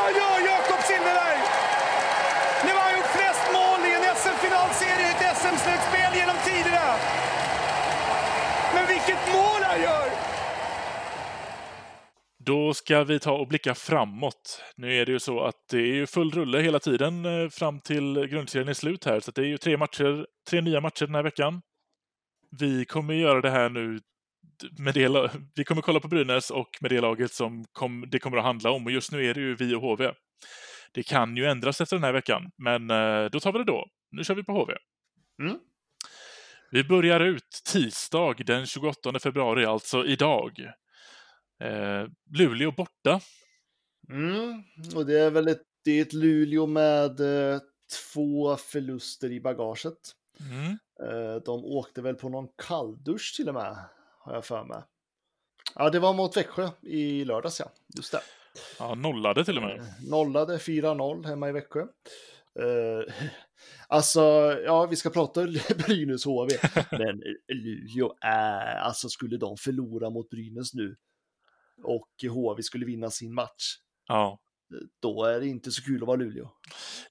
vad 0.07 0.15
gör, 0.15 0.39
Jakob 0.51 0.81
Silfverberg! 0.87 1.39
Nu 2.65 2.71
har 2.75 2.83
han 2.87 2.93
gjort 2.97 3.11
flest 3.17 3.45
mål 3.57 3.79
i 3.89 3.91
en 3.97 4.15
SM-finalserie 4.21 5.07
ett 5.11 5.37
SM-slutspel 5.37 6.11
genom 6.19 6.35
tiderna. 6.47 6.87
Men 8.73 8.87
vilket 8.87 9.33
mål 9.33 9.61
han 9.63 9.81
gör! 9.81 10.09
Då 12.39 12.73
ska 12.73 13.03
vi 13.03 13.19
ta 13.19 13.31
och 13.31 13.47
blicka 13.47 13.75
framåt. 13.75 14.63
Nu 14.75 14.93
är 14.93 15.05
det 15.05 15.11
ju 15.11 15.19
så 15.19 15.43
att 15.43 15.55
det 15.71 15.77
är 15.77 15.95
ju 15.95 16.07
full 16.07 16.31
rulle 16.31 16.59
hela 16.59 16.79
tiden 16.79 17.25
eh, 17.25 17.49
fram 17.49 17.79
till 17.79 18.27
grundserien 18.27 18.69
är 18.69 18.73
slut 18.73 19.05
här, 19.05 19.19
så 19.19 19.31
det 19.31 19.41
är 19.41 19.45
ju 19.45 19.57
tre 19.57 19.77
matcher, 19.77 20.25
tre 20.49 20.61
nya 20.61 20.81
matcher 20.81 21.05
den 21.05 21.15
här 21.15 21.23
veckan. 21.23 21.61
Vi 22.59 22.85
kommer 22.85 23.13
göra 23.13 23.41
det 23.41 23.49
här 23.49 23.69
nu 23.69 23.99
med 24.79 24.93
det, 24.93 25.31
vi 25.55 25.63
kommer 25.63 25.81
kolla 25.81 25.99
på 25.99 26.07
Brynäs 26.07 26.49
och 26.49 26.69
med 26.81 26.91
det 26.91 27.01
laget 27.01 27.31
som 27.31 27.65
kom, 27.71 28.05
det 28.07 28.19
kommer 28.19 28.37
att 28.37 28.43
handla 28.43 28.71
om 28.71 28.85
och 28.85 28.91
just 28.91 29.11
nu 29.11 29.25
är 29.25 29.33
det 29.33 29.39
ju 29.39 29.55
vi 29.55 29.75
och 29.75 29.81
HV. 29.81 30.11
Det 30.91 31.03
kan 31.03 31.37
ju 31.37 31.45
ändras 31.45 31.81
efter 31.81 31.95
den 31.95 32.03
här 32.03 32.13
veckan, 32.13 32.51
men 32.57 32.89
eh, 32.89 33.25
då 33.25 33.39
tar 33.39 33.51
vi 33.51 33.59
det 33.59 33.65
då. 33.65 33.87
Nu 34.11 34.23
kör 34.23 34.35
vi 34.35 34.43
på 34.43 34.51
HV. 34.51 34.73
Mm. 35.41 35.59
Vi 36.71 36.83
börjar 36.83 37.19
ut 37.19 37.61
tisdag 37.71 38.35
den 38.45 38.65
28 38.65 39.19
februari, 39.19 39.65
alltså 39.65 40.05
idag. 40.05 40.59
Eh, 41.63 42.05
Luleå 42.37 42.71
borta. 42.71 43.19
Mm. 44.09 44.63
Och 44.95 45.05
det 45.05 45.19
är 45.19 45.31
väl 45.31 45.47
ett, 45.47 45.63
det 45.83 45.91
är 45.91 46.01
ett 46.01 46.13
Luleå 46.13 46.67
med 46.67 47.19
eh, 47.19 47.59
två 48.13 48.55
förluster 48.55 49.31
i 49.31 49.41
bagaget. 49.41 49.97
Mm. 50.39 50.77
Eh, 51.03 51.41
de 51.45 51.65
åkte 51.65 52.01
väl 52.01 52.15
på 52.15 52.29
någon 52.29 52.47
kalldusch 52.67 53.35
till 53.35 53.49
och 53.49 53.53
med, 53.53 53.77
har 54.27 54.33
jag 54.33 54.45
för 54.45 54.63
mig. 54.63 54.83
Ja, 55.75 55.89
det 55.89 55.99
var 55.99 56.13
mot 56.13 56.37
Växjö 56.37 56.69
i 56.81 57.25
lördags, 57.25 57.59
ja. 57.59 57.71
Just 57.97 58.11
det. 58.11 58.21
Ja, 58.79 58.95
nollade 58.95 59.45
till 59.45 59.57
och 59.57 59.63
med. 59.63 59.79
Eh, 59.79 59.85
nollade 60.09 60.57
4-0 60.57 61.27
hemma 61.27 61.49
i 61.49 61.51
Växjö. 61.51 61.81
Uh, 62.59 63.13
alltså, 63.87 64.21
ja, 64.65 64.85
vi 64.85 64.95
ska 64.95 65.09
prata 65.09 65.43
Brynäs 65.87 66.25
HV, 66.25 66.49
men 66.91 67.21
Luleå 67.47 68.15
är, 68.21 68.75
alltså 68.75 69.09
skulle 69.09 69.37
de 69.37 69.57
förlora 69.57 70.09
mot 70.09 70.29
Brynäs 70.29 70.73
nu 70.73 70.95
och 71.83 72.09
HV 72.29 72.63
skulle 72.63 72.85
vinna 72.85 73.09
sin 73.09 73.33
match, 73.33 73.75
ja. 74.07 74.39
då 75.01 75.23
är 75.23 75.39
det 75.39 75.47
inte 75.47 75.71
så 75.71 75.83
kul 75.83 76.01
att 76.01 76.07
vara 76.07 76.17
Luleå. 76.17 76.51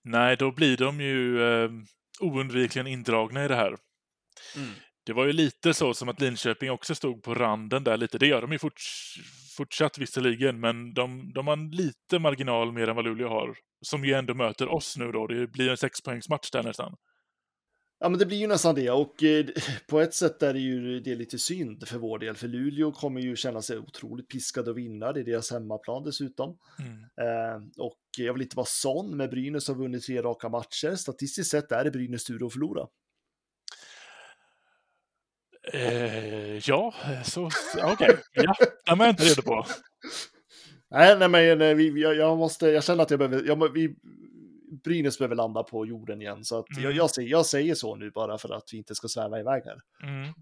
Nej, 0.02 0.36
då 0.36 0.52
blir 0.52 0.76
de 0.76 1.00
ju 1.00 1.42
eh, 1.42 1.70
oundvikligen 2.20 2.86
indragna 2.86 3.44
i 3.44 3.48
det 3.48 3.56
här. 3.56 3.76
Mm. 4.56 4.70
Det 5.06 5.12
var 5.12 5.26
ju 5.26 5.32
lite 5.32 5.74
så 5.74 5.94
som 5.94 6.08
att 6.08 6.20
Linköping 6.20 6.70
också 6.70 6.94
stod 6.94 7.22
på 7.22 7.34
randen 7.34 7.84
där 7.84 7.96
lite. 7.96 8.18
Det 8.18 8.26
gör 8.26 8.40
de 8.40 8.52
ju 8.52 8.58
forts 8.58 9.14
fortsatt 9.56 9.98
visserligen, 9.98 10.60
men 10.60 10.94
de, 10.94 11.32
de 11.32 11.46
har 11.46 11.74
lite 11.74 12.18
marginal 12.18 12.72
mer 12.72 12.88
än 12.88 12.96
vad 12.96 13.04
Luleå 13.04 13.28
har. 13.28 13.56
Som 13.80 14.04
ju 14.04 14.12
ändå 14.12 14.34
möter 14.34 14.68
oss 14.68 14.96
nu 14.96 15.12
då. 15.12 15.26
Det 15.26 15.46
blir 15.46 15.70
en 15.70 15.76
sexpoängsmatch 15.76 16.50
där 16.50 16.62
nästan. 16.62 16.96
Ja, 17.98 18.08
men 18.08 18.18
det 18.18 18.26
blir 18.26 18.36
ju 18.36 18.46
nästan 18.46 18.74
det 18.74 18.90
och 18.90 19.22
eh, 19.22 19.46
på 19.88 20.00
ett 20.00 20.14
sätt 20.14 20.42
är 20.42 20.52
det 20.52 20.60
ju 20.60 21.00
det 21.00 21.12
är 21.12 21.16
lite 21.16 21.38
synd 21.38 21.88
för 21.88 21.98
vår 21.98 22.18
del, 22.18 22.36
för 22.36 22.48
Luleå 22.48 22.92
kommer 22.92 23.20
ju 23.20 23.36
känna 23.36 23.62
sig 23.62 23.78
otroligt 23.78 24.28
piskade 24.28 24.70
att 24.70 24.76
vinna. 24.76 25.12
Det 25.12 25.20
är 25.20 25.24
deras 25.24 25.50
hemmaplan 25.50 26.04
dessutom. 26.04 26.58
Mm. 26.78 26.92
Eh, 26.94 27.84
och 27.84 28.00
jag 28.18 28.32
vill 28.32 28.42
inte 28.42 28.56
vara 28.56 28.66
sån, 28.66 29.16
men 29.16 29.30
Brynäs 29.30 29.68
har 29.68 29.74
vunnit 29.74 30.04
tre 30.04 30.22
raka 30.22 30.48
matcher. 30.48 30.94
Statistiskt 30.94 31.50
sett 31.50 31.72
är 31.72 31.84
det 31.84 31.90
Brynäs 31.90 32.24
tur 32.24 32.46
att 32.46 32.52
förlora. 32.52 32.86
Eh, 35.72 36.68
ja, 36.68 36.94
så 37.24 37.50
okej. 37.76 37.92
Okay. 37.92 38.16
Ja, 38.32 38.54
det 38.86 38.94
var 38.94 39.06
jag 39.06 39.12
inte 39.12 39.24
redo 39.24 39.42
på. 39.42 39.66
Nej, 40.90 41.18
nej, 41.18 41.28
men 41.28 41.58
nej, 41.58 41.74
vi, 41.74 42.02
jag, 42.02 42.16
jag, 42.16 42.38
måste, 42.38 42.66
jag 42.66 42.84
känner 42.84 43.02
att 43.02 43.10
jag 43.10 43.18
behöver, 43.18 43.46
jag, 43.46 43.72
vi, 43.72 43.96
Brynäs 44.84 45.18
behöver 45.18 45.36
landa 45.36 45.62
på 45.62 45.86
jorden 45.86 46.22
igen. 46.22 46.44
Så 46.44 46.58
att 46.58 46.70
mm. 46.70 46.84
jag, 46.84 46.92
jag, 46.92 47.10
säger, 47.10 47.28
jag 47.28 47.46
säger 47.46 47.74
så 47.74 47.96
nu 47.96 48.10
bara 48.10 48.38
för 48.38 48.54
att 48.54 48.68
vi 48.72 48.76
inte 48.76 48.94
ska 48.94 49.08
sväva 49.08 49.40
iväg 49.40 49.62
här. 49.64 49.78
Mm. 50.02 50.34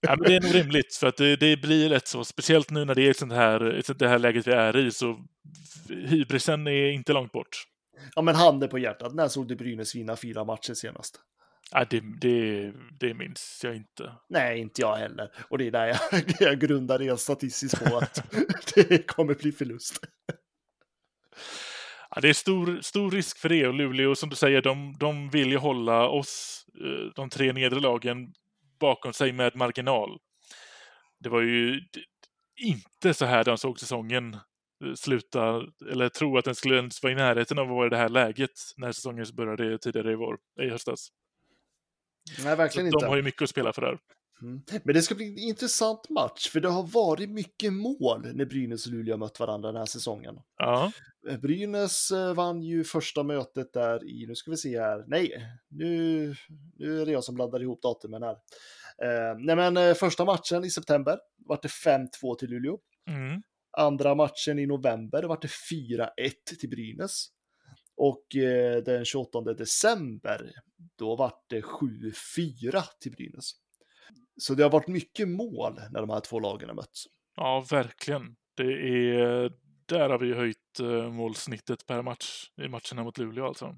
ja, 0.00 0.16
men 0.16 0.28
det 0.28 0.36
är 0.36 0.40
nog 0.40 0.54
rimligt, 0.54 0.94
för 0.94 1.06
att 1.06 1.16
det, 1.16 1.36
det 1.36 1.56
blir 1.56 1.88
lätt 1.88 2.08
så, 2.08 2.24
speciellt 2.24 2.70
nu 2.70 2.84
när 2.84 2.94
det 2.94 3.08
är 3.08 3.12
sånt 3.12 3.32
här, 3.32 3.82
det 3.98 4.08
här 4.08 4.18
läget 4.18 4.46
vi 4.46 4.52
är 4.52 4.76
i, 4.76 4.90
så 4.90 5.18
hybrisen 5.88 6.66
är 6.66 6.90
inte 6.90 7.12
långt 7.12 7.32
bort. 7.32 7.64
Ja, 8.14 8.22
men 8.22 8.34
handen 8.34 8.68
på 8.68 8.78
hjärtat, 8.78 9.14
när 9.14 9.28
såg 9.28 9.48
du 9.48 9.56
Brynäs 9.56 9.94
vinna 9.94 10.16
fyra 10.16 10.44
matcher 10.44 10.74
senast? 10.74 11.20
Ja, 11.70 11.84
det, 11.90 12.00
det, 12.20 12.72
det 13.00 13.14
minns 13.14 13.60
jag 13.64 13.76
inte. 13.76 14.12
Nej, 14.28 14.58
inte 14.58 14.80
jag 14.80 14.96
heller. 14.96 15.30
Och 15.50 15.58
det 15.58 15.66
är 15.66 15.70
där 15.70 15.86
jag, 15.86 16.24
jag 16.40 16.60
grundar 16.60 16.98
det 16.98 17.20
statistiskt 17.20 17.84
på 17.84 17.96
att 17.96 18.30
det 18.74 19.06
kommer 19.06 19.34
bli 19.34 19.52
förlust. 19.52 20.06
Ja, 22.10 22.20
det 22.20 22.28
är 22.28 22.32
stor, 22.32 22.80
stor 22.80 23.10
risk 23.10 23.38
för 23.38 23.48
det 23.48 23.66
och 23.66 23.74
Luleå, 23.74 24.14
som 24.14 24.28
du 24.28 24.36
säger, 24.36 24.62
de, 24.62 24.96
de 24.98 25.30
vill 25.30 25.50
ju 25.50 25.56
hålla 25.56 26.08
oss, 26.08 26.66
eh, 26.84 27.12
de 27.14 27.30
tre 27.30 27.52
nedre 27.52 27.80
lagen, 27.80 28.32
bakom 28.80 29.12
sig 29.12 29.32
med 29.32 29.56
marginal. 29.56 30.18
Det 31.20 31.28
var 31.28 31.40
ju 31.40 31.80
inte 32.56 33.14
så 33.14 33.24
här 33.24 33.44
de 33.44 33.58
såg 33.58 33.80
säsongen 33.80 34.34
eh, 34.84 34.94
sluta, 34.94 35.62
eller 35.90 36.08
tro 36.08 36.38
att 36.38 36.44
den 36.44 36.54
skulle 36.54 36.76
ens 36.76 37.02
vara 37.02 37.12
i 37.12 37.16
närheten 37.16 37.58
av 37.58 37.64
att 37.64 37.70
vara 37.70 37.86
i 37.86 37.90
det 37.90 37.96
här 37.96 38.08
läget 38.08 38.50
när 38.76 38.92
säsongen 38.92 39.26
började 39.32 39.78
tidigare 39.78 40.12
i 40.12 40.14
vår, 40.14 40.38
i 40.62 40.68
höstas. 40.68 41.08
Nej, 42.44 42.56
verkligen 42.56 42.86
inte. 42.86 43.04
de 43.04 43.08
har 43.08 43.16
ju 43.16 43.22
mycket 43.22 43.42
att 43.42 43.50
spela 43.50 43.72
för 43.72 43.82
där. 43.82 43.98
Mm. 44.42 44.62
Men 44.84 44.94
det 44.94 45.02
ska 45.02 45.14
bli 45.14 45.28
en 45.28 45.38
intressant 45.38 46.08
match, 46.10 46.48
för 46.48 46.60
det 46.60 46.68
har 46.68 46.82
varit 46.82 47.30
mycket 47.30 47.72
mål 47.72 48.32
när 48.34 48.44
Brynäs 48.44 48.86
och 48.86 48.92
Luleå 48.92 49.16
mött 49.16 49.40
varandra 49.40 49.72
den 49.72 49.78
här 49.78 49.86
säsongen. 49.86 50.34
Ja, 50.58 50.92
Eh, 51.28 51.38
Brynäs 51.38 52.10
eh, 52.10 52.34
vann 52.34 52.62
ju 52.62 52.84
första 52.84 53.22
mötet 53.22 53.72
där 53.72 54.04
i, 54.04 54.26
nu 54.26 54.34
ska 54.34 54.50
vi 54.50 54.56
se 54.56 54.80
här, 54.80 55.04
nej, 55.06 55.30
nu, 55.68 56.34
nu 56.76 57.02
är 57.02 57.06
det 57.06 57.12
jag 57.12 57.24
som 57.24 57.34
blandar 57.34 57.62
ihop 57.62 57.82
datumen 57.82 58.22
här. 58.22 58.36
Eh, 59.02 59.38
nej 59.38 59.56
men 59.56 59.76
eh, 59.76 59.94
första 59.94 60.24
matchen 60.24 60.64
i 60.64 60.70
september 60.70 61.18
var 61.36 61.58
det 61.62 61.68
5-2 61.68 62.36
till 62.38 62.50
Luleå. 62.50 62.78
mm. 63.08 63.42
Andra 63.78 64.14
matchen 64.14 64.58
i 64.58 64.66
november 64.66 65.22
var 65.22 65.38
det 65.40 65.48
4-1 65.48 66.08
till 66.60 66.70
Brynäs. 66.70 67.26
Och 67.96 68.36
eh, 68.36 68.82
den 68.82 69.04
28 69.04 69.40
december, 69.40 70.50
då 70.98 71.16
var 71.16 71.32
det 71.48 71.60
7-4 71.60 72.82
till 73.00 73.12
Brynäs. 73.12 73.50
Så 74.36 74.54
det 74.54 74.62
har 74.62 74.70
varit 74.70 74.88
mycket 74.88 75.28
mål 75.28 75.80
när 75.90 76.00
de 76.00 76.10
här 76.10 76.20
två 76.20 76.40
lagen 76.40 76.68
har 76.68 76.76
mötts. 76.76 77.04
ja 77.36 77.66
verkligen. 77.70 78.36
Det 78.56 78.72
är, 78.72 79.52
där 79.86 80.10
har 80.10 80.18
vi 80.18 80.34
höjt 80.34 80.80
eh, 80.80 81.10
målsnittet 81.10 81.86
per 81.86 82.02
match 82.02 82.50
i 82.62 82.68
matcherna 82.68 83.04
mot 83.04 83.18
Luleå 83.18 83.46
alltså. 83.46 83.76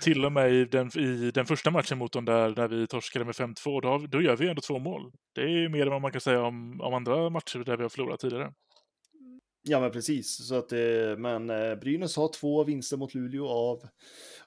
Till 0.00 0.24
och 0.24 0.32
med 0.32 0.52
i 0.52 0.64
den, 0.64 0.98
i 0.98 1.30
den 1.30 1.46
första 1.46 1.70
matchen 1.70 1.98
mot 1.98 2.12
dem 2.12 2.24
där, 2.24 2.54
när 2.56 2.68
vi 2.68 2.86
torskade 2.86 3.24
med 3.24 3.34
5-2, 3.34 3.80
då, 3.80 4.06
då 4.06 4.22
gör 4.22 4.36
vi 4.36 4.48
ändå 4.48 4.60
två 4.60 4.78
mål. 4.78 5.12
Det 5.34 5.40
är 5.40 5.68
mer 5.68 5.82
än 5.82 5.92
vad 5.92 6.02
man 6.02 6.12
kan 6.12 6.20
säga 6.20 6.42
om, 6.42 6.80
om 6.80 6.94
andra 6.94 7.30
matcher 7.30 7.58
där 7.58 7.76
vi 7.76 7.82
har 7.82 7.88
förlorat 7.88 8.20
tidigare. 8.20 8.52
Ja, 9.62 9.80
men 9.80 9.90
precis. 9.90 10.46
Så 10.48 10.54
att, 10.54 10.72
eh, 10.72 11.16
men 11.18 11.50
eh, 11.50 11.74
Brynäs 11.74 12.16
har 12.16 12.32
två 12.32 12.64
vinster 12.64 12.96
mot 12.96 13.14
Luleå 13.14 13.48
av 13.48 13.88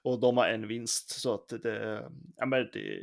och 0.02 0.20
de 0.20 0.38
har 0.38 0.48
en 0.48 0.68
vinst. 0.68 1.10
Så 1.10 1.34
att 1.34 1.48
det, 1.48 2.10
ja, 2.36 2.46
men 2.46 2.70
det, 2.74 3.02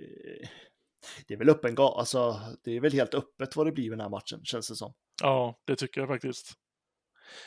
det 1.27 1.35
är 1.35 1.39
väl 1.39 1.51
öppen 1.51 1.79
alltså 1.79 2.41
det 2.65 2.77
är 2.77 2.81
väl 2.81 2.93
helt 2.93 3.15
öppet 3.15 3.57
vad 3.57 3.67
det 3.67 3.73
blir 3.73 3.85
i 3.85 3.89
den 3.89 4.01
här 4.01 4.09
matchen, 4.09 4.45
känns 4.45 4.69
det 4.69 4.77
som. 4.77 4.95
Ja, 5.23 5.61
det 5.67 5.77
tycker 5.77 6.01
jag 6.01 6.09
faktiskt. 6.09 6.53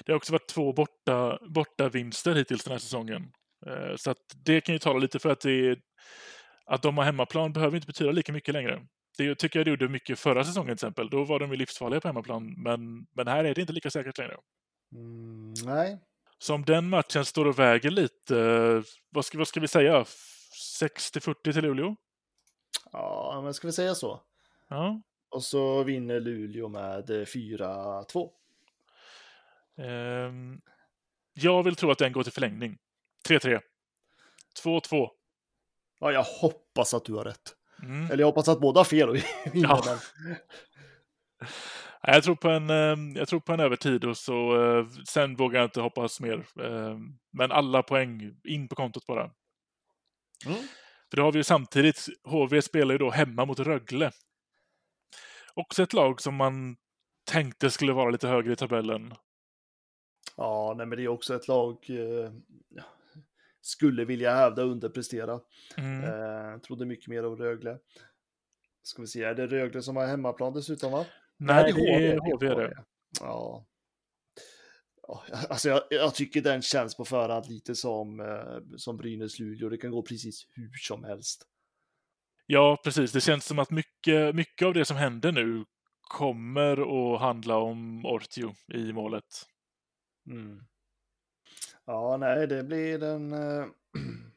Det 0.05 0.11
har 0.11 0.18
också 0.18 0.32
varit 0.32 0.49
två 0.49 0.74
borta, 0.74 1.39
borta 1.49 1.89
vinster 1.89 2.36
hittills 2.36 2.63
den 2.63 2.72
här 2.72 2.80
säsongen. 2.80 3.32
Eh, 3.68 3.95
så 3.95 4.11
att 4.11 4.24
det 4.45 4.61
kan 4.61 4.76
ju 4.76 4.80
tala 4.80 4.99
lite 4.99 5.20
för 5.20 5.30
att 5.30 5.41
det 5.41 5.80
att 6.66 6.82
de 6.82 6.97
har 6.97 7.05
hemmaplan 7.05 7.53
behöver 7.53 7.76
inte 7.76 7.88
betyda 7.88 8.11
lika 8.11 8.34
mycket 8.34 8.53
längre. 8.53 8.82
Det 9.18 9.36
tycker 9.36 9.59
jag 9.59 9.66
det 9.66 9.70
gjorde 9.70 9.88
mycket 9.88 10.20
förra 10.20 10.43
säsongen 10.43 10.68
till 10.68 10.86
exempel. 10.86 11.09
Då 11.09 11.24
var 11.24 11.39
de 11.39 11.51
ju 11.51 11.57
livsfarliga 11.57 12.01
på 12.01 12.07
hemmaplan, 12.07 12.53
men, 12.57 13.07
men 13.13 13.28
här 13.28 13.43
är 13.43 13.55
det 13.55 13.61
inte 13.61 13.74
lika 13.74 13.89
säkert 13.89 14.18
längre. 14.18 14.38
Mm, 14.93 15.53
nej, 15.66 15.99
Så 16.39 16.53
om 16.55 16.66
den 16.66 16.89
matchen 16.89 17.26
står 17.26 17.45
och 17.45 17.59
väger 17.59 17.91
lite, 17.91 18.36
vad 19.09 19.26
ska, 19.26 19.38
vad 19.38 19.47
ska 19.47 19.59
vi 19.59 19.68
säga, 19.68 20.03
60-40 20.82 21.53
till 21.53 21.61
Luleå? 21.61 21.95
ja, 22.91 23.41
men 23.43 23.53
ska 23.53 23.68
vi 23.68 23.74
säga 23.74 23.95
så? 23.95 24.22
Ja. 24.68 25.01
Och 25.30 25.43
så 25.43 25.84
vinner 25.84 26.20
Luleå 26.20 26.68
med 26.68 27.09
eh, 27.09 27.26
4-2. 27.26 28.30
Ehm, 29.78 30.61
jag 31.34 31.63
vill 31.63 31.76
tro 31.76 31.91
att 31.91 31.97
den 31.97 32.11
går 32.11 32.24
till 32.24 32.32
förlängning. 32.32 32.78
3-3. 33.30 33.61
2-2. 34.63 35.09
Ja, 35.99 36.11
jag 36.11 36.24
hoppas 36.24 36.93
att 36.93 37.05
du 37.05 37.13
har 37.13 37.24
rätt. 37.24 37.55
Mm. 37.84 38.05
Eller 38.05 38.17
jag 38.17 38.26
hoppas 38.28 38.47
att 38.47 38.59
båda 38.59 38.80
har 38.80 38.86
fel 38.86 39.09
och 39.09 39.15
vinner 39.53 39.69
Ja. 39.69 39.82
den. 39.86 40.36
Jag 42.01 42.23
tror 42.23 42.36
på 42.36 42.49
en, 42.49 42.69
eh, 42.69 43.17
jag 43.19 43.28
tror 43.28 43.39
på 43.39 43.53
en 43.53 43.59
övertid 43.59 44.05
och 44.05 44.17
så 44.17 44.63
eh, 44.78 44.86
sen 45.07 45.36
vågar 45.36 45.59
jag 45.59 45.65
inte 45.67 45.82
hoppas 45.82 46.19
mer. 46.19 46.45
Eh, 46.63 46.97
Men 47.34 47.51
alla 47.51 47.84
poäng 47.84 48.36
in 48.47 48.67
på 48.67 48.76
kontot 48.76 49.05
bara. 49.05 49.23
Mm. 50.45 50.57
För 51.09 51.17
då 51.17 51.23
har 51.23 51.32
vi 51.32 51.39
ju 51.39 51.43
samtidigt, 51.43 52.05
HV 52.23 52.61
spelar 52.61 52.93
ju 52.93 52.97
då 52.97 53.09
hemma 53.11 53.45
mot 53.45 53.59
Rögle. 53.59 54.11
Också 55.53 55.84
ett 55.84 55.93
lag 55.93 56.21
som 56.21 56.36
man 56.36 56.76
tänkte 57.32 57.71
skulle 57.71 57.93
vara 57.93 58.09
lite 58.09 58.28
högre 58.28 58.53
i 58.53 58.55
tabellen. 58.55 59.13
Ja, 60.38 60.73
nej, 60.78 60.86
men 60.86 60.97
det 60.97 61.03
är 61.03 61.07
också 61.07 61.36
ett 61.36 61.47
lag 61.47 61.78
eh, 61.89 62.32
skulle 63.66 64.05
vilja 64.05 64.36
hävda 64.36 64.61
underprestera. 64.61 65.39
Mm. 65.78 66.03
Eh, 66.03 66.59
trodde 66.59 66.86
mycket 66.86 67.07
mer 67.07 67.26
om 67.26 67.36
Rögle. 67.36 67.78
Ska 68.84 69.01
vi 69.01 69.07
se, 69.07 69.24
är 69.24 69.36
det 69.36 69.47
Rögle 69.47 69.82
som 69.82 69.95
har 69.95 70.07
hemmaplan 70.07 70.53
dessutom 70.53 70.91
va? 70.91 71.05
Nej, 71.38 71.74
det 71.74 71.82
är 71.82 72.20
HV 72.20 72.47
är 72.47 72.55
det. 72.55 72.84
Ja. 73.20 73.66
ja. 75.07 75.24
Alltså 75.49 75.70
jag, 75.70 75.82
jag 75.89 76.16
tycker 76.16 76.41
den 76.41 76.61
känns 76.61 76.97
på 76.97 77.05
förhand 77.05 77.45
lite 77.49 77.76
som, 77.76 78.20
eh, 78.20 78.78
som 78.78 78.97
Brynäs-Luleå. 78.97 79.70
Det 79.70 79.78
kan 79.78 79.91
gå 79.91 80.01
precis 80.01 80.47
hur 80.49 80.72
som 80.82 81.03
helst. 81.03 81.47
Ja, 82.45 82.82
precis. 82.84 83.11
Det 83.11 83.22
känns 83.22 83.45
som 83.45 83.59
att 83.59 83.72
mycket, 83.72 84.36
mycket 84.36 84.66
av 84.66 84.74
det 84.74 84.86
som 84.86 84.97
händer 84.97 85.32
nu 85.32 85.66
kommer 86.01 87.13
att 87.13 87.22
handla 87.22 87.57
om 87.57 88.05
Ortio 88.05 88.55
i 88.74 88.93
målet. 88.93 89.45
Mm. 90.30 90.66
Ja, 91.86 92.18
nej, 92.18 92.48
det 92.48 92.64
blir 92.64 93.04
en... 93.04 93.34
eh, 93.34 93.66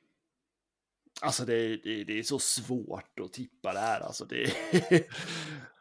Alltså 1.20 1.44
det, 1.44 1.76
det, 1.76 2.04
det 2.04 2.18
är 2.18 2.22
så 2.22 2.38
svårt 2.38 3.20
att 3.20 3.32
tippa 3.32 3.72
det 3.72 3.78
här. 3.78 4.00
Alltså 4.00 4.24
det, 4.24 4.44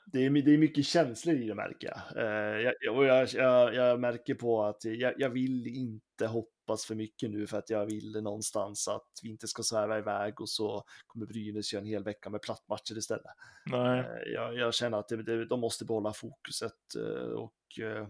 det, 0.05 0.25
är, 0.25 0.29
det 0.29 0.53
är 0.53 0.57
mycket 0.57 0.85
känslor 0.85 1.35
i 1.35 1.47
det 1.47 1.55
märker 1.55 1.87
jag. 1.87 2.25
Eh, 2.25 2.73
jag, 2.81 3.27
jag, 3.33 3.73
jag, 3.75 3.99
märker 3.99 4.35
på 4.35 4.63
att 4.63 4.85
jag, 4.85 5.13
jag 5.17 5.29
vill 5.29 5.67
inte 5.67 6.27
hoppas 6.27 6.85
för 6.85 6.95
mycket 6.95 7.29
nu 7.31 7.47
för 7.47 7.57
att 7.57 7.69
jag 7.69 7.85
vill 7.85 8.21
någonstans 8.23 8.87
att 8.87 9.11
vi 9.23 9.29
inte 9.29 9.47
ska 9.47 9.63
sväva 9.63 9.97
iväg 9.97 10.41
och 10.41 10.49
så 10.49 10.83
kommer 11.07 11.25
Brynäs 11.25 11.73
göra 11.73 11.81
en 11.81 11.87
hel 11.87 12.03
vecka 12.03 12.29
med 12.29 12.41
plattmatcher 12.41 12.97
istället. 12.97 13.25
Nej. 13.65 13.99
Eh, 13.99 14.33
Jag, 14.55 14.73
känner 14.73 14.97
att 14.97 15.07
det, 15.07 15.23
det, 15.23 15.45
de 15.45 15.59
måste 15.59 15.85
behålla 15.85 16.13
fokuset 16.13 16.95
eh, 16.97 17.31
och, 17.31 17.79
eh, 17.79 18.07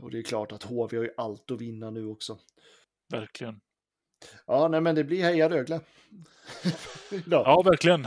och 0.00 0.10
det 0.10 0.18
är 0.18 0.22
klart 0.22 0.52
att 0.52 0.62
HV 0.62 0.96
har 0.96 1.04
ju 1.04 1.10
allt 1.16 1.50
att 1.50 1.60
vinna 1.60 1.90
nu 1.90 2.06
också. 2.06 2.38
Verkligen. 3.08 3.60
Ja, 4.46 4.68
nej, 4.68 4.80
men 4.80 4.94
det 4.94 5.04
blir 5.04 5.22
heja 5.22 5.50
Rögle. 5.50 5.80
Ja, 7.26 7.62
verkligen. 7.62 8.06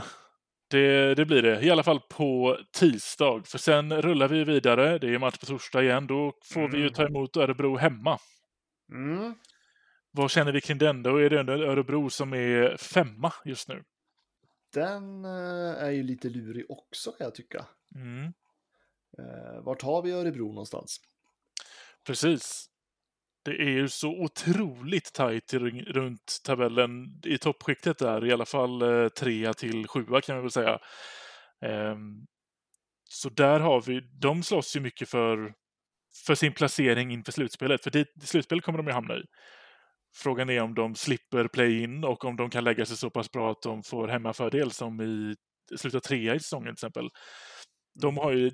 Det, 0.68 1.14
det 1.14 1.24
blir 1.26 1.42
det. 1.42 1.64
I 1.64 1.70
alla 1.70 1.82
fall 1.82 2.00
på 2.00 2.58
tisdag. 2.72 3.42
För 3.46 3.58
sen 3.58 4.02
rullar 4.02 4.28
vi 4.28 4.44
vidare. 4.44 4.98
Det 4.98 5.14
är 5.14 5.18
match 5.18 5.38
på 5.38 5.46
torsdag 5.46 5.82
igen. 5.82 6.06
Då 6.06 6.32
får 6.44 6.68
vi 6.68 6.78
ju 6.78 6.88
ta 6.88 7.06
emot 7.06 7.36
Örebro 7.36 7.76
hemma. 7.76 8.18
Mm. 8.92 9.34
Vad 10.10 10.30
känner 10.30 10.52
vi 10.52 10.60
kring 10.60 10.78
den? 10.78 11.02
Då 11.02 11.16
är 11.16 11.30
det 11.30 11.52
Örebro 11.52 12.10
som 12.10 12.32
är 12.32 12.76
femma 12.76 13.32
just 13.44 13.68
nu. 13.68 13.84
Den 14.72 15.24
eh, 15.24 15.82
är 15.84 15.90
ju 15.90 16.02
lite 16.02 16.28
lurig 16.28 16.70
också 16.70 17.12
kan 17.12 17.24
jag 17.24 17.34
tycka. 17.34 17.66
Mm. 17.94 18.24
Eh, 19.18 19.62
vart 19.62 19.82
har 19.82 20.02
vi 20.02 20.12
Örebro 20.12 20.48
någonstans? 20.48 21.00
Precis. 22.06 22.66
Det 23.44 23.50
är 23.50 23.70
ju 23.70 23.88
så 23.88 24.08
otroligt 24.08 25.12
tajt 25.12 25.54
runt 25.54 26.40
tabellen 26.44 27.20
i 27.24 27.38
toppskiktet 27.38 27.98
där. 27.98 28.26
I 28.26 28.32
alla 28.32 28.46
fall 28.46 28.82
eh, 28.82 29.08
trea 29.08 29.54
till 29.54 29.88
sjua 29.88 30.20
kan 30.20 30.36
vi 30.36 30.42
väl 30.42 30.50
säga. 30.50 30.78
Ehm, 31.64 32.26
så 33.10 33.28
där 33.28 33.60
har 33.60 33.80
vi, 33.80 34.00
de 34.20 34.42
slåss 34.42 34.76
ju 34.76 34.80
mycket 34.80 35.08
för, 35.08 35.54
för 36.26 36.34
sin 36.34 36.52
placering 36.54 37.12
inför 37.12 37.32
slutspelet. 37.32 37.84
För 37.84 37.90
dit, 37.90 38.08
slutspel 38.22 38.60
kommer 38.60 38.78
de 38.78 38.86
ju 38.86 38.92
hamna 38.92 39.16
i. 39.16 39.22
Frågan 40.16 40.50
är 40.50 40.60
om 40.60 40.74
de 40.74 40.94
slipper 40.94 41.48
play-in 41.48 42.04
och 42.04 42.24
om 42.24 42.36
de 42.36 42.50
kan 42.50 42.64
lägga 42.64 42.86
sig 42.86 42.96
så 42.96 43.10
pass 43.10 43.30
bra 43.32 43.50
att 43.50 43.62
de 43.62 43.82
får 43.82 44.08
hemmafördel 44.08 44.70
som 44.70 45.00
i 45.00 45.34
sluta 45.76 46.00
trea 46.00 46.34
i 46.34 46.40
säsongen 46.40 46.66
till 46.66 46.86
exempel. 46.86 47.08
De 48.00 48.16
har 48.16 48.32
ju 48.32 48.50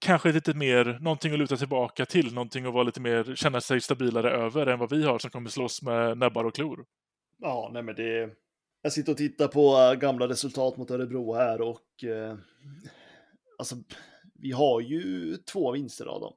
kanske 0.00 0.32
lite 0.32 0.54
mer, 0.54 0.98
någonting 1.00 1.32
att 1.32 1.38
luta 1.38 1.56
tillbaka 1.56 2.06
till, 2.06 2.34
någonting 2.34 2.66
att 2.66 2.74
vara 2.74 2.82
lite 2.82 3.00
mer, 3.00 3.34
känna 3.34 3.60
sig 3.60 3.80
stabilare 3.80 4.30
över 4.30 4.66
än 4.66 4.78
vad 4.78 4.90
vi 4.90 5.04
har 5.04 5.18
som 5.18 5.30
kommer 5.30 5.50
slåss 5.50 5.82
med 5.82 6.18
näbbar 6.18 6.44
och 6.44 6.54
klor. 6.54 6.84
Ja, 7.38 7.70
nej 7.72 7.82
men 7.82 7.94
det... 7.94 8.30
Jag 8.82 8.92
sitter 8.92 9.12
och 9.12 9.18
tittar 9.18 9.48
på 9.48 9.76
eh, 9.76 9.94
gamla 9.94 10.28
resultat 10.28 10.76
mot 10.76 10.90
Örebro 10.90 11.34
här 11.34 11.60
och 11.60 12.04
eh, 12.04 12.36
alltså, 13.58 13.76
vi 14.34 14.52
har 14.52 14.80
ju 14.80 15.36
två 15.36 15.72
vinster 15.72 16.06
av 16.06 16.20
dem. 16.20 16.34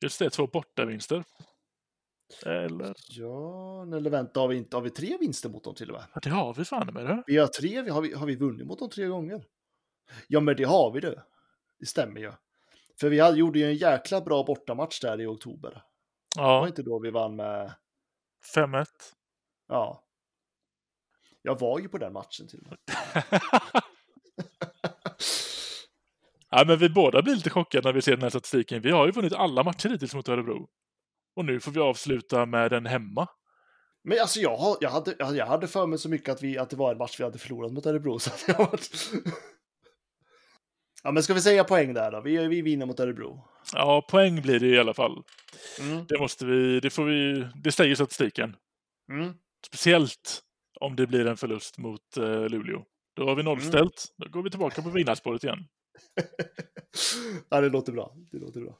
Just 0.00 0.18
det, 0.18 0.30
två 0.30 0.46
bortavinster. 0.46 1.24
Eller? 2.46 2.94
Ja, 3.08 3.82
eller 3.96 4.10
vänta, 4.10 4.40
har 4.40 4.48
vi, 4.48 4.56
inte, 4.56 4.76
har 4.76 4.82
vi 4.82 4.90
tre 4.90 5.16
vinster 5.20 5.48
mot 5.48 5.64
dem 5.64 5.74
till 5.74 5.90
och 5.90 5.96
med? 5.96 6.04
Ja, 6.14 6.20
det 6.22 6.30
har 6.30 6.54
vi 6.54 6.64
fan 6.64 6.94
med 6.94 7.06
det. 7.06 7.22
Vi 7.26 7.36
har 7.36 7.46
tre, 7.46 7.82
vi 7.82 7.90
har, 7.90 8.02
vi, 8.02 8.12
har 8.12 8.26
vi 8.26 8.36
vunnit 8.36 8.66
mot 8.66 8.78
dem 8.78 8.90
tre 8.90 9.06
gånger? 9.06 9.44
Ja, 10.28 10.40
men 10.40 10.56
det 10.56 10.64
har 10.64 10.92
vi 10.92 11.00
det. 11.00 11.22
Det 11.84 11.88
stämmer 11.88 12.20
ju. 12.20 12.32
För 13.00 13.08
vi 13.08 13.20
hade, 13.20 13.38
gjorde 13.38 13.58
ju 13.58 13.64
en 13.64 13.76
jäkla 13.76 14.20
bra 14.20 14.44
bortamatch 14.44 15.00
där 15.00 15.20
i 15.20 15.26
oktober. 15.26 15.70
Det 16.36 16.40
var 16.40 16.60
Ja, 16.60 16.66
inte 16.66 16.82
då 16.82 16.98
vi 16.98 17.10
vann 17.10 17.36
med... 17.36 17.72
5-1. 18.54 18.86
Ja. 19.68 20.04
Jag 21.42 21.60
var 21.60 21.78
ju 21.78 21.88
på 21.88 21.98
den 21.98 22.12
matchen 22.12 22.48
till 22.48 22.58
och 22.58 22.66
med. 22.66 22.78
ja, 26.50 26.64
men 26.66 26.78
vi 26.78 26.88
båda 26.88 27.22
blir 27.22 27.34
lite 27.34 27.50
chockade 27.50 27.88
när 27.88 27.92
vi 27.92 28.02
ser 28.02 28.12
den 28.12 28.22
här 28.22 28.30
statistiken. 28.30 28.82
Vi 28.82 28.90
har 28.90 29.06
ju 29.06 29.12
vunnit 29.12 29.32
alla 29.32 29.62
matcher 29.62 29.88
hittills 29.88 30.14
mot 30.14 30.28
Örebro. 30.28 30.68
Och 31.36 31.44
nu 31.44 31.60
får 31.60 31.70
vi 31.72 31.80
avsluta 31.80 32.46
med 32.46 32.70
den 32.70 32.86
hemma. 32.86 33.28
Men 34.04 34.20
alltså 34.20 34.40
jag, 34.40 34.76
jag, 34.80 34.90
hade, 34.90 35.16
jag 35.18 35.46
hade 35.46 35.68
för 35.68 35.86
mig 35.86 35.98
så 35.98 36.08
mycket 36.08 36.28
att, 36.28 36.42
vi, 36.42 36.58
att 36.58 36.70
det 36.70 36.76
var 36.76 36.92
en 36.92 36.98
match 36.98 37.20
vi 37.20 37.24
hade 37.24 37.38
förlorat 37.38 37.72
mot 37.72 37.86
Örebro. 37.86 38.18
Så 38.18 38.30
att 38.30 38.44
jag 38.48 38.58
var... 38.58 38.78
ja, 41.04 41.10
men 41.12 41.22
ska 41.22 41.34
vi 41.34 41.40
säga 41.40 41.64
poäng 41.64 41.94
där 41.94 42.12
då? 42.12 42.20
Vi, 42.20 42.48
vi 42.48 42.62
vinner 42.62 42.86
mot 42.86 43.00
Örebro. 43.00 43.44
Ja, 43.72 44.06
poäng 44.10 44.42
blir 44.42 44.60
det 44.60 44.66
i 44.66 44.78
alla 44.78 44.94
fall. 44.94 45.22
Mm. 45.80 46.06
Det 46.08 46.18
måste 46.18 46.46
vi, 46.46 46.80
det 46.80 46.90
får 46.90 47.04
vi, 47.04 47.46
det 47.54 47.72
säger 47.72 47.94
statistiken. 47.94 48.56
Mm. 49.12 49.34
Speciellt 49.66 50.40
om 50.80 50.96
det 50.96 51.06
blir 51.06 51.26
en 51.26 51.36
förlust 51.36 51.78
mot 51.78 52.16
eh, 52.16 52.48
Luleå. 52.48 52.84
Då 53.16 53.28
har 53.28 53.34
vi 53.34 53.42
nollställt. 53.42 54.04
Då 54.16 54.28
går 54.28 54.42
vi 54.42 54.50
tillbaka 54.50 54.82
på 54.82 54.90
vinnarspåret 54.90 55.44
igen. 55.44 55.58
ja, 57.48 57.60
det 57.60 57.68
låter 57.68 57.92
bra. 57.92 58.14
Det 58.32 58.38
låter 58.38 58.60
bra. 58.60 58.78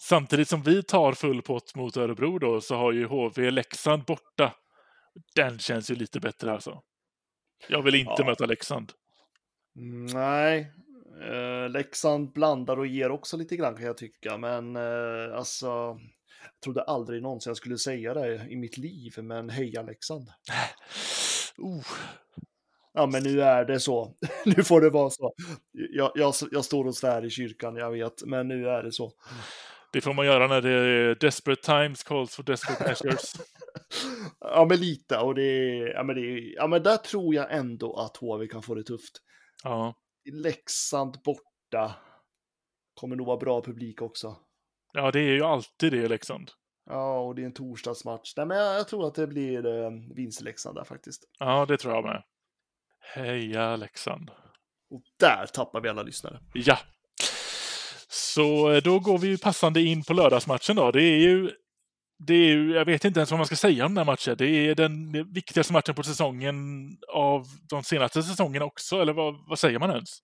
Samtidigt 0.00 0.48
som 0.48 0.62
vi 0.62 0.82
tar 0.82 1.12
full 1.12 1.42
pott 1.42 1.74
mot 1.74 1.96
Örebro 1.96 2.38
då 2.38 2.60
så 2.60 2.76
har 2.76 2.92
ju 2.92 3.06
HV 3.06 3.50
Leksand 3.50 4.04
borta. 4.04 4.54
Den 5.34 5.58
känns 5.58 5.90
ju 5.90 5.94
lite 5.94 6.20
bättre 6.20 6.52
alltså. 6.52 6.82
Jag 7.68 7.82
vill 7.82 7.94
inte 7.94 8.14
Ja. 8.18 8.24
möta 8.26 8.46
Leksand. 8.46 8.92
Mm, 9.76 10.06
Nej, 10.06 10.72
eh, 11.22 11.70
Leksand 11.70 12.32
blandar 12.32 12.78
och 12.78 12.86
ger 12.86 13.10
också 13.10 13.36
lite 13.36 13.56
grann 13.56 13.76
kan 13.76 13.86
jag 13.86 13.96
tycka, 13.96 14.38
men 14.38 14.76
eh, 14.76 15.36
alltså, 15.36 15.66
jag 15.66 16.60
trodde 16.64 16.82
aldrig 16.82 17.22
någonsin 17.22 17.50
jag 17.50 17.56
skulle 17.56 17.78
säga 17.78 18.14
det 18.14 18.46
i 18.48 18.56
mitt 18.56 18.78
liv, 18.78 19.12
men 19.16 19.50
heja 19.50 19.82
Leksand. 19.82 20.28
Oh, 21.58 21.86
Ja, 22.96 23.06
men 23.06 23.22
nu 23.22 23.42
är 23.42 23.64
det 23.64 23.80
så. 23.80 24.14
nu 24.44 24.64
får 24.64 24.80
det 24.80 24.90
vara 24.90 25.10
så. 25.10 25.32
Jag, 25.72 26.12
jag, 26.14 26.34
jag 26.50 26.64
står 26.64 26.84
och 26.86 26.94
svär 26.94 27.24
i 27.24 27.30
kyrkan, 27.30 27.76
jag 27.76 27.90
vet, 27.90 28.22
men 28.26 28.48
nu 28.48 28.68
är 28.68 28.82
det 28.82 28.92
så. 28.92 29.12
det 29.92 30.00
får 30.00 30.12
man 30.14 30.26
göra 30.26 30.46
när 30.46 30.62
det 30.62 30.70
är 30.70 31.14
desperate 31.14 31.62
times 31.62 32.02
calls 32.02 32.34
for 32.34 32.42
desperate 32.42 32.84
measures. 32.84 33.32
ja, 34.40 34.66
men 34.68 34.80
lite, 34.80 35.18
och 35.18 35.34
det 35.34 35.76
ja, 35.94 36.02
men 36.02 36.16
det 36.16 36.40
ja, 36.40 36.66
men 36.66 36.82
där 36.82 36.96
tror 36.96 37.34
jag 37.34 37.52
ändå 37.52 37.96
att 37.96 38.16
HV 38.16 38.46
kan 38.46 38.62
få 38.62 38.74
det 38.74 38.84
tufft. 38.84 39.12
Ja, 39.64 39.94
Leksand 40.30 41.18
borta 41.24 41.94
kommer 42.94 43.16
nog 43.16 43.26
vara 43.26 43.36
bra 43.36 43.62
publik 43.62 44.02
också. 44.02 44.36
ja 44.92 45.10
det 45.10 45.20
är 45.20 45.32
ju 45.32 45.42
alltid 45.42 45.92
det 45.92 46.08
Leksand. 46.08 46.50
Ja, 46.90 47.18
och 47.20 47.34
det 47.34 47.42
är 47.42 47.46
en 47.46 47.52
torsdagsmatch. 47.52 48.32
Nej, 48.36 48.46
men 48.46 48.56
jag, 48.56 48.76
jag 48.76 48.88
tror 48.88 49.06
att 49.06 49.14
det 49.14 49.26
blir 49.26 49.66
eh, 49.66 49.90
vinst 50.14 50.40
i 50.40 50.44
Leksand 50.44 50.76
där 50.76 50.84
faktiskt. 50.84 51.24
Ja, 51.38 51.66
det 51.66 51.76
tror 51.76 51.94
jag 51.94 52.04
med. 52.04 52.22
Heja 53.14 53.76
Leksand. 53.76 54.30
Och 54.90 55.02
där 55.18 55.46
tappar 55.46 55.80
vi 55.80 55.88
alla 55.88 56.02
lyssnare. 56.02 56.40
Ja. 56.54 56.78
Så 58.08 58.70
eh, 58.72 58.82
då 58.82 58.98
går 58.98 59.18
vi 59.18 59.38
passande 59.38 59.80
in 59.82 60.02
på 60.04 60.12
lördagsmatchen 60.12 60.76
då. 60.76 60.90
Det 60.90 61.02
är 61.02 61.18
ju, 61.18 61.50
det 62.18 62.34
är 62.34 62.48
ju, 62.48 62.74
jag 62.74 62.84
vet 62.84 63.04
inte 63.04 63.20
ens 63.20 63.30
vad 63.30 63.38
man 63.38 63.46
ska 63.46 63.56
säga 63.56 63.86
om 63.86 63.94
den 63.94 64.06
här 64.06 64.12
matchen. 64.12 64.34
Det 64.38 64.46
är 64.46 64.74
den 64.74 65.12
viktigaste 65.32 65.72
matchen 65.72 65.94
på 65.94 66.02
säsongen 66.02 66.56
av 67.08 67.46
de 67.68 67.82
senaste 67.82 68.22
säsongerna 68.22 68.64
också, 68.64 69.00
eller 69.00 69.12
vad, 69.12 69.34
vad 69.48 69.58
säger 69.58 69.78
man 69.78 69.90
ens? 69.90 70.18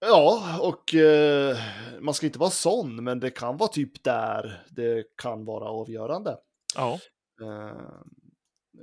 Ja, 0.00 0.58
och 0.60 0.94
eh, 0.94 1.56
man 2.00 2.14
ska 2.14 2.26
inte 2.26 2.38
vara 2.38 2.50
sån, 2.50 3.04
men 3.04 3.20
det 3.20 3.30
kan 3.30 3.56
vara 3.56 3.68
typ 3.68 4.02
där 4.04 4.62
det 4.70 5.04
kan 5.16 5.44
vara 5.44 5.64
avgörande. 5.68 6.36
Ja, 6.76 6.98
Eh, 7.42 7.68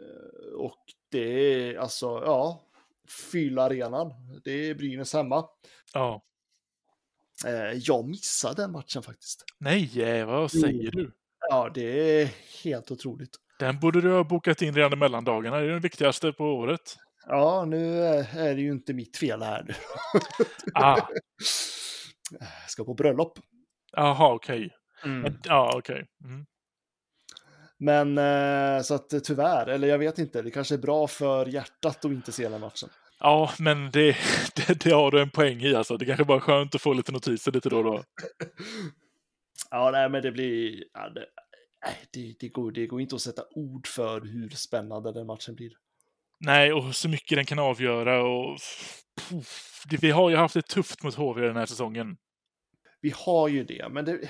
eh, 0.02 0.54
och 0.56 0.80
det 1.12 1.20
är 1.70 1.78
alltså, 1.78 2.06
ja, 2.06 2.62
fylla 3.32 3.64
arenan. 3.64 4.14
Det 4.44 4.52
är 4.52 4.76
Brynäs 4.76 5.14
hemma. 5.14 5.46
ja. 5.94 6.22
Eh, 7.46 7.72
jag 7.74 8.08
missade 8.08 8.62
den 8.62 8.72
matchen 8.72 9.04
faktiskt. 9.04 9.44
Nej, 9.60 10.02
eh, 10.04 10.26
vad 10.26 10.52
säger 10.52 10.92
du? 10.92 11.12
Ja, 11.50 11.70
det 11.74 12.22
är 12.22 12.30
helt 12.64 12.92
otroligt. 12.92 13.30
Den 13.60 13.80
borde 13.80 14.02
du 14.02 14.12
ha 14.12 14.24
bokat 14.24 14.62
in 14.62 14.76
redan 14.76 14.94
i 14.94 14.96
mellandagarna. 14.96 15.58
Det 15.58 15.64
är 15.66 15.70
den 15.70 15.82
viktigaste 15.82 16.32
på 16.32 16.44
året. 16.46 16.96
Ja, 17.28 17.66
nu 17.66 18.04
är 18.04 18.38
är 18.38 18.56
det 18.56 18.62
ju 18.62 18.72
inte 18.72 18.94
mitt 18.94 19.18
fel 19.18 19.42
här 19.42 19.64
nu. 19.68 19.74
Ah, 20.74 20.98
Jag 22.40 22.70
ska 22.70 22.84
på 22.86 22.94
bröllop. 22.94 23.40
Jaha, 23.92 24.34
okej. 24.34 24.70
Men- 25.04 25.40
Ja, 25.44 25.72
okej. 25.78 26.06
Mm. 26.24 26.46
Men 27.78 28.18
eh, 28.18 28.82
så 28.82 28.94
att 28.96 29.14
eh, 29.14 29.20
tyvärr, 29.20 29.68
eller 29.68 29.88
jag 29.88 29.98
vet 29.98 30.18
inte, 30.18 30.42
det 30.42 30.52
kanske 30.52 30.76
är 30.76 30.80
bra 30.80 31.08
för 31.08 31.46
hjärtat 31.46 32.06
att 32.06 32.12
inte 32.12 32.32
se 32.32 32.50
den 32.50 32.62
matchen. 32.62 32.90
Ja, 33.20 33.52
men 33.60 33.92
det, 33.92 34.18
det, 34.56 34.84
det 34.84 34.92
har 34.92 35.12
du 35.12 35.22
en 35.22 35.30
poäng 35.30 35.62
i 35.62 35.76
alltså. 35.76 35.98
Det 35.98 36.06
kanske 36.06 36.26
bara 36.26 36.38
är 36.38 36.42
skönt 36.42 36.76
att 36.76 36.82
få 36.82 36.94
lite 36.94 37.12
notiser 37.12 37.52
lite 37.52 37.70
då 37.70 37.78
och 37.78 37.84
då. 37.84 38.04
Ja, 39.72 39.92
nej, 39.92 40.10
men 40.10 40.22
det 40.24 40.32
blir... 40.32 40.84
Ja, 40.94 41.10
det, 41.10 41.26
nej, 41.86 41.96
det, 42.14 42.36
det, 42.40 42.50
går, 42.50 42.72
det 42.72 42.88
går 42.88 43.02
inte 43.02 43.16
att 43.16 43.22
sätta 43.22 43.44
ord 43.52 43.88
för 43.88 44.22
hur 44.22 44.50
spännande 44.50 45.12
den 45.12 45.28
matchen 45.28 45.56
blir. 45.56 45.72
Nej, 46.40 46.74
och 46.74 46.96
så 46.96 47.10
mycket 47.10 47.38
den 47.38 47.46
kan 47.46 47.60
avgöra 47.60 48.24
och... 48.24 48.60
Puff, 49.30 49.84
det- 49.90 49.98
vi 50.04 50.12
har 50.12 50.30
ju 50.30 50.36
haft 50.36 50.54
det 50.54 50.62
tufft 50.68 51.04
mot 51.04 51.16
HV 51.16 51.42
den 51.48 51.56
här 51.56 51.66
säsongen. 51.66 52.18
Vi 53.02 53.14
har 53.16 53.48
ju 53.48 53.64
det, 53.64 53.90
men 53.90 54.06
det... 54.06 54.30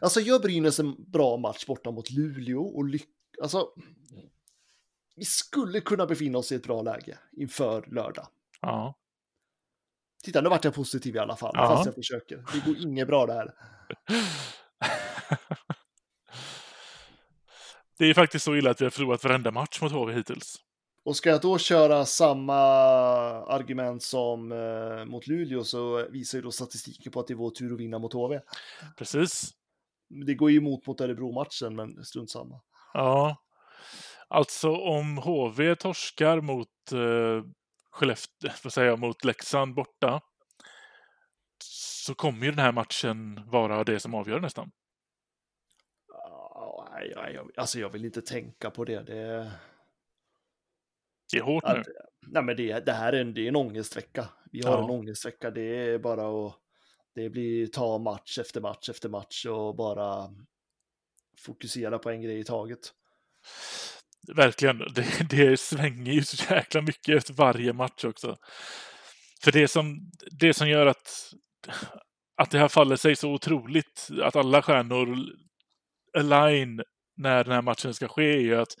Alltså, 0.00 0.20
gör 0.20 0.38
Brynäs 0.38 0.78
en 0.80 1.10
bra 1.10 1.36
match 1.36 1.66
borta 1.66 1.90
mot 1.90 2.10
Luleå 2.10 2.62
och 2.62 2.84
lyck... 2.84 3.08
Alltså, 3.42 3.68
vi 5.16 5.24
skulle 5.24 5.80
kunna 5.80 6.06
befinna 6.06 6.38
oss 6.38 6.52
i 6.52 6.54
ett 6.54 6.62
bra 6.62 6.82
läge 6.82 7.18
inför 7.32 7.86
lördag. 7.94 8.26
Ja. 8.60 8.98
Titta, 10.24 10.40
nu 10.40 10.48
vart 10.48 10.64
jag 10.64 10.74
positiv 10.74 11.16
i 11.16 11.18
alla 11.18 11.36
fall, 11.36 11.52
Ja. 11.54 11.68
fast 11.68 11.86
jag 11.86 11.94
försöker. 11.94 12.44
Det 12.52 12.64
går 12.66 12.76
inget 12.82 13.06
bra 13.08 13.26
det 13.26 13.32
här. 13.32 13.50
Det 17.98 18.06
är 18.06 18.14
faktiskt 18.14 18.44
så 18.44 18.56
illa 18.56 18.70
att 18.70 18.80
vi 18.80 18.84
har 18.84 18.90
förlorat 18.90 19.24
varenda 19.24 19.50
match 19.50 19.80
mot 19.82 19.92
HV 19.92 20.12
hittills. 20.12 20.56
Och 21.04 21.16
ska 21.16 21.30
jag 21.30 21.40
då 21.40 21.58
köra 21.58 22.04
samma 22.04 22.54
argument 23.46 24.02
som 24.02 24.52
eh, 24.52 25.04
mot 25.04 25.26
Luleå 25.26 25.64
så 25.64 26.08
visar 26.10 26.38
ju 26.38 26.42
då 26.42 26.50
statistiken 26.50 27.12
på 27.12 27.20
att 27.20 27.26
det 27.26 27.34
är 27.34 27.36
vår 27.36 27.50
tur 27.50 27.72
att 27.72 27.80
vinna 27.80 27.98
mot 27.98 28.12
HV. 28.12 28.40
Precis. 28.98 29.50
Det 30.26 30.34
går 30.34 30.50
ju 30.50 30.56
emot 30.58 30.86
mot 30.86 31.00
Örebro-matchen, 31.00 31.76
men 31.76 32.04
strunt 32.04 32.30
samma. 32.30 32.60
Ja. 32.94 33.36
Alltså 34.28 34.76
om 34.76 35.18
HV 35.18 35.74
torskar 35.76 36.40
mot 36.40 36.68
uh, 36.92 37.42
Skellefteå, 37.92 38.50
vad 38.64 38.72
säger 38.72 38.88
jag, 38.88 38.98
mot 38.98 39.24
Leksand 39.24 39.74
borta 39.74 40.20
så 41.64 42.14
kommer 42.14 42.44
ju 42.46 42.50
den 42.52 42.58
här 42.58 42.72
matchen 42.72 43.40
vara 43.50 43.84
det 43.84 44.00
som 44.00 44.14
avgör 44.14 44.40
nästan. 44.40 44.70
Jag- 47.14 47.50
Alltså 47.56 47.78
jag 47.78 47.90
vill 47.90 48.04
inte 48.04 48.22
tänka 48.22 48.70
på 48.70 48.84
det. 48.84 49.02
det, 49.02 49.50
Det 51.32 51.38
är 51.38 51.42
hårt 51.42 51.64
nu. 51.64 51.70
att, 51.80 51.86
nej, 52.26 52.42
men 52.42 52.56
det, 52.56 52.86
det 52.86 52.92
här 52.92 53.12
är 53.12 53.20
en, 53.20 53.34
det 53.34 53.40
är 53.40 53.48
en 53.48 53.56
ångestvecka. 53.56 54.28
Vi 54.52 54.62
har 54.66 54.72
Ja. 54.72 54.84
en 54.84 54.90
ångestvecka. 54.90 55.50
Det 55.50 55.60
är 55.62 55.98
bara 55.98 56.46
att 56.46 56.54
det 57.14 57.30
blir 57.30 57.66
ta 57.66 57.98
match 57.98 58.38
efter 58.38 58.60
match 58.60 58.88
efter 58.88 59.08
match 59.08 59.46
och 59.46 59.76
bara 59.76 60.34
fokusera 61.38 61.98
på 61.98 62.10
en 62.10 62.22
grej 62.22 62.38
i 62.38 62.44
taget. 62.44 62.94
Verkligen. 64.28 64.78
Det, 64.78 65.06
det 65.30 65.60
svänger 65.60 66.12
ju 66.12 66.22
så 66.22 66.54
jäkla 66.54 66.82
mycket 66.82 67.16
efter 67.16 67.34
varje 67.34 67.72
match 67.72 68.04
också. 68.04 68.36
För 69.44 69.52
det 69.52 69.68
som, 69.68 70.10
det 70.30 70.54
som 70.54 70.68
gör 70.68 70.86
att, 70.86 71.32
att 72.36 72.50
det 72.50 72.58
här 72.58 72.68
faller 72.68 72.96
sig 72.96 73.16
så 73.16 73.32
otroligt, 73.32 74.08
att 74.22 74.36
alla 74.36 74.62
stjärnor 74.62 75.18
align 76.18 76.82
när 77.16 77.44
den 77.44 77.52
här 77.52 77.62
matchen 77.62 77.94
ska 77.94 78.08
ske, 78.08 78.34
är 78.34 78.40
ju 78.40 78.56
att 78.56 78.74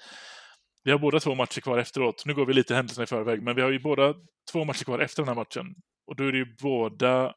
vi 0.84 0.90
har 0.90 0.98
båda 0.98 1.20
två 1.20 1.34
matcher 1.34 1.60
kvar 1.60 1.78
efteråt. 1.78 2.22
Nu 2.26 2.34
går 2.34 2.46
vi 2.46 2.52
lite 2.52 2.74
händelserna 2.74 3.04
i 3.04 3.06
förväg, 3.06 3.42
men 3.42 3.56
vi 3.56 3.62
har 3.62 3.70
ju 3.70 3.78
båda 3.78 4.14
två 4.52 4.64
matcher 4.64 4.84
kvar 4.84 4.98
efter 4.98 5.22
den 5.22 5.28
här 5.28 5.34
matchen. 5.34 5.74
Och 6.06 6.16
då 6.16 6.24
är 6.24 6.32
det 6.32 6.38
ju 6.38 6.56
båda 6.62 7.34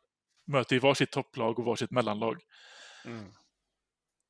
möter 0.48 0.76
ju 0.76 0.80
varsitt 0.80 1.12
topplag 1.12 1.60
och 1.60 1.66
varsitt 1.66 1.92
mellanlag. 1.92 2.42
Mm. 3.06 3.26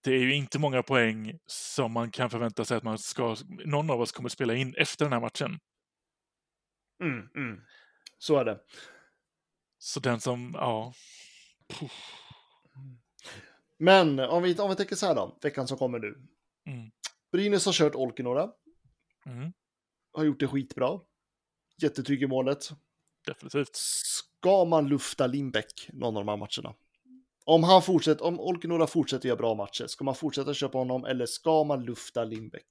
Det 0.06 0.12
är 0.12 0.20
ju 0.20 0.36
inte 0.36 0.60
många 0.60 0.84
poäng 0.84 1.40
som 1.46 1.92
man 1.92 2.12
kan 2.12 2.30
förvänta 2.30 2.66
sig 2.66 2.78
att 2.78 2.84
man 2.84 2.98
ska, 2.98 3.36
någon 3.66 3.90
av 3.90 4.02
oss 4.02 4.12
kommer 4.12 4.30
spela 4.30 4.56
in 4.56 4.76
efter 4.78 5.06
den 5.06 5.14
här 5.14 5.20
matchen. 5.20 5.60
Mm, 7.04 7.30
mm. 7.36 7.62
Så 8.18 8.38
är 8.38 8.46
det. 8.46 8.60
Så 9.78 10.00
den 10.00 10.20
som, 10.20 10.52
ja. 10.54 10.94
Puh. 11.68 11.92
Men 13.78 14.20
om 14.20 14.44
vi, 14.44 14.60
om 14.60 14.70
vi 14.70 14.76
tänker 14.76 14.96
så 14.96 15.06
här 15.06 15.16
då, 15.16 15.40
veckan 15.42 15.68
som 15.68 15.78
kommer 15.78 16.00
nu. 16.00 16.28
Mm. 16.68 16.92
Brynäs 17.32 17.66
har 17.66 17.74
kört 17.74 17.96
Olkinora, 17.96 18.52
Mm. 19.26 19.54
har 20.14 20.24
gjort 20.24 20.40
det 20.40 20.48
skitbra. 20.48 21.00
Jättetrygg 21.82 22.24
i 22.24 22.28
målet. 22.28 22.70
Definitivt. 23.26 23.76
Ska 23.76 24.66
man 24.66 24.88
lufta 24.88 25.28
Lindbäck 25.28 25.90
någon 25.94 26.18
av 26.18 26.26
de 26.26 26.30
här 26.30 26.38
matcherna? 26.38 26.76
Om 27.46 27.64
han 27.64 27.82
fortsätter, 27.82 28.26
om 28.26 28.40
Olkinora 28.40 28.88
fortsätter 28.88 29.28
göra 29.28 29.38
bra 29.38 29.56
matcher, 29.56 29.88
ska 29.88 30.04
man 30.04 30.16
fortsätta 30.16 30.54
köpa 30.54 30.78
honom 30.78 31.06
eller 31.06 31.26
ska 31.26 31.64
man 31.64 31.86
lufta 31.86 32.24
Lindbäck? 32.24 32.68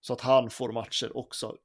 Så 0.00 0.12
att 0.12 0.20
han 0.20 0.50
får 0.50 0.72
matcher 0.72 1.16
också. 1.16 1.56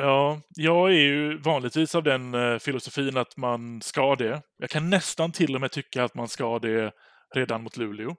Ja, 0.00 0.40
jag 0.48 0.90
är 0.90 0.98
ju 0.98 1.38
vanligtvis 1.38 1.94
av 1.94 2.02
den 2.02 2.34
eh, 2.34 2.58
filosofin 2.58 3.16
att 3.16 3.36
man 3.36 3.82
ska 3.82 4.16
det. 4.16 4.42
Jag 4.58 4.70
kan 4.70 4.90
nästan 4.90 5.32
till 5.32 5.54
och 5.54 5.60
med 5.60 5.72
tycka 5.72 6.04
att 6.04 6.14
man 6.14 6.28
ska 6.28 6.58
det 6.58 6.92
redan 7.34 7.62
mot 7.62 7.76
Luleå. 7.76 8.16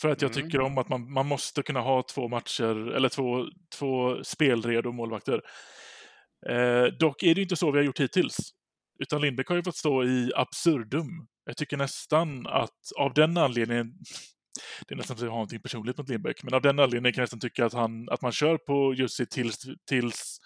För 0.00 0.08
att 0.08 0.22
jag 0.22 0.30
Mm. 0.36 0.44
tycker 0.44 0.60
om 0.60 0.78
att 0.78 0.88
man, 0.88 1.12
man 1.12 1.26
måste 1.26 1.62
kunna 1.62 1.80
ha 1.80 2.02
två 2.14 2.28
matcher, 2.28 2.92
eller 2.96 3.08
två, 3.08 3.44
två 3.78 4.24
spelredo 4.24 4.92
målvakter. 4.92 5.40
Eh, 6.50 6.84
dock 6.84 7.22
är 7.22 7.34
det 7.34 7.42
inte 7.42 7.56
så 7.56 7.70
vi 7.70 7.78
har 7.78 7.84
gjort 7.84 8.00
hittills. 8.00 8.36
Utan 8.98 9.20
Lindbäck 9.20 9.48
har 9.48 9.56
ju 9.56 9.62
fått 9.62 9.76
stå 9.76 10.04
i 10.04 10.32
absurdum. 10.36 11.26
Jag 11.44 11.56
tycker 11.56 11.76
nästan 11.76 12.46
att 12.46 12.92
av 12.96 13.14
den 13.14 13.36
anledningen, 13.36 13.86
det 14.88 14.94
är 14.94 14.96
nästan 14.96 15.16
så 15.16 15.22
att 15.22 15.26
jag 15.26 15.32
har 15.32 15.36
någonting 15.36 15.62
personligt 15.62 15.98
mot 15.98 16.08
Lindbäck, 16.08 16.42
men 16.42 16.54
av 16.54 16.62
den 16.62 16.78
anledningen 16.78 17.12
kan 17.12 17.20
jag 17.20 17.24
nästan 17.24 17.40
tycka 17.40 17.66
att, 17.66 17.72
han, 17.72 18.08
att 18.08 18.22
man 18.22 18.32
kör 18.32 18.58
på 18.58 18.94
Jussi 18.94 19.26
tills, 19.26 19.58
tills, 19.86 20.38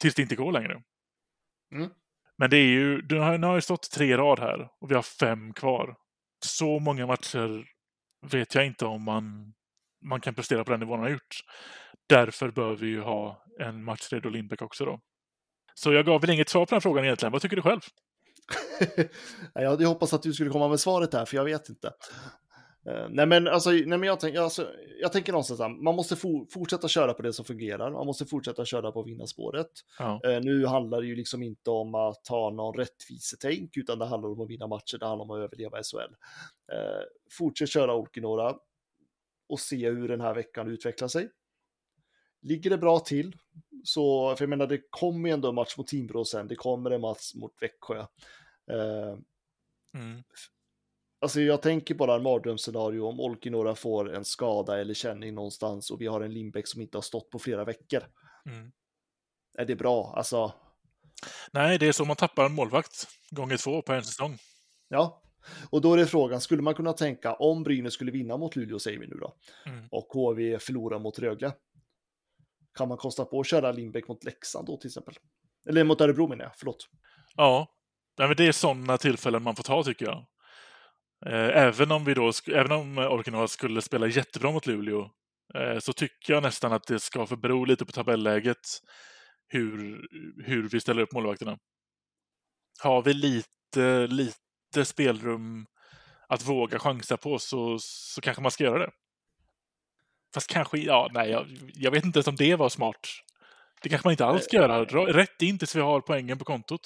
tills 0.00 0.14
det 0.14 0.22
inte 0.22 0.36
går 0.36 0.52
längre. 0.52 0.82
Mm. 1.74 1.90
Men 2.38 2.50
det 2.50 2.56
är 2.56 2.66
ju, 2.66 3.06
nu 3.08 3.18
har, 3.18 3.38
nu 3.38 3.46
har 3.46 3.54
ju 3.54 3.60
stått 3.60 3.90
tre 3.90 4.16
rad 4.16 4.38
här 4.38 4.68
och 4.80 4.90
vi 4.90 4.94
har 4.94 5.02
fem 5.02 5.52
kvar. 5.52 5.96
Så 6.44 6.78
många 6.78 7.06
matcher 7.06 7.64
vet 8.30 8.54
jag 8.54 8.66
inte 8.66 8.86
om 8.86 9.02
man, 9.02 9.54
man 10.04 10.20
kan 10.20 10.34
prestera 10.34 10.64
på 10.64 10.70
den 10.70 10.80
nivån 10.80 10.98
han 10.98 11.06
har 11.06 11.12
gjort. 11.12 11.36
Därför 12.08 12.50
bör 12.50 12.76
vi 12.76 12.86
ju 12.86 13.00
ha 13.00 13.44
en 13.60 13.84
matchredo 13.84 14.28
Lindbäck 14.28 14.62
också 14.62 14.84
då. 14.84 15.00
Så 15.74 15.92
jag 15.92 16.06
gav 16.06 16.20
väl 16.20 16.30
inget 16.30 16.48
svar 16.48 16.66
på 16.66 16.74
den 16.74 16.80
frågan 16.80 17.04
egentligen. 17.04 17.32
Vad 17.32 17.42
tycker 17.42 17.56
du 17.56 17.62
själv? 17.62 17.80
jag 19.54 19.70
hade 19.70 19.86
hoppats 19.86 20.14
att 20.14 20.22
du 20.22 20.32
skulle 20.32 20.50
komma 20.50 20.68
med 20.68 20.80
svaret 20.80 21.14
här, 21.14 21.24
för 21.24 21.36
jag 21.36 21.44
vet 21.44 21.68
inte. 21.68 21.92
Eh, 22.88 23.06
nej, 23.10 23.26
men, 23.26 23.48
alltså, 23.48 23.70
nej, 23.70 23.86
men 23.86 24.02
jag, 24.02 24.20
tänk, 24.20 24.36
alltså, 24.36 24.68
jag 25.00 25.12
tänker 25.12 25.32
någonstans 25.32 25.60
att 25.60 25.82
man 25.82 25.94
måste 25.94 26.16
for, 26.16 26.46
fortsätta 26.50 26.88
köra 26.88 27.14
på 27.14 27.22
det 27.22 27.32
som 27.32 27.44
fungerar. 27.44 27.90
Man 27.90 28.06
måste 28.06 28.26
fortsätta 28.26 28.64
köra 28.64 28.92
på 28.92 29.02
vinnarspåret. 29.02 29.70
Ja. 29.98 30.20
Eh, 30.24 30.40
nu 30.40 30.66
handlar 30.66 31.00
det 31.00 31.06
ju 31.06 31.16
liksom 31.16 31.42
inte 31.42 31.70
om 31.70 31.94
att 31.94 32.28
ha 32.28 32.50
någon 32.50 32.74
rättvisetänk, 32.74 33.76
utan 33.76 33.98
det 33.98 34.06
handlar 34.06 34.30
om 34.30 34.40
att 34.40 34.50
vinna 34.50 34.66
matcher, 34.66 34.98
det 34.98 35.06
handlar 35.06 35.24
om 35.24 35.30
att 35.30 35.44
överleva 35.44 35.82
SHL. 35.82 36.14
Eh, 36.72 37.02
fortsätt 37.38 37.68
köra 37.68 37.94
Olkinora 37.94 38.54
och 39.48 39.60
se 39.60 39.90
hur 39.90 40.08
den 40.08 40.20
här 40.20 40.34
veckan 40.34 40.68
utvecklar 40.68 41.08
sig. 41.08 41.28
Ligger 42.44 42.70
det 42.70 42.78
bra 42.78 43.00
till, 43.00 43.36
så, 43.84 44.36
för 44.36 44.42
jag 44.44 44.50
menar 44.50 44.66
det 44.66 44.80
kommer 44.90 45.28
ju 45.28 45.32
ändå 45.34 45.48
en 45.48 45.54
match 45.54 45.74
mot 45.78 45.86
Timrå 45.86 46.24
sen, 46.24 46.48
det 46.48 46.56
kommer 46.56 46.90
en 46.90 47.00
match 47.00 47.34
mot 47.34 47.52
Växjö. 47.60 47.98
Eh, 48.70 49.18
Mm. 49.94 50.22
Alltså 51.20 51.40
jag 51.40 51.62
tänker 51.62 51.94
bara 51.94 52.14
en 52.14 52.22
mardrömsscenario 52.22 53.00
om 53.00 53.20
Olkinora 53.20 53.74
får 53.74 54.14
en 54.14 54.24
skada 54.24 54.80
eller 54.80 54.94
känning 54.94 55.34
någonstans 55.34 55.90
och 55.90 56.00
vi 56.00 56.06
har 56.06 56.20
en 56.20 56.32
Lindbäck 56.34 56.66
som 56.68 56.80
inte 56.80 56.96
har 56.96 57.02
stått 57.02 57.30
på 57.30 57.38
flera 57.38 57.64
veckor. 57.64 58.00
Mm. 58.46 58.72
Är 59.58 59.64
det 59.64 59.76
bra? 59.76 60.14
Alltså, 60.16 60.52
Nej, 61.52 61.78
det 61.78 61.88
är 61.88 61.92
så 61.92 62.04
man 62.04 62.16
tappar 62.16 62.44
en 62.46 62.52
målvakt 62.54 63.06
gånger 63.30 63.56
två 63.56 63.82
på 63.82 63.92
en 63.92 64.04
säsong. 64.04 64.38
ja. 64.88 65.22
Och 65.70 65.80
då 65.80 65.92
är 65.92 65.96
det 65.96 66.06
frågan, 66.06 66.40
skulle 66.40 66.62
man 66.62 66.74
kunna 66.74 66.92
tänka 66.92 67.34
om 67.34 67.62
Brynäs 67.62 67.94
skulle 67.94 68.12
vinna 68.12 68.36
mot 68.36 68.56
Luleå, 68.56 68.78
säger 68.78 68.98
vi 68.98 69.06
nu 69.06 69.14
då, 69.20 69.34
Mm. 69.66 69.88
och 69.90 70.06
HV 70.12 70.58
förlorar 70.58 70.98
mot 70.98 71.18
Rögle, 71.18 71.52
kan 72.74 72.88
man 72.88 72.98
kosta 72.98 73.24
på 73.24 73.40
att 73.40 73.46
köra 73.46 73.72
Lindbäck 73.72 74.08
mot 74.08 74.24
Leksand 74.24 74.66
då 74.66 74.76
till 74.76 74.88
exempel? 74.88 75.14
Eller 75.68 75.84
mot 75.84 76.00
Örebro 76.00 76.28
menar 76.28 76.44
jag, 76.44 76.52
förlåt. 76.56 76.88
Ja, 77.36 77.74
Nej, 78.18 78.28
men 78.28 78.36
det 78.36 78.46
är 78.46 78.52
sådana 78.52 78.98
tillfällen 78.98 79.42
man 79.42 79.56
får 79.56 79.62
ta 79.62 79.82
tycker 79.82 80.06
jag. 80.06 80.26
Eh, 81.26 81.62
även 81.62 81.92
om 81.92 82.04
vi 82.04 82.14
då, 82.14 82.32
även 82.52 82.72
om 82.72 82.98
eh, 82.98 83.46
skulle 83.46 83.82
spela 83.82 84.06
jättebra 84.06 84.50
mot 84.50 84.66
Luleå, 84.66 85.10
eh, 85.54 85.78
så 85.78 85.92
tycker 85.92 86.32
jag 86.32 86.42
nästan 86.42 86.72
att 86.72 86.86
det 86.86 87.00
ska 87.00 87.26
få 87.26 87.36
bero 87.36 87.64
lite 87.64 87.84
på 87.84 87.92
tabelläget 87.92 88.66
hur, 89.48 90.06
hur 90.44 90.68
vi 90.68 90.80
ställer 90.80 91.02
upp 91.02 91.12
målvakterna. 91.12 91.58
Har 92.82 93.02
vi 93.02 93.14
lite, 93.14 94.06
lite 94.06 94.84
spelrum 94.84 95.66
att 96.28 96.48
våga 96.48 96.78
chansa 96.78 97.16
på 97.16 97.38
så, 97.38 97.78
så 97.80 98.20
kanske 98.20 98.42
man 98.42 98.50
ska 98.50 98.64
göra 98.64 98.78
det. 98.78 98.90
Fast 100.34 100.50
kanske, 100.50 100.78
ja, 100.78 101.10
nej, 101.14 101.30
jag, 101.30 101.46
jag 101.74 101.90
vet 101.90 102.04
inte 102.04 102.18
ens 102.18 102.28
om 102.28 102.36
det 102.36 102.56
var 102.56 102.68
smart. 102.68 103.08
Det 103.82 103.88
kanske 103.88 104.06
man 104.06 104.12
inte 104.12 104.24
alls 104.26 104.44
ska 104.44 104.56
göra. 104.56 104.84
Rätt 105.06 105.42
in 105.42 105.58
tills 105.58 105.76
vi 105.76 105.80
har 105.80 106.00
poängen 106.00 106.38
på 106.38 106.44
kontot. 106.44 106.80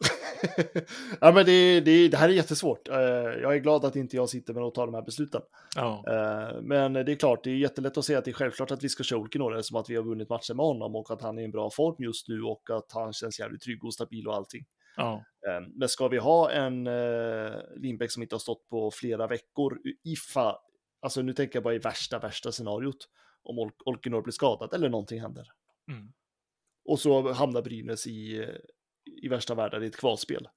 ja, 1.20 1.32
men 1.32 1.46
det, 1.46 1.80
det, 1.80 2.08
det 2.08 2.16
här 2.16 2.28
är 2.28 2.32
jättesvårt. 2.32 2.88
Eh, 2.88 2.96
Jag 3.42 3.54
är 3.54 3.58
glad 3.58 3.84
att 3.84 3.96
inte 3.96 4.16
jag 4.16 4.28
sitter 4.28 4.54
med 4.54 4.62
och 4.62 4.74
tar 4.74 4.86
de 4.86 4.94
här 4.94 5.02
besluten. 5.02 5.40
Ja, 5.76 6.04
Eh, 6.08 6.62
Men 6.62 6.92
det 6.92 7.12
är 7.12 7.16
klart, 7.16 7.44
det 7.44 7.50
är 7.50 7.54
jättelätt 7.54 7.96
att 7.98 8.04
säga 8.04 8.18
att 8.18 8.24
det 8.24 8.30
är 8.30 8.32
självklart 8.32 8.70
att 8.70 8.84
vi 8.84 8.88
ska 8.88 9.02
köra 9.04 9.18
Olkinora 9.20 9.62
som 9.62 9.76
att 9.76 9.90
vi 9.90 9.96
har 9.96 10.02
vunnit 10.02 10.28
matcher 10.28 10.54
med 10.54 10.66
honom 10.66 10.96
och 10.96 11.10
att 11.10 11.22
han 11.22 11.38
är 11.38 11.42
i 11.42 11.44
en 11.44 11.50
bra 11.50 11.70
form 11.70 11.96
just 11.98 12.28
nu 12.28 12.42
och 12.42 12.62
att 12.70 12.92
han 12.92 13.12
känns 13.12 13.40
jävligt 13.40 13.62
trygg 13.62 13.84
och 13.84 13.94
stabil 13.94 14.28
och 14.28 14.34
allting. 14.34 14.64
ja, 14.96 15.24
Eh, 15.48 15.66
Men 15.74 15.88
ska 15.88 16.08
vi 16.08 16.18
ha 16.18 16.50
en 16.50 16.84
Lindbäck 17.76 18.10
som 18.12 18.22
inte 18.22 18.34
har 18.34 18.40
stått 18.40 18.68
på 18.68 18.90
flera 18.90 19.26
veckor, 19.26 19.78
ifall, 20.04 20.56
alltså 21.00 21.22
nu 21.22 21.32
tänker 21.32 21.56
jag 21.56 21.62
bara 21.64 21.74
i 21.74 21.78
värsta, 21.78 22.18
värsta 22.18 22.52
scenariot, 22.52 23.08
om 23.42 23.58
Ol- 23.58 23.72
Olkinor 23.84 24.22
blir 24.22 24.32
skadad 24.32 24.74
eller 24.74 24.88
någonting 24.88 25.20
händer. 25.20 25.46
Mm. 25.90 26.12
Och 26.84 27.00
så 27.00 27.32
hamnar 27.32 27.62
Brynäs 27.62 28.06
i, 28.06 28.46
i 29.22 29.28
värsta 29.28 29.54
världen 29.54 29.82
i 29.82 29.86
ett 29.86 29.96
kvalspel. 29.96 30.48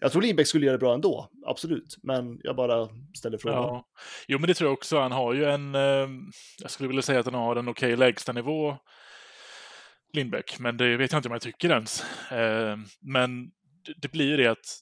Jag 0.00 0.12
tror 0.12 0.22
Lindbäck 0.22 0.46
skulle 0.46 0.66
göra 0.66 0.76
det 0.76 0.80
bra 0.80 0.94
ändå, 0.94 1.30
absolut, 1.46 1.96
men 2.02 2.40
jag 2.42 2.56
bara 2.56 2.88
ställer 3.18 3.38
frågan. 3.38 3.58
ja. 3.62 3.88
Jo, 4.28 4.38
men 4.38 4.48
det 4.48 4.54
tror 4.54 4.68
jag 4.68 4.72
också. 4.74 4.98
Han 4.98 5.12
har 5.12 5.34
ju 5.34 5.44
en, 5.44 5.74
eh, 5.74 6.08
jag 6.62 6.70
skulle 6.70 6.86
vilja 6.88 7.02
säga 7.02 7.20
att 7.20 7.24
han 7.26 7.34
har 7.34 7.56
en 7.56 7.68
okej 7.68 7.96
lägstanivå, 7.96 8.76
Lindbäck, 10.12 10.58
men 10.58 10.76
det 10.76 10.96
vet 10.96 11.12
jag 11.12 11.18
inte 11.18 11.28
om 11.28 11.32
jag 11.32 11.42
tycker 11.42 11.70
ens. 11.70 12.02
Eh, 12.32 12.76
Men 13.00 13.46
det- 13.84 13.94
det 13.96 14.12
blir 14.12 14.28
ju 14.30 14.36
det 14.36 14.46
att 14.46 14.78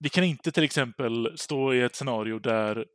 vi 0.00 0.08
kan 0.08 0.24
inte 0.24 0.52
till 0.52 0.64
exempel 0.64 1.32
stå 1.38 1.74
i 1.74 1.80
ett 1.82 1.94
scenario 1.96 2.38
där 2.38 2.86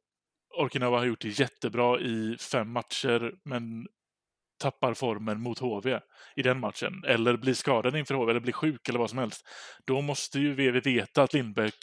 Orkinava 0.58 0.98
har 0.98 1.06
gjort 1.06 1.22
det 1.22 1.40
jättebra 1.40 2.00
i 2.00 2.38
fem 2.40 2.72
matcher, 2.72 3.34
men 3.46 3.88
tappar 4.60 4.94
formen 4.94 5.42
mot 5.42 5.60
HV 5.60 6.00
i 6.36 6.42
den 6.42 6.60
matchen, 6.60 7.04
eller 7.08 7.38
blir 7.38 7.54
skadad 7.54 7.96
inför 7.96 8.16
HV, 8.16 8.32
eller 8.32 8.40
blir 8.40 8.54
sjuk 8.54 8.90
eller 8.90 9.00
vad 9.00 9.10
som 9.10 9.20
helst. 9.20 9.48
Då 9.86 10.02
måste 10.02 10.40
ju 10.40 10.54
vi 10.54 10.72
veta 10.72 11.24
att 11.24 11.34
Lindbäck 11.34 11.76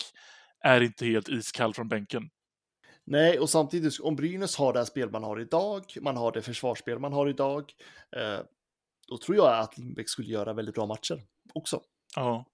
är 0.65 0.81
inte 0.81 1.07
helt 1.07 1.29
iskall 1.29 1.75
från 1.75 1.89
bänken. 1.89 2.31
Nej, 3.05 3.39
och 3.39 3.51
samtidigt 3.51 4.01
om 4.01 4.17
Brynäs 4.17 4.57
har 4.57 4.73
det 4.73 4.79
här 4.79 4.87
spel 4.87 5.11
man 5.11 5.23
har 5.23 5.41
idag, 5.41 5.85
man 6.01 6.17
har 6.17 6.33
det 6.33 6.43
försvarsspel 6.43 6.99
man 6.99 7.13
har 7.13 7.29
idag, 7.29 7.73
eh, 8.17 8.41
då 9.09 9.19
tror 9.19 9.37
jag 9.37 9.59
att 9.59 9.79
Lindbäck 9.79 10.09
skulle 10.09 10.29
göra 10.29 10.53
väldigt 10.53 10.75
bra 10.75 10.87
matcher 10.87 11.23
också. 11.55 11.81
Ja, 12.17 12.45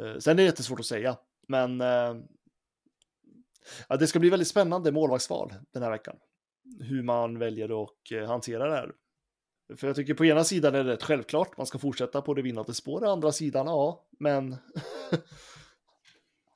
Eh, 0.00 0.18
sen 0.18 0.32
är 0.32 0.36
det 0.36 0.42
jättesvårt 0.42 0.80
att 0.80 0.86
säga, 0.86 1.16
men 1.48 1.80
eh, 1.80 2.14
ja, 3.88 3.96
det 3.96 4.06
ska 4.06 4.18
bli 4.18 4.30
väldigt 4.30 4.48
spännande 4.48 4.92
målvaktsval 4.92 5.54
den 5.72 5.82
här 5.82 5.90
veckan. 5.90 6.16
Hur 6.80 7.02
man 7.02 7.38
väljer 7.38 7.82
att 7.82 8.12
eh, 8.12 8.28
hantera 8.28 8.68
det 8.68 8.74
här. 8.76 8.92
För 9.76 9.86
jag 9.86 9.96
tycker 9.96 10.14
på 10.14 10.24
ena 10.24 10.44
sidan 10.44 10.74
är 10.74 10.84
det 10.84 10.92
rätt 10.92 11.02
självklart, 11.02 11.56
man 11.56 11.66
ska 11.66 11.78
fortsätta 11.78 12.22
på 12.22 12.34
det 12.34 12.42
vinnande 12.42 12.74
spåret, 12.74 13.08
andra 13.08 13.32
sidan 13.32 13.66
ja, 13.66 14.08
men 14.18 14.50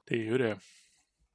det 0.08 0.14
är 0.14 0.24
ju 0.24 0.38
det. 0.38 0.58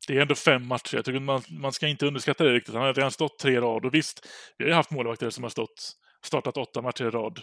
Det 0.08 0.18
är 0.18 0.22
ändå 0.22 0.36
fem 0.36 0.68
matcher. 0.68 0.96
Jag 0.96 1.06
tycker 1.06 1.20
man, 1.20 1.42
man 1.50 1.74
ska 1.74 1.88
inte 1.88 2.08
underskatta 2.08 2.44
det 2.44 2.54
riktigt. 2.54 2.74
Han 2.74 2.84
har 2.84 2.94
redan 2.94 3.12
stått 3.12 3.40
tre 3.40 3.62
rad 3.62 3.86
och 3.86 3.94
visst, 3.94 4.28
vi 4.58 4.66
har 4.66 4.70
ju 4.70 4.76
haft 4.76 4.92
målvakter 4.92 5.30
som 5.30 5.44
har 5.44 5.50
stått, 5.50 5.92
startat 6.22 6.58
åtta 6.58 6.82
matcher 6.82 7.06
i 7.06 7.10
rad. 7.10 7.40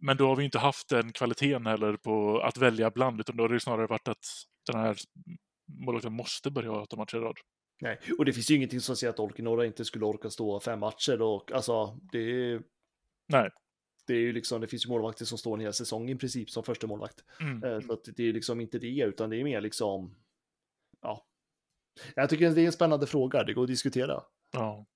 Men 0.00 0.16
då 0.16 0.28
har 0.28 0.36
vi 0.36 0.44
inte 0.44 0.58
haft 0.58 0.88
den 0.88 1.12
kvaliteten 1.12 1.66
heller 1.66 1.96
på 1.96 2.40
att 2.40 2.58
välja 2.58 2.90
bland, 2.90 3.20
utan 3.20 3.36
då 3.36 3.44
har 3.44 3.48
det 3.48 3.54
ju 3.54 3.60
snarare 3.60 3.86
varit 3.86 4.08
att 4.08 4.24
den 4.72 4.80
här 4.80 4.96
målvakten 5.78 6.12
måste 6.12 6.50
börja 6.50 6.72
åtta 6.72 6.96
matcher 6.96 7.16
i 7.16 7.20
rad. 7.20 7.36
Nej, 7.80 7.98
och 8.18 8.24
det 8.24 8.32
finns 8.32 8.50
ju 8.50 8.54
ingenting 8.54 8.80
som 8.80 8.96
säger 8.96 9.12
att 9.12 9.20
Olkinora 9.20 9.66
inte 9.66 9.84
skulle 9.84 10.04
orka 10.04 10.30
stå 10.30 10.60
fem 10.60 10.80
matcher 10.80 11.22
och 11.22 11.52
alltså 11.52 11.98
det 12.12 12.18
är, 12.18 12.62
Nej. 13.28 13.50
det 14.06 14.14
är 14.14 14.18
ju 14.18 14.32
liksom, 14.32 14.60
det 14.60 14.66
finns 14.66 14.86
ju 14.86 14.88
målvakter 14.88 15.24
som 15.24 15.38
står 15.38 15.54
en 15.54 15.60
hel 15.60 15.72
säsong 15.72 16.10
i 16.10 16.16
princip 16.16 16.50
som 16.50 16.64
första 16.64 16.86
målvakt. 16.86 17.24
Mm. 17.40 17.64
Eh, 17.64 17.80
Så 17.80 17.92
att 17.92 18.08
det 18.16 18.28
är 18.28 18.32
liksom 18.32 18.60
inte 18.60 18.78
det, 18.78 19.02
utan 19.02 19.30
det 19.30 19.36
är 19.36 19.44
mer 19.44 19.60
liksom, 19.60 20.14
ja. 21.00 21.26
Jag 22.14 22.30
tycker 22.30 22.50
det 22.50 22.62
är 22.62 22.66
en 22.66 22.72
spännande 22.72 23.06
fråga, 23.06 23.44
det 23.44 23.54
går 23.54 23.62
att 23.62 23.68
diskutera. 23.68 24.22
Ja. 24.52 24.86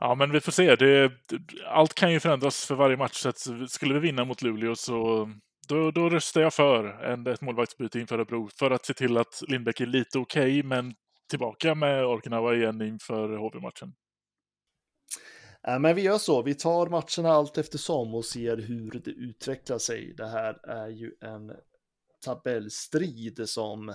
ja, 0.00 0.14
men 0.14 0.32
vi 0.32 0.40
får 0.40 0.52
se. 0.52 0.76
Det, 0.76 1.12
allt 1.66 1.94
kan 1.94 2.12
ju 2.12 2.20
förändras 2.20 2.66
för 2.66 2.74
varje 2.74 2.96
match. 2.96 3.26
Så 3.34 3.66
skulle 3.68 3.94
vi 3.94 4.00
vinna 4.00 4.24
mot 4.24 4.42
Luleå 4.42 4.74
så 4.74 5.30
då, 5.68 5.90
då 5.90 6.08
röstar 6.08 6.40
jag 6.40 6.54
för 6.54 6.84
en, 6.84 7.26
ett 7.26 7.40
målvaktsbyte 7.40 8.00
inför 8.00 8.14
Örebro 8.14 8.48
för 8.58 8.70
att 8.70 8.86
se 8.86 8.94
till 8.94 9.16
att 9.16 9.42
Lindbäck 9.48 9.80
är 9.80 9.86
lite 9.86 10.18
okej, 10.18 10.62
men 10.62 10.94
tillbaka 11.30 11.74
med 11.74 12.06
Orkinawa 12.06 12.54
igen 12.54 12.82
inför 12.82 13.36
HV-matchen. 13.36 13.94
Ja, 15.62 15.78
men 15.78 15.96
vi 15.96 16.02
gör 16.02 16.18
så, 16.18 16.42
vi 16.42 16.54
tar 16.54 16.86
matcherna 16.86 17.34
allt 17.34 17.58
eftersom 17.58 18.14
och 18.14 18.24
ser 18.24 18.56
hur 18.56 18.90
det 19.04 19.10
utvecklar 19.10 19.78
sig. 19.78 20.14
Det 20.16 20.28
här 20.28 20.68
är 20.70 20.88
ju 20.88 21.12
en 21.20 21.52
tabellstrid 22.24 23.48
som 23.48 23.94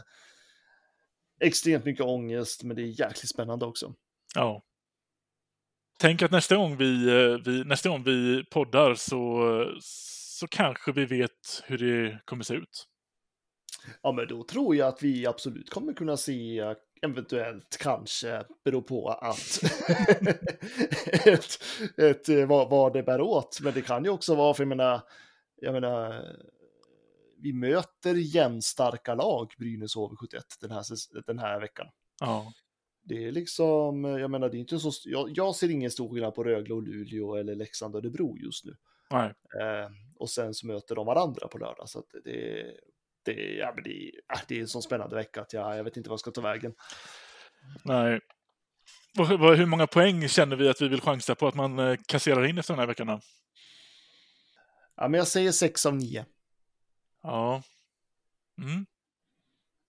extremt 1.40 1.86
mycket 1.86 2.06
ångest, 2.06 2.64
men 2.64 2.76
det 2.76 2.82
är 2.82 3.02
jäkligt 3.02 3.30
spännande 3.30 3.66
också. 3.66 3.94
Ja. 4.36 4.64
Tänk 6.00 6.22
att 6.22 6.32
nästa 6.32 6.56
gång 6.56 6.78
vi, 6.78 7.08
eh, 7.08 7.38
vi, 7.46 7.64
nästa 7.64 7.90
gång 7.90 8.04
vi 8.04 8.44
poddar 8.52 8.96
så, 8.96 9.44
så 10.34 10.48
kanske 10.48 10.92
vi 10.92 11.06
vet 11.06 11.64
hur 11.66 11.78
det 11.78 12.20
kommer 12.26 12.44
se 12.44 12.54
ut. 12.54 12.88
Ja, 14.02 14.12
men 14.12 14.28
då 14.28 14.44
tror 14.44 14.76
jag 14.76 14.88
att 14.88 15.04
vi 15.04 15.28
absolut 15.28 15.70
kommer 15.70 15.94
kunna 15.94 16.18
se 16.18 16.76
eventuellt 17.02 17.78
kanske 17.80 18.44
beror 18.64 18.82
på 18.82 19.10
att 19.10 19.64
ett, 21.28 21.64
ett, 21.98 22.30
eh, 22.30 22.46
vad, 22.46 22.70
vad 22.70 22.94
det 22.94 23.04
bär 23.04 23.22
åt. 23.22 23.60
Men 23.62 23.74
det 23.74 23.82
kan 23.82 24.04
ju 24.04 24.10
också 24.10 24.36
vara, 24.36 24.54
för 24.54 24.64
jag 24.64 24.70
menar, 24.70 25.02
jag 25.56 25.74
menar, 25.74 26.26
vi 27.38 27.54
möter 27.54 28.16
jämnstarka 28.16 29.16
lag, 29.16 29.54
Brynäs 29.58 29.96
HV71, 29.96 30.42
den 30.62 30.72
här, 30.72 30.84
den 31.26 31.40
här 31.40 31.60
veckan. 31.60 31.88
Ja. 32.20 32.54
Det 33.04 33.28
är 33.28 33.32
liksom, 33.32 34.04
jag 34.04 34.32
menar, 34.32 34.50
det 34.50 34.58
är 34.58 34.60
inte 34.60 34.80
så, 34.80 34.92
jag, 35.06 35.30
jag 35.34 35.56
ser 35.56 35.70
ingen 35.70 35.92
stor 35.92 36.14
skillnad 36.14 36.36
på 36.36 36.44
Rögle 36.44 36.74
och 36.74 36.84
Luleå 36.84 37.36
eller 37.36 37.56
Leksand 37.56 37.96
och 37.96 38.02
Örebro 38.04 38.38
just 38.38 38.66
nu. 38.66 38.76
Nej. 39.12 39.34
Eh, 39.62 39.90
och 40.24 40.30
sen 40.30 40.54
så 40.54 40.68
möter 40.68 40.96
de 40.96 41.06
varandra 41.06 41.48
på 41.48 41.58
lördag, 41.58 41.90
så 41.90 42.04
det, 42.24 42.78
det, 43.24 43.34
ja, 43.34 43.74
det, 43.84 44.12
äh, 44.34 44.42
det 44.48 44.58
är 44.58 44.62
en 44.62 44.68
sån 44.68 44.82
spännande 44.82 45.16
vecka 45.16 45.42
att 45.42 45.54
jag, 45.54 45.78
jag 45.78 45.84
vet 45.84 45.98
inte 45.98 46.10
vad 46.10 46.14
jag 46.14 46.20
ska 46.20 46.32
ta 46.32 46.42
vägen. 46.42 46.74
Nej. 47.84 48.20
Hur 49.58 49.66
många 49.66 49.88
poäng 49.88 50.28
känner 50.28 50.56
vi 50.56 50.70
att 50.70 50.82
vi 50.82 50.88
vill 50.88 51.02
chansa 51.02 51.36
på 51.36 51.48
att 51.48 51.56
man 51.56 51.80
eh, 51.80 51.98
kasserar 52.08 52.46
in 52.46 52.58
efter 52.58 52.74
den 52.74 52.80
här 52.80 52.88
veckan? 52.88 53.08
då? 53.08 53.20
Ja, 54.96 55.08
men 55.08 55.18
jag 55.18 55.28
säger 55.28 55.52
sex 55.52 55.86
av 55.86 55.96
nio. 55.96 56.26
Ja. 57.22 57.64
Mm. 58.58 58.86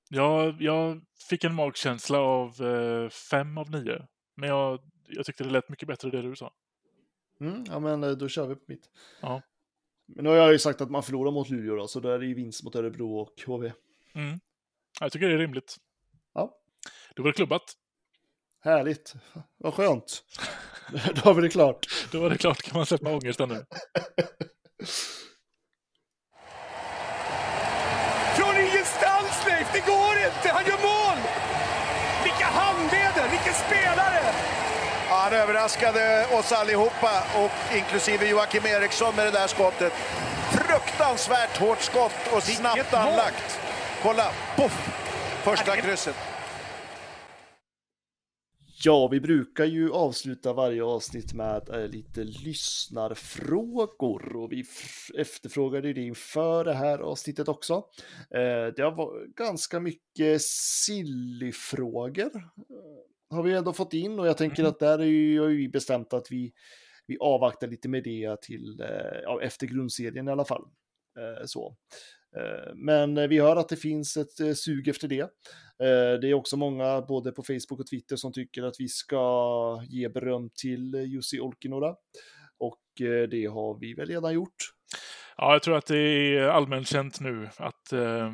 Ja, 0.09 0.57
jag 0.61 1.01
fick 1.28 1.45
en 1.45 1.55
magkänsla 1.55 2.18
av 2.18 2.62
eh, 2.62 3.09
fem 3.09 3.59
av 3.59 3.70
nio. 3.70 4.07
Men 4.35 4.49
jag, 4.49 4.80
jag 5.09 5.26
tyckte 5.26 5.45
det 5.45 5.51
lät 5.51 5.68
mycket 5.68 5.89
bättre 5.89 6.11
det 6.11 6.22
du 6.22 6.37
sa. 6.37 6.53
Mm, 7.41 7.64
ja, 7.68 7.80
men 7.80 8.05
eh, 8.05 8.11
då 8.11 8.28
kör 8.28 8.47
vi 8.47 8.55
på 8.55 8.64
mitt. 8.66 8.91
Ja. 9.20 9.43
Men 10.07 10.24
nu 10.24 10.30
har 10.30 10.36
jag 10.36 10.52
ju 10.52 10.59
sagt 10.59 10.80
att 10.80 10.90
man 10.90 11.02
förlorar 11.02 11.30
mot 11.30 11.50
Luleå 11.50 11.76
då, 11.76 11.88
så 11.88 12.00
då 12.00 12.09
är 12.09 12.18
det 12.18 12.26
ju 12.26 12.34
vinst 12.34 12.64
mot 12.64 12.74
Örebro 12.74 13.16
och 13.16 13.42
HV. 13.46 13.72
Mm. 14.14 14.40
Jag 15.00 15.12
tycker 15.12 15.28
det 15.28 15.34
är 15.34 15.38
rimligt. 15.38 15.76
Ja. 16.34 16.57
Då 17.14 17.22
var 17.22 17.30
det 17.30 17.36
klubbat. 17.36 17.62
Härligt. 18.64 19.14
Vad 19.57 19.74
skönt. 19.74 20.24
då 21.14 21.20
har 21.20 21.34
vi 21.34 21.42
det 21.42 21.48
klart. 21.48 21.86
Då 22.12 22.20
var 22.20 22.30
det 22.30 22.38
klart, 22.38 22.62
kan 22.62 22.76
man 22.76 22.86
släppa 22.86 23.16
ångesten 23.16 23.48
nu. 23.48 23.64
Från 28.36 28.55
ingenstans 28.66 29.34
Leif, 29.46 29.68
det 29.72 29.84
går 29.92 30.14
inte! 30.28 30.48
Han 30.57 30.64
gör 30.70 30.80
mål! 30.90 31.18
Vilka 32.24 32.48
handleder, 32.61 33.26
vilken 33.34 33.55
spelare! 33.64 34.22
Ja, 35.09 35.13
han 35.24 35.32
överraskade 35.32 36.26
oss 36.38 36.52
allihopa, 36.52 37.12
och 37.42 37.76
inklusive 37.76 38.30
Joakim 38.30 38.66
Eriksson 38.66 39.16
med 39.16 39.26
det 39.26 39.30
där 39.30 39.46
skottet. 39.46 39.92
Fruktansvärt 40.52 41.56
hårt 41.56 41.80
skott 41.80 42.12
och 42.36 42.42
snabbt 42.42 42.94
anlagt. 42.94 43.60
Kolla, 44.02 44.26
poff! 44.56 44.90
Första 45.44 45.76
krysset. 45.76 46.16
Ja, 48.84 49.08
vi 49.08 49.20
brukar 49.20 49.64
ju 49.64 49.92
avsluta 49.92 50.52
varje 50.52 50.84
avsnitt 50.84 51.32
med 51.32 51.68
eh, 51.68 51.88
lite 51.88 52.24
lyssnarfrågor 52.24 54.36
och 54.36 54.52
vi 54.52 54.64
efterfrågade 55.18 55.88
ju 55.88 55.94
det 55.94 56.02
inför 56.02 56.64
det 56.64 56.74
här 56.74 56.98
avsnittet 56.98 57.48
också. 57.48 57.74
Eh, 58.30 58.66
det 58.76 58.82
har 58.82 58.96
varit 58.96 59.36
ganska 59.36 59.80
mycket 59.80 60.42
silly-frågor 60.42 62.30
har 63.30 63.42
vi 63.42 63.54
ändå 63.54 63.72
fått 63.72 63.94
in 63.94 64.18
och 64.18 64.26
jag 64.26 64.38
tänker 64.38 64.64
att 64.64 64.78
där 64.78 64.98
är 64.98 65.04
ju, 65.04 65.40
har 65.40 65.48
ju 65.48 65.56
vi 65.56 65.68
bestämt 65.68 66.12
att 66.12 66.26
vi, 66.30 66.52
vi 67.06 67.16
avvaktar 67.20 67.66
lite 67.66 67.88
med 67.88 68.04
det 68.04 68.40
till 68.42 68.80
eh, 68.80 69.20
ja, 69.22 69.42
efter 69.42 69.66
grundserien 69.66 70.28
i 70.28 70.30
alla 70.30 70.44
fall. 70.44 70.64
Eh, 71.18 71.44
så. 71.44 71.76
Eh, 72.36 72.74
Men 72.74 73.28
vi 73.28 73.38
hör 73.38 73.56
att 73.56 73.68
det 73.68 73.76
finns 73.76 74.16
ett 74.16 74.58
sug 74.58 74.88
efter 74.88 75.08
det. 75.08 75.30
Det 76.20 76.30
är 76.30 76.34
också 76.34 76.56
många, 76.56 77.02
både 77.02 77.32
på 77.32 77.42
Facebook 77.42 77.80
och 77.80 77.86
Twitter, 77.86 78.16
som 78.16 78.32
tycker 78.32 78.62
att 78.62 78.74
vi 78.78 78.88
ska 78.88 79.82
ge 79.88 80.08
beröm 80.08 80.50
till 80.62 80.94
Jussi 80.94 81.40
Olkinuora. 81.40 81.94
Och 82.58 82.80
det 83.30 83.46
har 83.46 83.80
vi 83.80 83.94
väl 83.94 84.06
redan 84.06 84.34
gjort. 84.34 84.56
Ja, 85.36 85.52
jag 85.52 85.62
tror 85.62 85.76
att 85.76 85.86
det 85.86 85.98
är 85.98 86.48
allmänt 86.48 86.88
känt 86.88 87.20
nu 87.20 87.48
att 87.56 87.92
eh, 87.92 88.30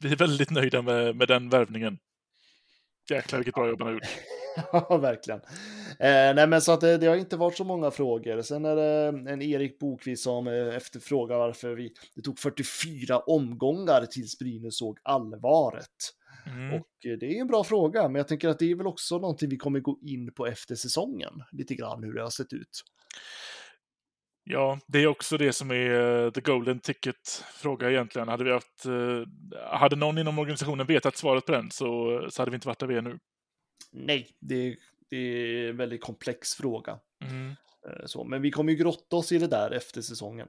vi 0.00 0.12
är 0.12 0.16
väldigt 0.16 0.50
nöjda 0.50 0.82
med, 0.82 1.16
med 1.16 1.28
den 1.28 1.48
värvningen. 1.48 1.98
Jäklar 3.10 3.38
vilket 3.38 3.54
bra 3.54 3.68
jobb 3.68 3.80
han 3.80 3.86
har 3.86 3.94
gjort. 3.94 4.08
Ja, 4.72 4.96
verkligen. 4.96 5.40
Eh, 5.98 6.34
nej, 6.34 6.46
men 6.46 6.60
så 6.60 6.72
att 6.72 6.80
det, 6.80 6.98
det 6.98 7.06
har 7.06 7.16
inte 7.16 7.36
varit 7.36 7.56
så 7.56 7.64
många 7.64 7.90
frågor. 7.90 8.42
Sen 8.42 8.64
är 8.64 8.76
det 8.76 9.30
en 9.30 9.42
Erik 9.42 9.78
Bokvist 9.78 10.22
som 10.22 10.46
eh, 10.46 10.76
efterfrågar 10.76 11.38
varför 11.38 11.74
vi, 11.74 11.92
det 12.14 12.22
tog 12.22 12.38
44 12.38 13.18
omgångar 13.18 14.06
tills 14.06 14.38
Brynäs 14.38 14.76
såg 14.76 14.98
allvaret. 15.02 15.88
Mm. 16.46 16.74
Och 16.74 17.06
eh, 17.06 17.18
det 17.18 17.26
är 17.26 17.40
en 17.40 17.46
bra 17.46 17.64
fråga, 17.64 18.02
men 18.02 18.14
jag 18.14 18.28
tänker 18.28 18.48
att 18.48 18.58
det 18.58 18.70
är 18.70 18.74
väl 18.74 18.86
också 18.86 19.18
någonting 19.18 19.48
vi 19.48 19.56
kommer 19.56 19.80
gå 19.80 19.98
in 20.02 20.32
på 20.32 20.46
efter 20.46 20.74
säsongen. 20.74 21.32
Lite 21.52 21.74
grann 21.74 22.04
hur 22.04 22.14
det 22.14 22.22
har 22.22 22.30
sett 22.30 22.52
ut. 22.52 22.84
Ja, 24.46 24.78
det 24.86 24.98
är 24.98 25.06
också 25.06 25.36
det 25.36 25.52
som 25.52 25.70
är 25.70 26.24
eh, 26.24 26.30
the 26.30 26.40
golden 26.40 26.80
ticket-fråga 26.80 27.90
egentligen. 27.90 28.28
Hade 28.28 28.44
vi 28.44 28.52
haft, 28.52 28.86
eh, 28.86 29.22
hade 29.78 29.96
någon 29.96 30.18
inom 30.18 30.38
organisationen 30.38 30.86
vetat 30.86 31.16
svaret 31.16 31.46
på 31.46 31.52
den 31.52 31.70
så, 31.70 32.20
så 32.30 32.42
hade 32.42 32.50
vi 32.50 32.54
inte 32.54 32.68
varit 32.68 32.78
där 32.78 32.86
vi 32.86 32.96
är 32.96 33.02
nu. 33.02 33.18
Nej, 33.92 34.28
det, 34.40 34.76
det 35.10 35.16
är 35.16 35.68
en 35.68 35.76
väldigt 35.76 36.02
komplex 36.02 36.54
fråga. 36.54 36.98
Mm. 37.24 37.48
Eh, 37.48 38.06
Så, 38.06 38.24
men 38.24 38.42
vi 38.42 38.50
kommer 38.50 38.72
ju 38.72 38.78
grotta 38.78 39.16
oss 39.16 39.32
i 39.32 39.38
det 39.38 39.46
där 39.46 39.70
efter 39.70 40.00
säsongen. 40.00 40.48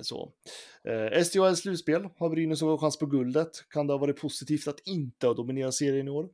Så. 0.00 0.32
SDHL 1.24 1.56
slutspel 1.56 2.08
har 2.18 2.30
Brynäs 2.30 2.62
en 2.62 2.78
chans 2.78 2.98
på 2.98 3.06
guldet. 3.06 3.48
Kan 3.70 3.86
det 3.86 3.92
ha 3.92 3.98
varit 3.98 4.20
positivt 4.20 4.68
att 4.68 4.80
inte 4.84 5.26
ha 5.26 5.34
dominerat 5.34 5.74
serien 5.74 6.08
i 6.08 6.10
år? 6.10 6.28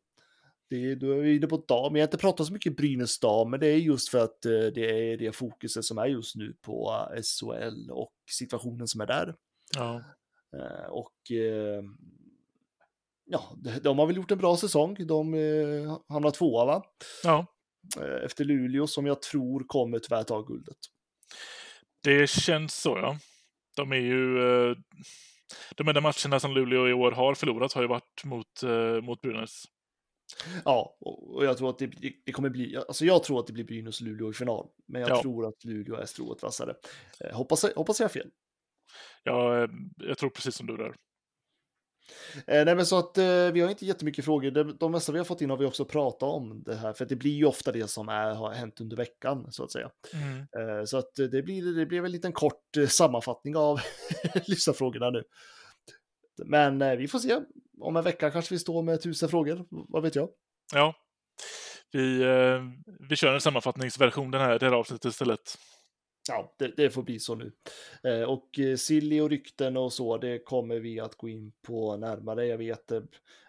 Det 0.73 0.91
är, 0.91 0.97
då 0.97 1.11
är 1.11 1.16
vi 1.16 1.37
inne 1.37 1.47
på 1.47 1.57
dam. 1.57 1.97
Jag 1.97 2.03
har 2.03 2.07
inte 2.07 2.18
pratat 2.18 2.47
så 2.47 2.53
mycket 2.53 2.77
Brynäs 2.77 3.20
dam, 3.20 3.51
men 3.51 3.61
det 3.61 3.66
är 3.66 3.77
just 3.77 4.09
för 4.09 4.18
att 4.18 4.45
eh, 4.47 4.51
det 4.51 5.12
är 5.12 5.16
det 5.16 5.37
fokuset 5.37 5.85
som 5.85 5.99
är 5.99 6.07
just 6.07 6.37
nu 6.37 6.55
på 6.61 7.07
eh, 7.16 7.23
SHL 7.23 7.91
och 7.91 8.12
situationen 8.31 8.89
som 8.89 9.01
är 9.01 9.07
där. 9.07 9.35
Ja. 9.77 10.03
Eh, 10.57 10.91
Och 10.91 11.31
eh, 11.31 11.83
ja, 13.25 13.57
de, 13.83 13.99
har 13.99 14.07
väl 14.07 14.16
gjort 14.16 14.31
en 14.31 14.39
bra 14.39 14.57
säsong. 14.57 15.07
De 15.07 15.35
hamnar 16.09 16.31
tvåa, 16.31 16.64
va? 16.64 16.85
ja, 17.25 17.47
Efter 18.25 18.45
Luleå 18.45 18.87
som 18.87 19.07
jag 19.07 19.23
tror 19.23 19.64
kommer 19.66 19.99
tyvärr 19.99 20.23
ta 20.23 20.43
guldet. 20.43 20.79
det 22.03 22.31
känns 22.31 22.75
så 22.75 22.99
ja. 22.99 23.18
De 23.77 23.93
är 23.93 23.97
ju... 23.97 24.37
De 25.77 25.89
enda 25.89 26.01
matcherna 26.01 26.41
som 26.41 26.53
Luleå 26.53 26.89
i 26.89 26.93
år 26.93 27.12
har 27.12 27.35
förlorat 27.35 27.73
har 27.73 27.83
ju 27.83 27.89
varit 27.89 28.25
mot, 28.25 28.62
mot 29.03 29.20
Brynäs. 29.20 29.64
Ja, 30.64 30.97
och 31.01 31.45
jag 31.45 31.59
tror 31.59 31.70
att 31.70 31.78
det, 31.78 31.91
det 32.24 32.33
kommer 32.33 32.51
bli, 32.51 32.76
alltså 32.76 33.05
jag 33.05 33.24
tror 33.24 33.41
att 33.41 33.47
det 33.47 33.53
blir 33.53 33.64
Brynäs 33.64 34.01
och 34.01 34.07
Luleå 34.07 34.30
i 34.30 34.35
final, 34.35 34.68
men 34.89 35.01
jag 35.01 35.11
Ja. 35.11 35.22
tror 35.22 35.47
att 35.47 35.64
Luleå 35.64 35.97
är 35.97 36.07
strået 36.07 36.43
vassare. 36.43 36.74
Eh, 37.20 37.37
hoppas, 37.37 37.64
hoppas 37.76 38.01
jag 38.01 38.05
har 38.05 38.12
fel. 38.12 38.30
Jag, 39.22 39.62
eh, 39.62 39.68
jag 39.97 40.18
tror 40.18 40.30
precis 40.30 40.55
som 40.55 40.66
du 40.66 40.76
där. 40.76 40.95
Eh, 42.47 42.64
nej, 42.64 42.74
men 42.76 42.87
så 42.87 42.99
att 42.99 43.18
eh, 43.18 43.51
vi 43.53 43.61
har 43.61 43.70
inte 43.70 43.87
jättemycket 43.87 44.24
frågor. 44.24 44.51
De, 44.51 44.76
de 44.80 44.93
mesta 44.93 45.12
vi 45.12 45.18
har 45.18 45.24
fått 45.24 45.41
in 45.41 45.51
har 45.51 45.57
vi 45.57 45.64
också 45.66 45.85
pratat 45.85 46.22
om 46.22 46.62
det 46.62 46.74
här, 46.74 46.93
för 46.93 47.07
det 47.07 47.16
blir 47.16 47.33
ju 47.33 47.45
ofta 47.45 47.72
det 47.72 47.91
som 47.91 48.09
är, 48.09 48.35
har 48.35 48.53
hänt 48.53 48.80
under 48.80 48.97
veckan, 48.97 49.53
så 49.53 49.64
att 49.64 49.72
säga. 49.72 49.91
Mm. 50.12 50.39
Eh, 50.39 50.85
så 50.85 50.99
att 50.99 51.14
det 51.14 51.43
blir, 51.43 51.74
det 51.74 51.87
blir 51.87 52.05
en 52.05 52.12
liten 52.12 52.33
kort 52.33 52.64
sammanfattning 52.89 53.57
av 53.57 53.80
lyssnarfrågorna 54.47 55.11
nu. 55.11 55.22
Men 56.45 56.99
vi 56.99 57.09
får 57.09 57.18
se. 57.18 57.41
Om 57.81 57.97
en 57.97 58.05
vecka 58.05 58.31
kanske 58.31 58.55
vi 58.55 58.59
står 58.59 58.83
med 58.83 59.03
tusen 59.03 59.29
frågor, 59.29 59.66
vad 59.68 60.03
vet 60.03 60.16
jag. 60.16 60.29
Ja. 60.75 60.95
Vi, 61.93 62.23
eh, 62.23 62.62
vi 63.09 63.16
kör 63.16 63.35
en 63.35 63.41
sammanfattningsversion 63.41 64.31
den 64.31 64.41
här, 64.41 64.59
det 64.59 64.66
här 64.66 64.73
avsnittet 64.73 65.05
istället. 65.05 65.59
Ja, 66.29 66.55
det, 66.59 66.77
det 66.77 66.91
får 66.91 67.03
bli 67.03 67.18
så 67.18 67.35
nu. 67.35 67.53
Eh, 68.03 68.23
och 68.23 68.59
eh, 68.59 68.77
Silly 68.77 69.20
och 69.20 69.31
rykten 69.31 69.77
och 69.77 69.93
så, 69.93 70.18
det 70.18 70.39
kommer 70.39 70.81
vi 70.81 71.01
att 71.01 71.14
gå 71.14 71.29
in 71.29 71.53
på 71.62 71.97
närmare. 71.97 72.47
Jag 72.47 72.59
vet, 72.59 72.91
eh, 72.93 73.03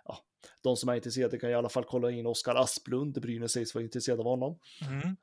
ja, 0.06 0.18
de 0.64 0.78
som 0.78 0.90
är 0.90 0.96
intresserade 0.96 1.40
kan 1.40 1.50
i 1.50 1.54
alla 1.54 1.70
fall 1.70 1.84
kolla 1.84 2.12
in 2.12 2.28
Oskar 2.28 2.56
Asplund. 2.56 3.22
Brynäs 3.22 3.52
sägs 3.52 3.76
vara 3.76 3.84
intresserad 3.84 4.20
av 4.20 4.26
honom. 4.26 4.60
Mm. 4.82 5.16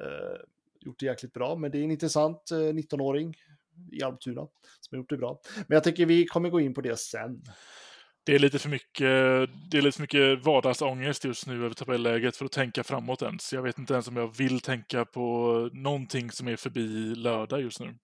Eh, 0.00 0.40
gjort 0.80 0.98
det 0.98 1.06
jäkligt 1.06 1.32
bra, 1.32 1.56
men 1.56 1.70
det 1.70 1.78
är 1.78 1.84
en 1.84 1.90
intressant 1.90 2.50
eh, 2.50 2.56
19-åring 2.56 3.36
i 3.92 4.02
Almtuna 4.02 4.40
som 4.80 4.90
har 4.90 4.96
gjort 4.96 5.10
det 5.10 5.16
bra. 5.16 5.40
Men 5.56 5.76
jag 5.76 5.84
tänker 5.84 6.06
vi 6.06 6.26
kommer 6.26 6.50
gå 6.50 6.60
in 6.60 6.74
på 6.74 6.80
det 6.80 6.98
sen. 6.98 7.42
det 8.26 8.34
är 8.34 8.38
lite 8.38 8.58
för 8.58 8.68
mycket, 8.68 9.00
det 9.70 9.78
är 9.78 9.82
lite 9.82 9.96
för 9.96 10.02
mycket 10.02 10.44
vardagsångest 10.44 11.24
just 11.24 11.46
nu 11.46 11.64
över 11.64 11.74
tabelläget 11.74 12.36
för 12.36 12.44
att 12.44 12.52
tänka 12.52 12.84
framåt 12.84 13.22
ens. 13.22 13.52
Jag 13.52 13.62
vet 13.62 13.78
inte 13.78 13.92
ens 13.92 14.08
om 14.08 14.16
jag 14.16 14.36
vill 14.36 14.60
tänka 14.60 15.04
på 15.04 15.70
någonting 15.72 16.30
som 16.30 16.48
är 16.48 16.56
förbi 16.56 17.14
lördag 17.14 17.60
just 17.60 17.80
nu. 17.80 17.98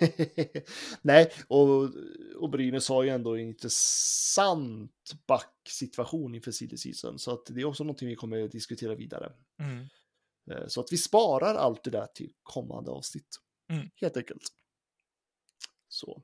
Nej, 1.02 1.32
och, 1.48 1.90
och 2.36 2.50
Brynäs 2.50 2.88
har 2.88 3.02
ju 3.02 3.08
ändå 3.10 3.34
en 3.34 3.40
intressant 3.40 4.90
backsituation 5.26 6.34
inför 6.34 6.50
silly 6.50 6.76
season, 6.76 7.18
så 7.18 7.32
att 7.32 7.46
det 7.46 7.60
är 7.60 7.64
också 7.64 7.84
någonting 7.84 8.08
vi 8.08 8.14
kommer 8.16 8.44
att 8.44 8.52
diskutera 8.52 8.94
vidare. 8.94 9.32
Mm. 9.60 9.86
Eh, 10.50 10.66
Så 10.68 10.80
att 10.80 10.92
vi 10.92 10.96
sparar 10.96 11.54
allt 11.54 11.84
det 11.84 11.90
där 11.90 12.06
till 12.14 12.32
kommande 12.42 12.90
avsnitt, 12.90 13.28
Mm. 13.72 13.88
helt 14.00 14.16
enkelt. 14.16 14.42
Så. 15.88 16.22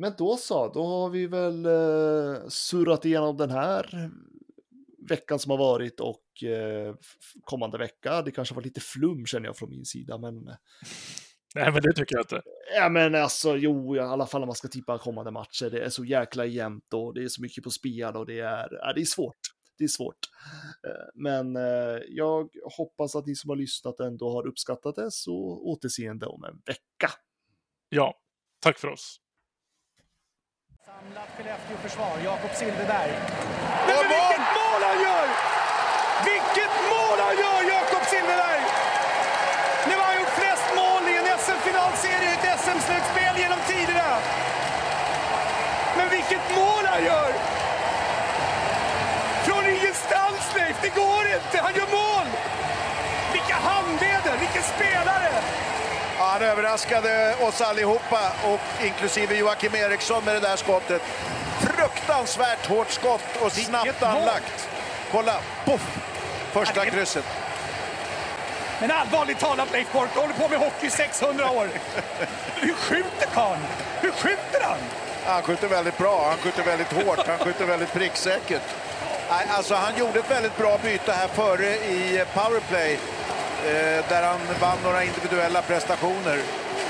Men 0.00 0.12
då 0.18 0.36
så, 0.36 0.72
då 0.72 0.86
har 0.86 1.10
vi 1.10 1.26
väl 1.26 1.66
eh, 1.66 2.48
surrat 2.48 3.04
igenom 3.04 3.36
den 3.36 3.50
här 3.50 4.10
veckan 5.08 5.38
som 5.38 5.50
har 5.50 5.58
varit 5.58 6.00
och 6.00 6.44
eh, 6.44 6.94
kommande 7.44 7.78
vecka. 7.78 8.22
Det 8.22 8.30
kanske 8.30 8.54
var 8.54 8.62
lite 8.62 8.80
flum 8.80 9.26
känner 9.26 9.46
jag 9.46 9.56
från 9.56 9.70
min 9.70 9.84
sida, 9.84 10.18
men 10.18 10.44
Nej, 11.54 11.72
men 11.72 11.82
det 11.82 11.92
tycker 11.92 12.16
jag 12.16 12.22
inte. 12.22 12.42
Ja 12.74 12.88
men 12.88 13.14
alltså 13.14 13.56
jo, 13.56 13.96
i 13.96 13.98
alla 13.98 14.26
fall 14.26 14.40
när 14.40 14.46
man 14.46 14.56
ska 14.56 14.68
tippa 14.68 14.98
kommande 14.98 15.30
matcher. 15.30 15.70
Det 15.70 15.84
är 15.84 15.88
så 15.88 16.04
jäkla 16.04 16.44
jämnt 16.44 16.94
och 16.94 17.14
det 17.14 17.22
är 17.24 17.28
så 17.28 17.42
mycket 17.42 17.64
på 17.64 17.70
spel 17.70 18.16
och 18.16 18.26
det 18.26 18.40
är, 18.40 18.68
ja, 18.70 18.92
det 18.92 19.00
är 19.00 19.04
svårt. 19.04 19.40
Det 19.78 19.84
är 19.84 19.88
svårt. 19.88 20.18
Eh, 20.86 21.08
Men 21.14 21.56
eh, 21.56 21.98
jag 22.08 22.48
hoppas 22.76 23.16
att 23.16 23.26
ni 23.26 23.34
som 23.34 23.50
har 23.50 23.56
lyssnat 23.56 24.00
ändå 24.00 24.30
har 24.30 24.46
uppskattat 24.46 24.96
det 24.96 25.10
så 25.10 25.34
återseende 25.64 26.26
om 26.26 26.44
en 26.44 26.60
vecka. 26.66 27.10
Ja, 27.88 28.14
tack 28.60 28.78
för 28.78 28.88
oss. 28.88 29.20
Samlat 30.90 31.28
Skellefteå-försvar, 31.36 32.14
Jakob 32.24 32.50
Silfverberg. 32.54 33.12
Nej, 33.86 33.96
men 34.00 34.08
vilket 34.14 34.46
mål 34.58 34.80
han 34.88 34.98
gör! 35.06 35.26
Vilket 36.30 36.74
mål 36.92 37.18
han 37.26 37.36
gör, 37.42 37.60
Jakob 37.74 38.04
Silfverberg! 38.10 38.62
Nu 39.88 39.94
har 39.98 40.06
han 40.10 40.16
gjort 40.20 40.34
flest 40.40 40.68
mål 40.80 41.02
i 41.12 41.14
en 41.20 41.28
SM-finalserie 41.44 42.30
i 42.30 42.34
ett 42.36 42.60
SM-slutspel 42.64 43.34
genom 43.42 43.60
tiderna. 43.72 44.10
Men 45.96 46.08
vilket 46.16 46.46
mål 46.56 46.84
han 46.92 47.02
gör! 47.04 47.30
Från 49.46 49.64
ingenstans, 49.74 50.42
Leif! 50.56 50.76
Det 50.82 50.92
går 51.02 51.22
inte! 51.36 51.56
Han 51.66 51.74
gör 51.78 51.90
mål! 52.00 52.19
Han 56.40 56.48
överraskade 56.48 57.34
oss 57.40 57.60
allihopa, 57.60 58.32
och 58.44 58.84
inklusive 58.84 59.36
Joakim 59.36 59.74
Eriksson 59.74 60.24
med 60.24 60.34
det 60.34 60.40
där 60.40 60.56
skottet. 60.56 61.02
Fruktansvärt 61.60 62.66
hårt 62.66 62.90
skott 62.90 63.36
och 63.40 63.52
snabbt 63.52 64.02
anlagt. 64.02 64.68
Kolla, 65.12 65.34
poff! 65.64 65.98
Första 66.52 66.84
krysset. 66.84 67.24
Men 68.80 68.90
allvarligt 68.90 69.38
talat, 69.38 69.72
Leif 69.72 69.92
Boork, 69.92 70.08
du 70.14 70.20
håller 70.20 70.34
på 70.34 70.48
med 70.48 70.58
hockey 70.58 70.86
i 70.86 70.90
600 70.90 71.50
år. 71.50 71.68
Hur 72.54 72.74
skjuter 72.74 73.26
karln? 73.34 73.60
Hur 74.00 74.10
skjuter 74.10 74.60
han? 74.62 74.78
Han 75.24 75.42
skjuter 75.42 75.68
väldigt 75.68 75.98
bra, 75.98 76.28
han 76.28 76.38
skjuter 76.38 76.62
väldigt 76.62 76.92
hårt, 76.92 77.26
han 77.26 77.38
skjuter 77.38 77.64
väldigt 77.64 77.92
pricksäkert. 77.92 78.62
Alltså, 79.48 79.74
han 79.74 79.98
gjorde 79.98 80.18
ett 80.18 80.30
väldigt 80.30 80.56
bra 80.56 80.78
byte 80.82 81.12
här 81.12 81.28
före 81.28 81.66
i 81.66 82.24
powerplay 82.34 82.98
där 84.08 84.22
han 84.22 84.40
vann 84.60 84.78
några 84.84 85.04
individuella 85.04 85.62
prestationer. 85.62 86.38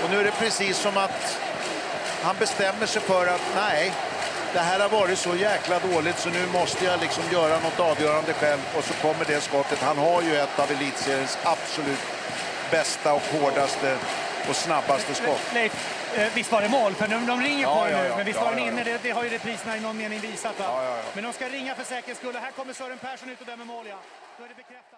Och 0.05 0.11
nu 0.11 0.21
är 0.21 0.25
det 0.25 0.31
precis 0.31 0.77
som 0.79 0.97
att 0.97 1.39
han 2.23 2.37
bestämmer 2.39 2.87
sig 2.87 3.03
för 3.03 3.27
att 3.27 3.41
nej, 3.57 3.93
det 4.53 4.59
här 4.59 4.81
har 4.81 4.89
varit 4.89 5.19
så 5.19 5.37
jäkla 5.37 5.79
dåligt 5.79 6.19
så 6.19 6.29
nu 6.29 6.47
måste 6.47 6.85
jag 6.85 7.01
liksom 7.01 7.25
göra 7.33 7.59
något 7.61 7.81
avgörande 7.81 8.33
själv 8.33 8.61
och 8.77 8.85
så 8.85 8.95
kommer 8.95 9.25
det 9.25 9.41
skottet. 9.41 9.79
Han 9.83 9.99
har 9.99 10.23
ju 10.23 10.37
ett 10.37 10.59
av 10.59 10.71
elitseriens 10.71 11.39
absolut 11.45 11.99
bästa 12.71 13.13
och 13.13 13.23
hårdaste 13.33 13.97
och 14.49 14.57
snabbaste 14.57 15.15
skott. 15.15 15.41
Leif, 15.55 15.73
eh, 16.19 16.29
visst 16.35 16.53
var 16.53 16.61
det 16.63 16.69
mål? 16.69 16.95
För 16.95 17.09
de, 17.09 17.27
de 17.27 17.41
ringer 17.41 17.63
Ja, 17.63 17.83
på 17.85 17.91
ja, 17.91 18.03
nu. 18.03 18.09
ja. 18.09 18.17
Men 18.17 18.27
visst 18.27 18.41
var 18.41 18.51
den 18.51 18.59
ja, 18.59 18.65
ja. 18.65 18.73
inne? 18.73 18.85
Det, 18.85 18.99
det 19.03 19.11
har 19.11 19.25
ju 19.25 19.31
repriserna 19.31 19.77
i 19.77 19.81
någon 19.81 19.97
mening 19.97 20.21
visat. 20.21 20.55
Men 21.15 21.25
de 21.25 21.33
ska 21.33 21.49
ringa 21.49 21.75
för 21.75 21.85
säkerhets 21.85 22.21
skull. 22.21 22.35
Och 22.37 22.43
här 22.43 22.51
kommer 22.51 22.73
Sören 22.73 22.99
Persson 22.99 23.31
ut 23.31 23.41
och 23.41 23.47
dömer 23.47 23.65
mål, 23.65 23.87
ja. 23.89 23.97
Då 24.39 24.45
är 24.45 24.49
det 24.49 24.55
bekräftat. 24.55 24.90